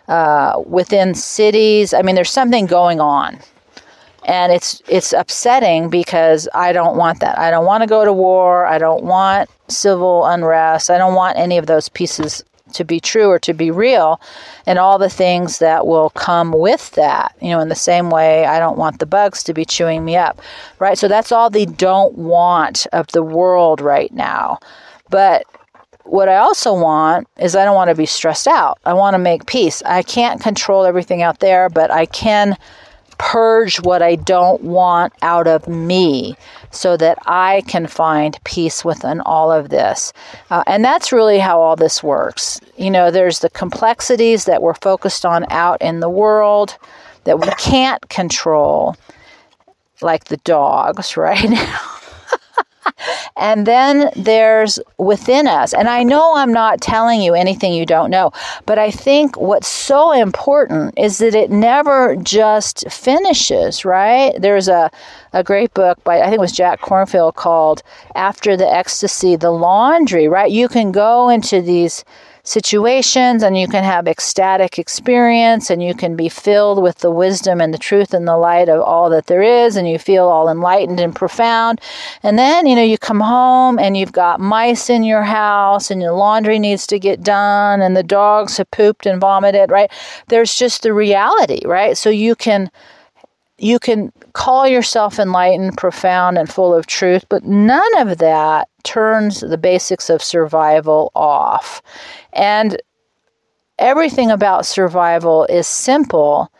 uh, 0.10 0.62
within 0.66 1.16
cities. 1.16 1.94
I 1.94 2.02
mean, 2.02 2.16
there's 2.16 2.30
something 2.32 2.66
going 2.66 3.00
on, 3.00 3.40
and 4.26 4.52
it's 4.52 4.82
it's 4.88 5.14
upsetting 5.14 5.90
because 5.90 6.48
I 6.54 6.74
don't 6.74 6.98
want 6.98 7.20
that. 7.22 7.38
I 7.38 7.52
don't 7.52 7.66
want 7.66 7.84
to 7.84 7.88
go 7.88 8.04
to 8.04 8.12
war. 8.12 8.66
I 8.66 8.78
don't 8.78 9.04
want 9.04 9.50
civil 9.68 10.26
unrest. 10.26 10.90
I 10.90 10.98
don't 10.98 11.16
want 11.16 11.38
any 11.38 11.58
of 11.58 11.68
those 11.68 11.90
pieces 11.90 12.44
to 12.74 12.84
be 12.84 13.00
true 13.00 13.30
or 13.30 13.40
to 13.40 13.54
be 13.54 13.70
real 13.72 14.20
and 14.66 14.80
all 14.80 14.98
the 14.98 15.10
things 15.10 15.60
that 15.60 15.86
will 15.86 16.10
come 16.12 16.52
with 16.52 16.92
that. 16.92 17.36
You 17.40 17.50
know, 17.50 17.60
in 17.60 17.70
the 17.70 17.76
same 17.76 18.10
way, 18.10 18.46
I 18.46 18.60
don't 18.60 18.78
want 18.78 19.00
the 19.00 19.06
bugs 19.06 19.44
to 19.44 19.54
be 19.54 19.64
chewing 19.64 20.04
me 20.04 20.16
up, 20.16 20.42
right? 20.80 20.98
So 20.98 21.08
that's 21.08 21.32
all 21.32 21.50
the 21.50 21.68
don't 21.68 22.18
want 22.18 22.88
of 22.92 23.08
the 23.08 23.24
world 23.24 23.80
right 23.80 24.12
now. 24.12 24.60
But 25.10 25.46
what 26.04 26.28
I 26.28 26.38
also 26.38 26.74
want 26.74 27.28
is 27.38 27.56
I 27.56 27.66
don't 27.66 27.76
want 27.76 27.90
to 27.90 27.96
be 27.96 28.06
stressed 28.08 28.48
out. 28.48 28.80
I 28.86 28.94
want 28.94 29.14
to 29.14 29.20
make 29.20 29.46
peace. 29.46 29.84
I 29.86 30.02
can't 30.02 30.42
control 30.42 30.86
everything 30.86 31.22
out 31.22 31.40
there, 31.40 31.70
but 31.70 31.92
I 31.92 32.08
can 32.08 32.58
purge 33.18 33.78
what 33.82 34.02
I 34.02 34.16
don't 34.16 34.62
want 34.62 35.14
out 35.22 35.48
of 35.48 35.68
me 35.68 36.36
so 36.72 36.98
that 36.98 37.18
I 37.26 37.64
can 37.68 37.88
find 37.88 38.38
peace 38.44 38.84
within 38.84 39.22
all 39.22 39.52
of 39.52 39.70
this. 39.70 40.14
Uh, 40.50 40.64
and 40.68 40.84
that's 40.84 41.12
really 41.12 41.40
how 41.40 41.62
all 41.62 41.76
this 41.76 42.04
works. 42.04 42.60
You 42.78 42.92
know, 42.92 43.12
there's 43.12 43.40
the 43.40 43.50
complexities 43.50 44.46
that 44.46 44.62
we're 44.62 44.74
focused 44.76 45.26
on 45.26 45.46
out 45.50 45.82
in 45.82 46.00
the 46.00 46.10
world 46.10 46.78
that 47.24 47.40
we 47.40 47.48
can't 47.58 48.08
control, 48.10 48.96
like 50.02 50.26
the 50.26 50.38
dogs 50.38 51.18
right 51.18 51.50
now. 51.50 51.95
And 53.38 53.66
then 53.66 54.12
there's 54.16 54.80
within 54.98 55.48
us. 55.48 55.74
And 55.74 55.90
I 55.90 56.04
know 56.04 56.36
I'm 56.36 56.54
not 56.54 56.82
telling 56.82 57.22
you 57.22 57.34
anything 57.34 57.74
you 57.74 57.86
don't 57.86 58.10
know, 58.10 58.32
but 58.66 58.80
I 58.80 58.92
think 58.92 59.38
what's 59.38 59.68
so 59.68 60.12
important 60.12 60.98
is 60.98 61.18
that 61.18 61.36
it 61.36 61.52
never 61.52 62.16
just 62.16 62.90
finishes, 62.90 63.84
right? 63.84 64.34
There's 64.40 64.68
a, 64.68 64.90
a 65.34 65.44
great 65.44 65.74
book 65.74 66.04
by, 66.04 66.22
I 66.22 66.26
think 66.26 66.36
it 66.36 66.40
was 66.40 66.52
Jack 66.52 66.82
Kornfield 66.82 67.36
called 67.36 67.84
After 68.16 68.56
the 68.56 68.72
Ecstasy, 68.72 69.36
The 69.36 69.52
Laundry, 69.52 70.28
right? 70.28 70.52
You 70.52 70.68
can 70.68 70.92
go 70.92 71.30
into 71.30 71.62
these 71.62 72.06
situations 72.46 73.44
and 73.44 73.58
you 73.58 73.68
can 73.68 73.84
have 73.84 74.08
ecstatic 74.08 74.80
experience 74.80 75.70
and 75.70 75.84
you 75.84 75.94
can 75.94 76.16
be 76.16 76.30
filled 76.30 76.82
with 76.82 77.00
the 77.00 77.12
wisdom 77.12 77.60
and 77.60 77.74
the 77.74 77.78
truth 77.78 78.14
and 78.14 78.28
the 78.28 78.38
light 78.38 78.70
of 78.70 78.82
all 78.82 79.10
that 79.10 79.26
there 79.26 79.42
is 79.42 79.76
and 79.76 79.90
you 79.90 79.98
feel 79.98 80.28
all 80.28 80.48
enlightened 80.48 81.00
and 81.00 81.16
profound. 81.16 81.82
And 82.24 82.38
then 82.38 82.68
you 82.68 82.76
know 82.76 82.84
you 82.84 82.98
come 82.98 83.20
home 83.20 83.80
and 83.80 83.98
you've 83.98 84.12
got 84.12 84.40
mice 84.40 84.90
in 84.90 85.04
your 85.04 85.24
house 85.24 85.90
and 85.90 86.02
your 86.02 86.14
laundry 86.14 86.60
needs 86.60 86.88
to 86.88 87.00
get 87.00 87.24
done 87.24 87.82
and 87.82 87.98
the 87.98 88.04
dogs 88.04 88.58
have 88.58 88.70
pooped 88.72 89.06
and 89.06 89.20
vomited 89.20 89.72
right? 89.72 89.92
There's 90.28 90.56
just 90.56 90.84
the 90.84 90.94
reality 90.94 91.62
right? 91.66 91.98
So 91.98 92.10
you 92.10 92.36
can 92.36 92.70
you 93.58 93.80
can 93.80 94.12
call 94.34 94.68
yourself 94.68 95.18
enlightened, 95.18 95.78
profound, 95.78 96.38
and 96.38 96.52
full 96.52 96.74
of 96.74 96.88
truth, 96.88 97.26
but 97.30 97.44
none 97.46 97.98
of 97.98 98.18
that 98.18 98.68
turns 98.84 99.40
the 99.40 99.58
basics 99.58 100.10
of 100.10 100.22
survival 100.22 101.12
off. 101.16 101.82
And 102.34 102.82
everything 103.80 104.30
about 104.30 104.66
survival 104.66 105.46
is 105.46 105.68
simple, 105.68 106.52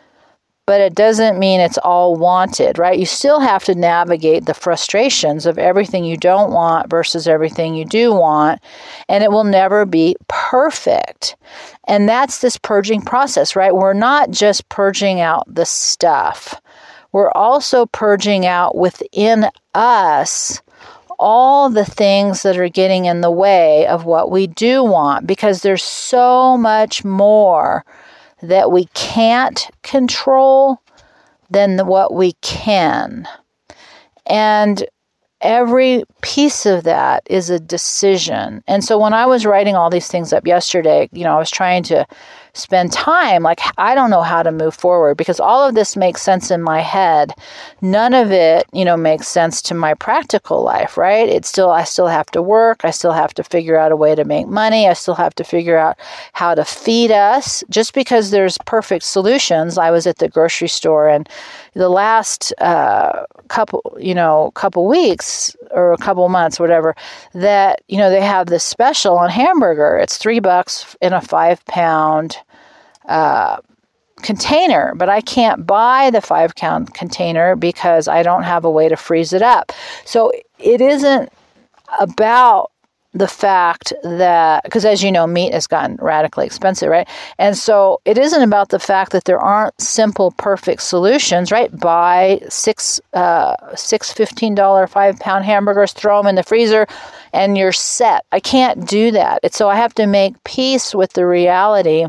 but 0.66 0.80
it 0.80 0.94
doesn't 0.96 1.38
mean 1.38 1.60
it's 1.60 1.78
all 1.78 2.16
wanted, 2.16 2.76
right? 2.76 2.98
You 2.98 3.06
still 3.06 3.38
have 3.38 3.62
to 3.64 3.74
navigate 3.74 4.46
the 4.46 4.54
frustrations 4.54 5.46
of 5.46 5.58
everything 5.58 6.04
you 6.04 6.16
don't 6.16 6.50
want 6.50 6.90
versus 6.90 7.28
everything 7.28 7.76
you 7.76 7.84
do 7.84 8.12
want, 8.12 8.60
and 9.08 9.22
it 9.22 9.30
will 9.30 9.44
never 9.44 9.86
be 9.86 10.16
perfect. 10.26 11.36
And 11.86 12.08
that's 12.08 12.40
this 12.40 12.56
purging 12.56 13.00
process, 13.00 13.54
right? 13.54 13.74
We're 13.74 13.92
not 13.92 14.30
just 14.30 14.68
purging 14.68 15.20
out 15.20 15.44
the 15.46 15.66
stuff, 15.66 16.60
we're 17.16 17.32
also 17.32 17.86
purging 17.86 18.44
out 18.44 18.76
within 18.76 19.46
us 19.74 20.60
all 21.18 21.70
the 21.70 21.82
things 21.82 22.42
that 22.42 22.58
are 22.58 22.68
getting 22.68 23.06
in 23.06 23.22
the 23.22 23.30
way 23.30 23.86
of 23.86 24.04
what 24.04 24.30
we 24.30 24.46
do 24.46 24.84
want 24.84 25.26
because 25.26 25.62
there's 25.62 25.82
so 25.82 26.58
much 26.58 27.06
more 27.06 27.86
that 28.42 28.70
we 28.70 28.84
can't 28.92 29.70
control 29.82 30.82
than 31.48 31.86
what 31.86 32.12
we 32.12 32.34
can. 32.42 33.26
And 34.26 34.84
every 35.40 36.04
piece 36.20 36.66
of 36.66 36.84
that 36.84 37.22
is 37.30 37.48
a 37.48 37.58
decision. 37.58 38.62
And 38.66 38.84
so 38.84 38.98
when 38.98 39.14
I 39.14 39.24
was 39.24 39.46
writing 39.46 39.74
all 39.74 39.88
these 39.88 40.08
things 40.08 40.34
up 40.34 40.46
yesterday, 40.46 41.08
you 41.12 41.24
know, 41.24 41.34
I 41.34 41.38
was 41.38 41.50
trying 41.50 41.82
to 41.84 42.06
spend 42.56 42.92
time 42.92 43.42
like 43.42 43.60
I 43.78 43.94
don't 43.94 44.10
know 44.10 44.22
how 44.22 44.42
to 44.42 44.50
move 44.50 44.74
forward 44.74 45.16
because 45.16 45.40
all 45.40 45.66
of 45.66 45.74
this 45.74 45.96
makes 45.96 46.22
sense 46.22 46.50
in 46.50 46.62
my 46.62 46.80
head. 46.80 47.32
None 47.80 48.14
of 48.14 48.30
it, 48.32 48.66
you 48.72 48.84
know, 48.84 48.96
makes 48.96 49.28
sense 49.28 49.60
to 49.62 49.74
my 49.74 49.94
practical 49.94 50.62
life, 50.62 50.96
right? 50.96 51.28
It's 51.28 51.48
still 51.48 51.70
I 51.70 51.84
still 51.84 52.08
have 52.08 52.26
to 52.32 52.42
work, 52.42 52.84
I 52.84 52.90
still 52.90 53.12
have 53.12 53.34
to 53.34 53.44
figure 53.44 53.78
out 53.78 53.92
a 53.92 53.96
way 53.96 54.14
to 54.14 54.24
make 54.24 54.46
money, 54.46 54.88
I 54.88 54.92
still 54.92 55.14
have 55.14 55.34
to 55.36 55.44
figure 55.44 55.76
out 55.76 55.98
how 56.32 56.54
to 56.54 56.64
feed 56.64 57.10
us. 57.10 57.64
Just 57.70 57.94
because 57.94 58.30
there's 58.30 58.58
perfect 58.66 59.04
solutions, 59.04 59.78
I 59.78 59.90
was 59.90 60.06
at 60.06 60.18
the 60.18 60.28
grocery 60.28 60.68
store 60.68 61.08
and 61.08 61.28
the 61.74 61.88
last 61.88 62.52
uh, 62.58 63.24
couple, 63.48 63.96
you 64.00 64.14
know, 64.14 64.50
couple 64.54 64.86
weeks 64.86 65.55
or 65.70 65.92
a 65.92 65.98
couple 65.98 66.28
months, 66.28 66.58
whatever, 66.58 66.94
that 67.34 67.80
you 67.88 67.98
know 67.98 68.10
they 68.10 68.20
have 68.20 68.46
this 68.46 68.64
special 68.64 69.18
on 69.18 69.30
hamburger. 69.30 69.98
It's 69.98 70.16
three 70.16 70.40
bucks 70.40 70.96
in 71.00 71.12
a 71.12 71.20
five 71.20 71.64
pound 71.66 72.36
uh, 73.08 73.58
container, 74.22 74.94
but 74.96 75.08
I 75.08 75.20
can't 75.20 75.66
buy 75.66 76.10
the 76.10 76.20
five 76.20 76.54
count 76.54 76.94
container 76.94 77.56
because 77.56 78.08
I 78.08 78.22
don't 78.22 78.44
have 78.44 78.64
a 78.64 78.70
way 78.70 78.88
to 78.88 78.96
freeze 78.96 79.32
it 79.32 79.42
up. 79.42 79.72
So 80.04 80.32
it 80.58 80.80
isn't 80.80 81.30
about 82.00 82.70
the 83.16 83.26
fact 83.28 83.92
that 84.02 84.62
because 84.64 84.84
as 84.84 85.02
you 85.02 85.10
know 85.10 85.26
meat 85.26 85.52
has 85.52 85.66
gotten 85.66 85.96
radically 85.96 86.44
expensive 86.44 86.88
right? 86.90 87.08
And 87.38 87.56
so 87.56 88.00
it 88.04 88.18
isn't 88.18 88.42
about 88.42 88.68
the 88.68 88.78
fact 88.78 89.12
that 89.12 89.24
there 89.24 89.40
aren't 89.40 89.80
simple 89.80 90.32
perfect 90.32 90.82
solutions 90.82 91.50
right? 91.50 91.74
Buy 91.78 92.40
six 92.48 93.00
uh 93.14 93.54
six 93.74 94.12
fifteen 94.12 94.54
dollar 94.54 94.86
five 94.86 95.18
pound 95.18 95.44
hamburgers 95.44 95.92
throw 95.92 96.18
them 96.18 96.28
in 96.28 96.34
the 96.34 96.42
freezer 96.42 96.86
and 97.32 97.56
you're 97.56 97.72
set. 97.72 98.24
I 98.32 98.40
can't 98.40 98.86
do 98.88 99.10
that. 99.12 99.52
So 99.54 99.68
i 99.68 99.76
have 99.76 99.94
to 99.94 100.06
make 100.06 100.42
peace 100.44 100.94
with 100.94 101.12
the 101.14 101.26
reality 101.26 102.06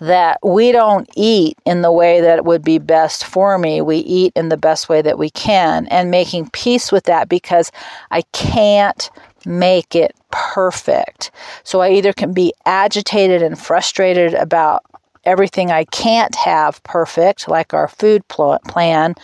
that 0.00 0.38
we 0.42 0.72
don't 0.72 1.08
eat 1.16 1.56
in 1.64 1.82
the 1.82 1.92
way 1.92 2.20
that 2.20 2.44
would 2.44 2.62
be 2.62 2.78
best 2.78 3.24
for 3.24 3.58
me. 3.58 3.80
We 3.80 3.98
eat 3.98 4.32
in 4.36 4.48
the 4.48 4.56
best 4.56 4.88
way 4.88 5.02
that 5.02 5.18
we 5.18 5.30
can, 5.30 5.86
and 5.86 6.10
making 6.10 6.50
peace 6.50 6.92
with 6.92 7.04
that 7.04 7.28
because 7.28 7.72
I 8.10 8.22
can't 8.32 9.10
make 9.46 9.94
it 9.94 10.14
perfect. 10.30 11.30
So 11.64 11.80
I 11.80 11.90
either 11.92 12.12
can 12.12 12.32
be 12.32 12.52
agitated 12.66 13.42
and 13.42 13.58
frustrated 13.58 14.34
about 14.34 14.82
everything 15.24 15.70
I 15.70 15.84
can't 15.84 16.34
have 16.36 16.82
perfect, 16.82 17.48
like 17.48 17.72
our 17.72 17.88
food 17.88 18.26
pl- 18.28 18.58
plan, 18.68 19.14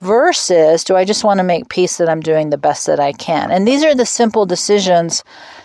versus 0.00 0.84
do 0.84 0.96
I 0.96 1.04
just 1.04 1.24
want 1.24 1.38
to 1.38 1.44
make 1.44 1.68
peace 1.68 1.96
that 1.96 2.08
I'm 2.08 2.20
doing 2.20 2.50
the 2.50 2.58
best 2.58 2.86
that 2.86 3.00
I 3.00 3.12
can? 3.12 3.50
And 3.50 3.66
these 3.66 3.84
are 3.84 3.94
the 3.94 4.06
simple 4.06 4.46
decisions 4.46 5.24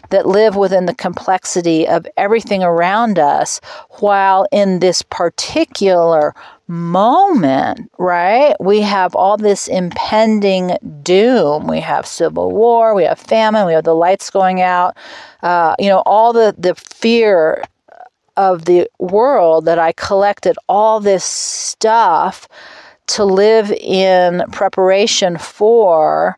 that 0.09 0.25
live 0.25 0.55
within 0.55 0.85
the 0.85 0.95
complexity 0.95 1.87
of 1.87 2.07
everything 2.17 2.63
around 2.63 3.19
us, 3.19 3.59
while 3.99 4.47
in 4.51 4.79
this 4.79 5.01
particular 5.01 6.33
moment, 6.69 7.91
right, 7.97 8.55
we 8.59 8.79
have 8.81 9.15
all 9.15 9.37
this 9.37 9.67
impending 9.67 10.77
doom. 11.01 11.67
We 11.67 11.79
have 11.79 12.05
civil 12.05 12.51
war, 12.51 12.93
we 12.93 13.03
have 13.03 13.19
famine, 13.19 13.65
we 13.65 13.73
have 13.73 13.83
the 13.83 13.95
lights 13.95 14.29
going 14.29 14.61
out, 14.61 14.95
uh, 15.41 15.75
you 15.79 15.89
know, 15.89 16.03
all 16.05 16.31
the, 16.31 16.55
the 16.57 16.75
fear 16.75 17.63
of 18.37 18.65
the 18.65 18.87
world 18.99 19.65
that 19.65 19.79
I 19.79 19.91
collected 19.93 20.55
all 20.69 20.99
this 20.99 21.25
stuff 21.25 22.47
to 23.07 23.25
live 23.25 23.71
in 23.71 24.43
preparation 24.51 25.37
for 25.39 26.37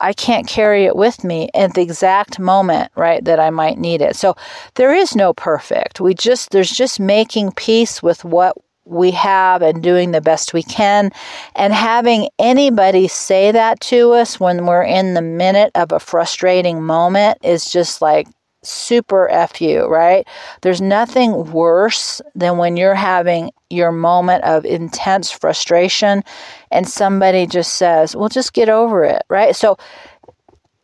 I 0.00 0.12
can't 0.12 0.46
carry 0.46 0.84
it 0.84 0.96
with 0.96 1.24
me 1.24 1.48
at 1.54 1.74
the 1.74 1.80
exact 1.80 2.38
moment, 2.38 2.92
right, 2.96 3.24
that 3.24 3.40
I 3.40 3.50
might 3.50 3.78
need 3.78 4.02
it. 4.02 4.14
So 4.16 4.36
there 4.74 4.94
is 4.94 5.16
no 5.16 5.32
perfect. 5.32 6.00
We 6.00 6.12
just, 6.12 6.50
there's 6.50 6.70
just 6.70 7.00
making 7.00 7.52
peace 7.52 8.02
with 8.02 8.24
what 8.24 8.56
we 8.86 9.10
have 9.10 9.62
and 9.62 9.82
doing 9.82 10.12
the 10.12 10.20
best 10.20 10.54
we 10.54 10.62
can. 10.62 11.10
And 11.54 11.72
having 11.72 12.28
anybody 12.38 13.08
say 13.08 13.52
that 13.52 13.80
to 13.80 14.12
us 14.12 14.40
when 14.40 14.64
we're 14.64 14.84
in 14.84 15.14
the 15.14 15.22
minute 15.22 15.72
of 15.74 15.92
a 15.92 16.00
frustrating 16.00 16.82
moment 16.82 17.38
is 17.42 17.70
just 17.70 18.00
like, 18.00 18.28
super 18.62 19.28
F 19.28 19.60
you, 19.60 19.86
right? 19.86 20.26
There's 20.62 20.80
nothing 20.80 21.52
worse 21.52 22.20
than 22.34 22.58
when 22.58 22.76
you're 22.76 22.94
having 22.94 23.50
your 23.70 23.92
moment 23.92 24.44
of 24.44 24.64
intense 24.64 25.30
frustration 25.30 26.22
and 26.70 26.88
somebody 26.88 27.46
just 27.46 27.76
says, 27.76 28.16
well, 28.16 28.28
just 28.28 28.52
get 28.52 28.68
over 28.68 29.04
it, 29.04 29.22
right? 29.28 29.54
So 29.54 29.76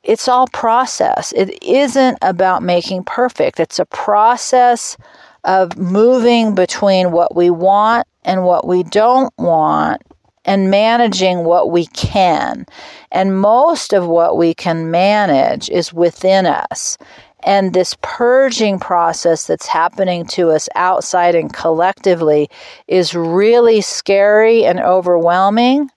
it's 0.02 0.28
all 0.28 0.46
process. 0.48 1.32
It 1.32 1.62
isn't 1.62 2.18
about 2.22 2.62
making 2.62 3.04
perfect, 3.04 3.60
it's 3.60 3.78
a 3.78 3.86
process 3.86 4.96
of 5.44 5.76
moving 5.76 6.54
between 6.54 7.10
what 7.10 7.34
we 7.34 7.50
want 7.50 8.06
and 8.24 8.44
what 8.44 8.66
we 8.66 8.82
don't 8.84 9.32
want 9.38 10.02
and 10.44 10.70
managing 10.70 11.44
what 11.44 11.70
we 11.70 11.86
can. 11.86 12.66
And 13.10 13.40
most 13.40 13.92
of 13.92 14.06
what 14.06 14.36
we 14.36 14.54
can 14.54 14.90
manage 14.90 15.70
is 15.70 15.92
within 15.92 16.46
us. 16.46 16.98
And 17.44 17.74
this 17.74 17.96
purging 18.02 18.78
process 18.78 19.46
that's 19.46 19.66
happening 19.66 20.26
to 20.26 20.50
us 20.50 20.68
outside 20.76 21.34
and 21.34 21.52
collectively 21.52 22.48
is 22.86 23.14
really 23.14 23.80
scary 23.80 24.64
and 24.64 24.78
overwhelming. 24.80 25.90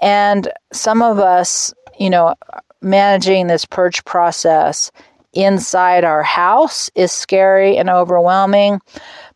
And 0.00 0.52
some 0.72 1.02
of 1.02 1.18
us, 1.18 1.74
you 1.98 2.10
know, 2.10 2.34
managing 2.80 3.46
this 3.46 3.64
purge 3.64 4.04
process 4.04 4.92
inside 5.34 6.04
our 6.04 6.22
house 6.22 6.90
is 6.94 7.12
scary 7.12 7.76
and 7.76 7.90
overwhelming. 7.90 8.80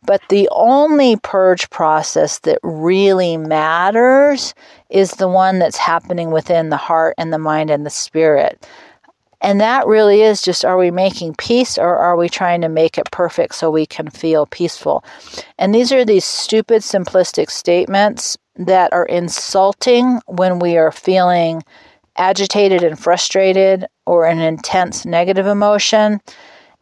But 0.05 0.21
the 0.29 0.49
only 0.51 1.17
purge 1.17 1.69
process 1.69 2.39
that 2.39 2.59
really 2.63 3.37
matters 3.37 4.53
is 4.89 5.11
the 5.11 5.27
one 5.27 5.59
that's 5.59 5.77
happening 5.77 6.31
within 6.31 6.69
the 6.69 6.77
heart 6.77 7.15
and 7.17 7.31
the 7.31 7.37
mind 7.37 7.69
and 7.69 7.85
the 7.85 7.91
spirit. 7.91 8.65
And 9.41 9.61
that 9.61 9.87
really 9.87 10.21
is 10.21 10.41
just 10.41 10.65
are 10.65 10.77
we 10.77 10.91
making 10.91 11.35
peace 11.35 11.77
or 11.77 11.95
are 11.95 12.17
we 12.17 12.27
trying 12.27 12.61
to 12.61 12.69
make 12.69 12.97
it 12.97 13.09
perfect 13.11 13.55
so 13.55 13.71
we 13.71 13.85
can 13.85 14.09
feel 14.09 14.45
peaceful? 14.45 15.03
And 15.57 15.73
these 15.73 15.91
are 15.91 16.03
these 16.03 16.25
stupid, 16.25 16.81
simplistic 16.81 17.49
statements 17.49 18.37
that 18.57 18.91
are 18.91 19.05
insulting 19.05 20.19
when 20.27 20.59
we 20.59 20.77
are 20.77 20.91
feeling 20.91 21.63
agitated 22.19 22.83
and 22.83 22.99
frustrated 22.99 23.85
or 24.05 24.25
an 24.25 24.39
intense 24.39 25.05
negative 25.05 25.47
emotion. 25.47 26.19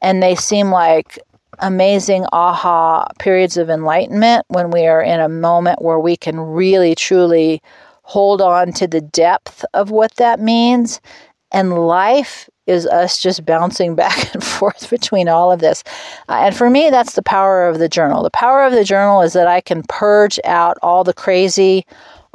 And 0.02 0.22
they 0.22 0.36
seem 0.36 0.72
like 0.72 1.20
amazing 1.60 2.26
aha 2.34 3.08
periods 3.20 3.58
of 3.58 3.70
enlightenment 3.70 4.46
when 4.50 4.70
we 4.70 4.86
are 4.86 5.02
in 5.02 5.20
a 5.20 5.30
moment 5.30 5.82
where 5.82 6.00
we 6.00 6.18
can 6.18 6.40
really, 6.40 6.94
truly 6.94 7.62
hold 8.04 8.42
on 8.42 8.72
to 8.74 8.88
the 8.88 9.02
depth 9.02 9.66
of 9.74 9.92
what 9.92 10.16
that 10.16 10.40
means 10.40 11.02
and 11.52 11.88
life 11.88 12.50
is 12.66 12.86
us 12.86 13.22
just 13.22 13.46
bouncing 13.46 13.96
back 13.96 14.34
and 14.34 14.44
forth 14.44 14.90
between 14.90 15.28
all 15.28 15.52
of 15.52 15.60
this. 15.60 15.84
Uh, 16.30 16.34
and 16.34 16.56
for 16.56 16.70
me, 16.70 16.90
that's 16.90 17.14
the 17.14 17.24
power 17.24 17.68
of 17.68 17.80
the 17.80 17.90
journal. 17.90 18.24
The 18.24 18.30
power 18.30 18.64
of 18.64 18.74
the 18.74 18.84
journal 18.84 19.22
is 19.22 19.34
that 19.34 19.48
I 19.48 19.62
can 19.62 19.84
purge 19.88 20.40
out 20.44 20.78
all 20.82 21.04
the 21.04 21.14
crazy 21.14 21.86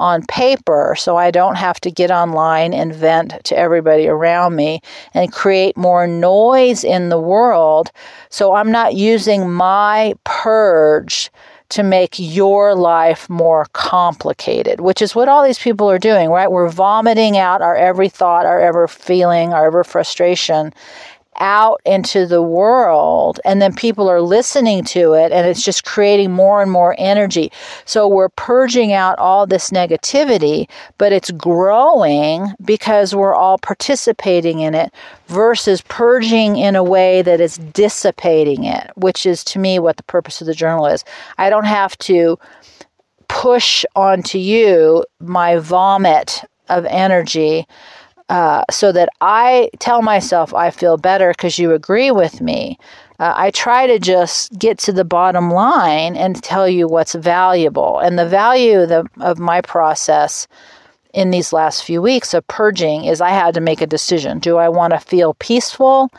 on 0.02 0.26
paper 0.26 0.96
so 0.98 1.16
I 1.16 1.30
don't 1.30 1.54
have 1.54 1.80
to 1.82 1.90
get 1.90 2.10
online 2.10 2.74
and 2.74 2.92
vent 2.92 3.44
to 3.44 3.56
everybody 3.56 4.08
around 4.08 4.56
me 4.56 4.80
and 5.14 5.32
create 5.32 5.76
more 5.76 6.08
noise 6.08 6.82
in 6.82 7.08
the 7.08 7.20
world. 7.20 7.92
So 8.28 8.54
I'm 8.54 8.72
not 8.72 8.94
using 8.94 9.48
my 9.48 10.14
purge 10.24 11.30
to 11.68 11.84
make 11.84 12.16
your 12.18 12.74
life 12.74 13.30
more 13.30 13.66
complicated, 13.72 14.80
which 14.80 15.00
is 15.00 15.14
what 15.14 15.28
all 15.28 15.44
these 15.44 15.58
people 15.58 15.88
are 15.88 16.00
doing, 16.00 16.28
right? 16.28 16.50
We're 16.50 16.68
vomiting 16.68 17.38
out 17.38 17.62
our 17.62 17.76
every 17.76 18.08
thought, 18.08 18.44
our 18.44 18.60
ever 18.60 18.88
feeling, 18.88 19.54
our 19.54 19.68
ever 19.68 19.84
frustration 19.84 20.74
out 21.42 21.82
into 21.84 22.24
the 22.24 22.40
world 22.40 23.40
and 23.44 23.60
then 23.60 23.74
people 23.74 24.08
are 24.08 24.22
listening 24.22 24.84
to 24.84 25.12
it 25.12 25.32
and 25.32 25.46
it's 25.46 25.64
just 25.64 25.84
creating 25.84 26.30
more 26.30 26.62
and 26.62 26.70
more 26.70 26.94
energy. 26.98 27.50
So 27.84 28.06
we're 28.06 28.28
purging 28.28 28.92
out 28.92 29.18
all 29.18 29.44
this 29.44 29.70
negativity, 29.70 30.70
but 30.98 31.12
it's 31.12 31.32
growing 31.32 32.46
because 32.64 33.14
we're 33.14 33.34
all 33.34 33.58
participating 33.58 34.60
in 34.60 34.74
it 34.74 34.94
versus 35.26 35.82
purging 35.88 36.56
in 36.56 36.76
a 36.76 36.84
way 36.84 37.22
that 37.22 37.40
is 37.40 37.58
dissipating 37.58 38.62
it, 38.64 38.92
which 38.94 39.26
is 39.26 39.42
to 39.44 39.58
me 39.58 39.80
what 39.80 39.96
the 39.96 40.04
purpose 40.04 40.40
of 40.40 40.46
the 40.46 40.54
journal 40.54 40.86
is. 40.86 41.04
I 41.38 41.50
don't 41.50 41.64
have 41.64 41.98
to 41.98 42.38
push 43.26 43.84
onto 43.96 44.38
you 44.38 45.04
my 45.18 45.56
vomit 45.56 46.44
of 46.68 46.86
energy 46.86 47.66
uh, 48.28 48.64
so 48.70 48.92
that 48.92 49.08
I 49.20 49.70
tell 49.78 50.02
myself 50.02 50.54
I 50.54 50.70
feel 50.70 50.96
better 50.96 51.30
because 51.30 51.58
you 51.58 51.72
agree 51.72 52.10
with 52.10 52.40
me. 52.40 52.78
Uh, 53.18 53.34
I 53.36 53.50
try 53.50 53.86
to 53.86 53.98
just 53.98 54.58
get 54.58 54.78
to 54.78 54.92
the 54.92 55.04
bottom 55.04 55.50
line 55.50 56.16
and 56.16 56.42
tell 56.42 56.68
you 56.68 56.88
what's 56.88 57.14
valuable. 57.14 57.98
And 57.98 58.18
the 58.18 58.26
value 58.26 58.86
the, 58.86 59.06
of 59.20 59.38
my 59.38 59.60
process 59.60 60.48
in 61.12 61.30
these 61.30 61.52
last 61.52 61.84
few 61.84 62.00
weeks 62.00 62.34
of 62.34 62.46
purging 62.46 63.04
is 63.04 63.20
I 63.20 63.30
had 63.30 63.54
to 63.54 63.60
make 63.60 63.80
a 63.80 63.86
decision. 63.86 64.38
Do 64.38 64.56
I 64.56 64.68
want 64.68 64.92
to 64.92 64.98
feel 64.98 65.34
peaceful? 65.34 66.10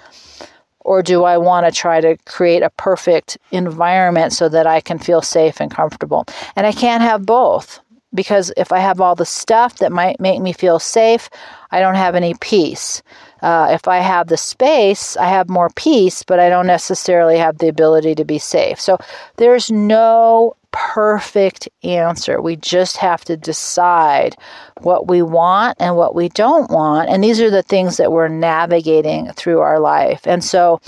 Or 0.81 1.01
do 1.01 1.23
I 1.23 1.37
want 1.37 1.65
to 1.65 1.71
try 1.71 2.01
to 2.01 2.17
create 2.25 2.61
a 2.61 2.69
perfect 2.71 3.37
environment 3.51 4.33
so 4.33 4.49
that 4.49 4.67
I 4.67 4.81
can 4.81 4.99
feel 4.99 5.21
safe 5.21 5.61
and 5.61 5.71
comfortable? 5.71 6.25
And 6.55 6.67
I 6.67 6.73
can't 6.73 7.01
have 7.01 7.25
both 7.25 7.79
because 8.13 8.51
if 8.57 8.71
I 8.71 8.79
have 8.79 9.01
all 9.01 9.15
the 9.15 9.25
stuff 9.25 9.77
that 9.77 9.91
might 9.91 10.19
make 10.19 10.39
me 10.39 10.53
feel 10.53 10.79
safe, 10.79 11.29
I 11.73 11.79
don't 11.79 11.95
have 11.95 12.13
any 12.13 12.35
peace. 12.35 13.01
Uh, 13.41 13.69
if 13.71 13.87
I 13.87 13.97
have 13.97 14.27
the 14.27 14.37
space, 14.37 15.17
I 15.17 15.25
have 15.25 15.49
more 15.49 15.69
peace, 15.75 16.21
but 16.21 16.39
I 16.39 16.47
don't 16.47 16.67
necessarily 16.67 17.37
have 17.39 17.57
the 17.57 17.67
ability 17.67 18.13
to 18.15 18.23
be 18.23 18.37
safe. 18.37 18.79
So 18.79 18.99
there's 19.37 19.71
no 19.71 20.55
perfect 20.71 21.67
answer. 21.83 22.39
We 22.39 22.57
just 22.57 22.97
have 22.97 23.25
to 23.25 23.35
decide 23.35 24.35
what 24.81 25.07
we 25.07 25.23
want 25.23 25.77
and 25.79 25.95
what 25.95 26.13
we 26.13 26.29
don't 26.29 26.69
want. 26.69 27.09
And 27.09 27.23
these 27.23 27.41
are 27.41 27.49
the 27.49 27.63
things 27.63 27.97
that 27.97 28.11
we're 28.11 28.27
navigating 28.27 29.31
through 29.33 29.61
our 29.61 29.79
life. 29.79 30.27
And 30.27 30.43
so 30.43 30.79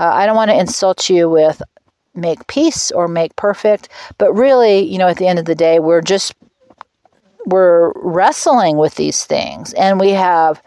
uh, 0.00 0.10
I 0.12 0.26
don't 0.26 0.36
want 0.36 0.50
to 0.50 0.58
insult 0.58 1.08
you 1.08 1.30
with 1.30 1.62
make 2.14 2.46
peace 2.48 2.90
or 2.90 3.06
make 3.06 3.36
perfect, 3.36 3.88
but 4.18 4.32
really, 4.32 4.80
you 4.80 4.98
know, 4.98 5.08
at 5.08 5.18
the 5.18 5.28
end 5.28 5.38
of 5.38 5.44
the 5.44 5.54
day, 5.54 5.78
we're 5.78 6.02
just 6.02 6.34
we're 7.46 7.92
wrestling 7.96 8.76
with 8.76 8.94
these 8.94 9.24
things 9.24 9.72
and 9.74 9.98
we 9.98 10.10
have 10.10 10.62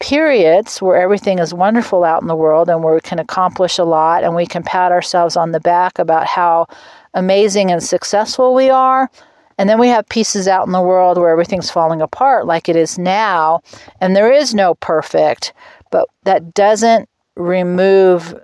periods 0.00 0.80
where 0.80 0.96
everything 0.96 1.38
is 1.38 1.52
wonderful 1.52 2.04
out 2.04 2.22
in 2.22 2.28
the 2.28 2.36
world 2.36 2.68
and 2.68 2.82
where 2.82 2.94
we 2.94 3.00
can 3.00 3.18
accomplish 3.18 3.78
a 3.78 3.84
lot 3.84 4.24
and 4.24 4.34
we 4.34 4.46
can 4.46 4.62
pat 4.62 4.92
ourselves 4.92 5.36
on 5.36 5.52
the 5.52 5.60
back 5.60 5.98
about 5.98 6.26
how 6.26 6.66
amazing 7.14 7.70
and 7.70 7.82
successful 7.82 8.54
we 8.54 8.70
are. 8.70 9.10
And 9.58 9.68
then 9.68 9.78
we 9.78 9.88
have 9.88 10.08
pieces 10.08 10.48
out 10.48 10.66
in 10.66 10.72
the 10.72 10.80
world 10.80 11.18
where 11.18 11.30
everything's 11.30 11.70
falling 11.70 12.00
apart 12.00 12.46
like 12.46 12.68
it 12.68 12.76
is 12.76 12.98
now. 12.98 13.60
And 14.00 14.16
there 14.16 14.32
is 14.32 14.54
no 14.54 14.74
perfect, 14.76 15.52
but 15.90 16.08
that 16.24 16.54
doesn't 16.54 17.08
remove 17.36 18.34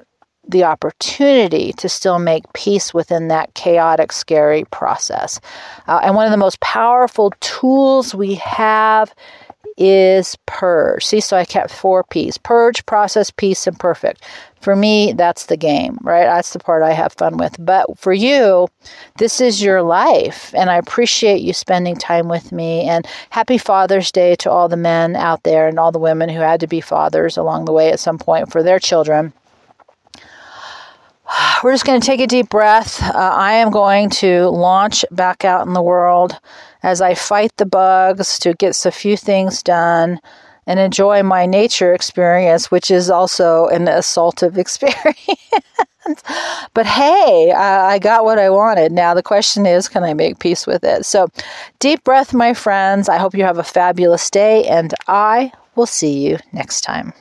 the 0.48 0.64
opportunity 0.64 1.72
to 1.74 1.88
still 1.88 2.18
make 2.18 2.50
peace 2.54 2.94
within 2.94 3.28
that 3.28 3.52
chaotic, 3.54 4.12
scary 4.12 4.64
process. 4.70 5.40
Uh, 5.86 6.00
and 6.02 6.14
one 6.14 6.24
of 6.24 6.30
the 6.30 6.38
most 6.38 6.58
powerful 6.60 7.32
tools 7.40 8.14
we 8.14 8.34
have 8.34 9.14
is 9.78 10.36
purge. 10.46 11.04
See, 11.06 11.20
so 11.20 11.36
I 11.36 11.44
kept 11.44 11.70
four 11.70 12.02
P's 12.02 12.36
purge, 12.36 12.84
process, 12.86 13.30
peace, 13.30 13.66
and 13.66 13.78
perfect. 13.78 14.24
For 14.60 14.74
me, 14.74 15.12
that's 15.12 15.46
the 15.46 15.56
game, 15.56 15.98
right? 16.02 16.24
That's 16.24 16.52
the 16.52 16.58
part 16.58 16.82
I 16.82 16.92
have 16.92 17.12
fun 17.12 17.36
with. 17.36 17.54
But 17.60 17.96
for 17.96 18.12
you, 18.12 18.66
this 19.18 19.40
is 19.40 19.62
your 19.62 19.82
life. 19.82 20.52
And 20.56 20.68
I 20.68 20.76
appreciate 20.76 21.42
you 21.42 21.52
spending 21.52 21.94
time 21.94 22.28
with 22.28 22.50
me. 22.50 22.82
And 22.88 23.06
happy 23.30 23.56
Father's 23.56 24.10
Day 24.10 24.34
to 24.36 24.50
all 24.50 24.68
the 24.68 24.76
men 24.76 25.14
out 25.14 25.44
there 25.44 25.68
and 25.68 25.78
all 25.78 25.92
the 25.92 26.00
women 26.00 26.28
who 26.28 26.40
had 26.40 26.58
to 26.60 26.66
be 26.66 26.80
fathers 26.80 27.36
along 27.36 27.66
the 27.66 27.72
way 27.72 27.92
at 27.92 28.00
some 28.00 28.18
point 28.18 28.50
for 28.50 28.64
their 28.64 28.80
children. 28.80 29.32
We're 31.62 31.72
just 31.72 31.84
going 31.84 32.00
to 32.00 32.06
take 32.06 32.20
a 32.20 32.26
deep 32.26 32.48
breath. 32.48 33.02
Uh, 33.02 33.12
I 33.14 33.54
am 33.54 33.70
going 33.70 34.10
to 34.10 34.48
launch 34.48 35.04
back 35.10 35.44
out 35.44 35.66
in 35.66 35.72
the 35.72 35.82
world 35.82 36.38
as 36.82 37.00
I 37.00 37.14
fight 37.14 37.56
the 37.56 37.66
bugs 37.66 38.38
to 38.40 38.54
get 38.54 38.86
a 38.86 38.90
few 38.90 39.16
things 39.16 39.62
done 39.62 40.20
and 40.66 40.78
enjoy 40.78 41.22
my 41.22 41.46
nature 41.46 41.94
experience, 41.94 42.70
which 42.70 42.90
is 42.90 43.10
also 43.10 43.66
an 43.66 43.86
assaultive 43.86 44.56
experience. 44.58 46.22
but 46.74 46.86
hey, 46.86 47.52
I, 47.52 47.94
I 47.94 47.98
got 47.98 48.24
what 48.24 48.38
I 48.38 48.50
wanted. 48.50 48.92
Now 48.92 49.14
the 49.14 49.22
question 49.22 49.66
is, 49.66 49.88
can 49.88 50.04
I 50.04 50.14
make 50.14 50.38
peace 50.38 50.66
with 50.66 50.84
it? 50.84 51.04
So, 51.04 51.28
deep 51.78 52.04
breath, 52.04 52.32
my 52.32 52.54
friends. 52.54 53.08
I 53.08 53.18
hope 53.18 53.34
you 53.34 53.44
have 53.44 53.58
a 53.58 53.64
fabulous 53.64 54.30
day, 54.30 54.66
and 54.66 54.94
I 55.06 55.52
will 55.74 55.86
see 55.86 56.26
you 56.26 56.38
next 56.52 56.82
time. 56.82 57.12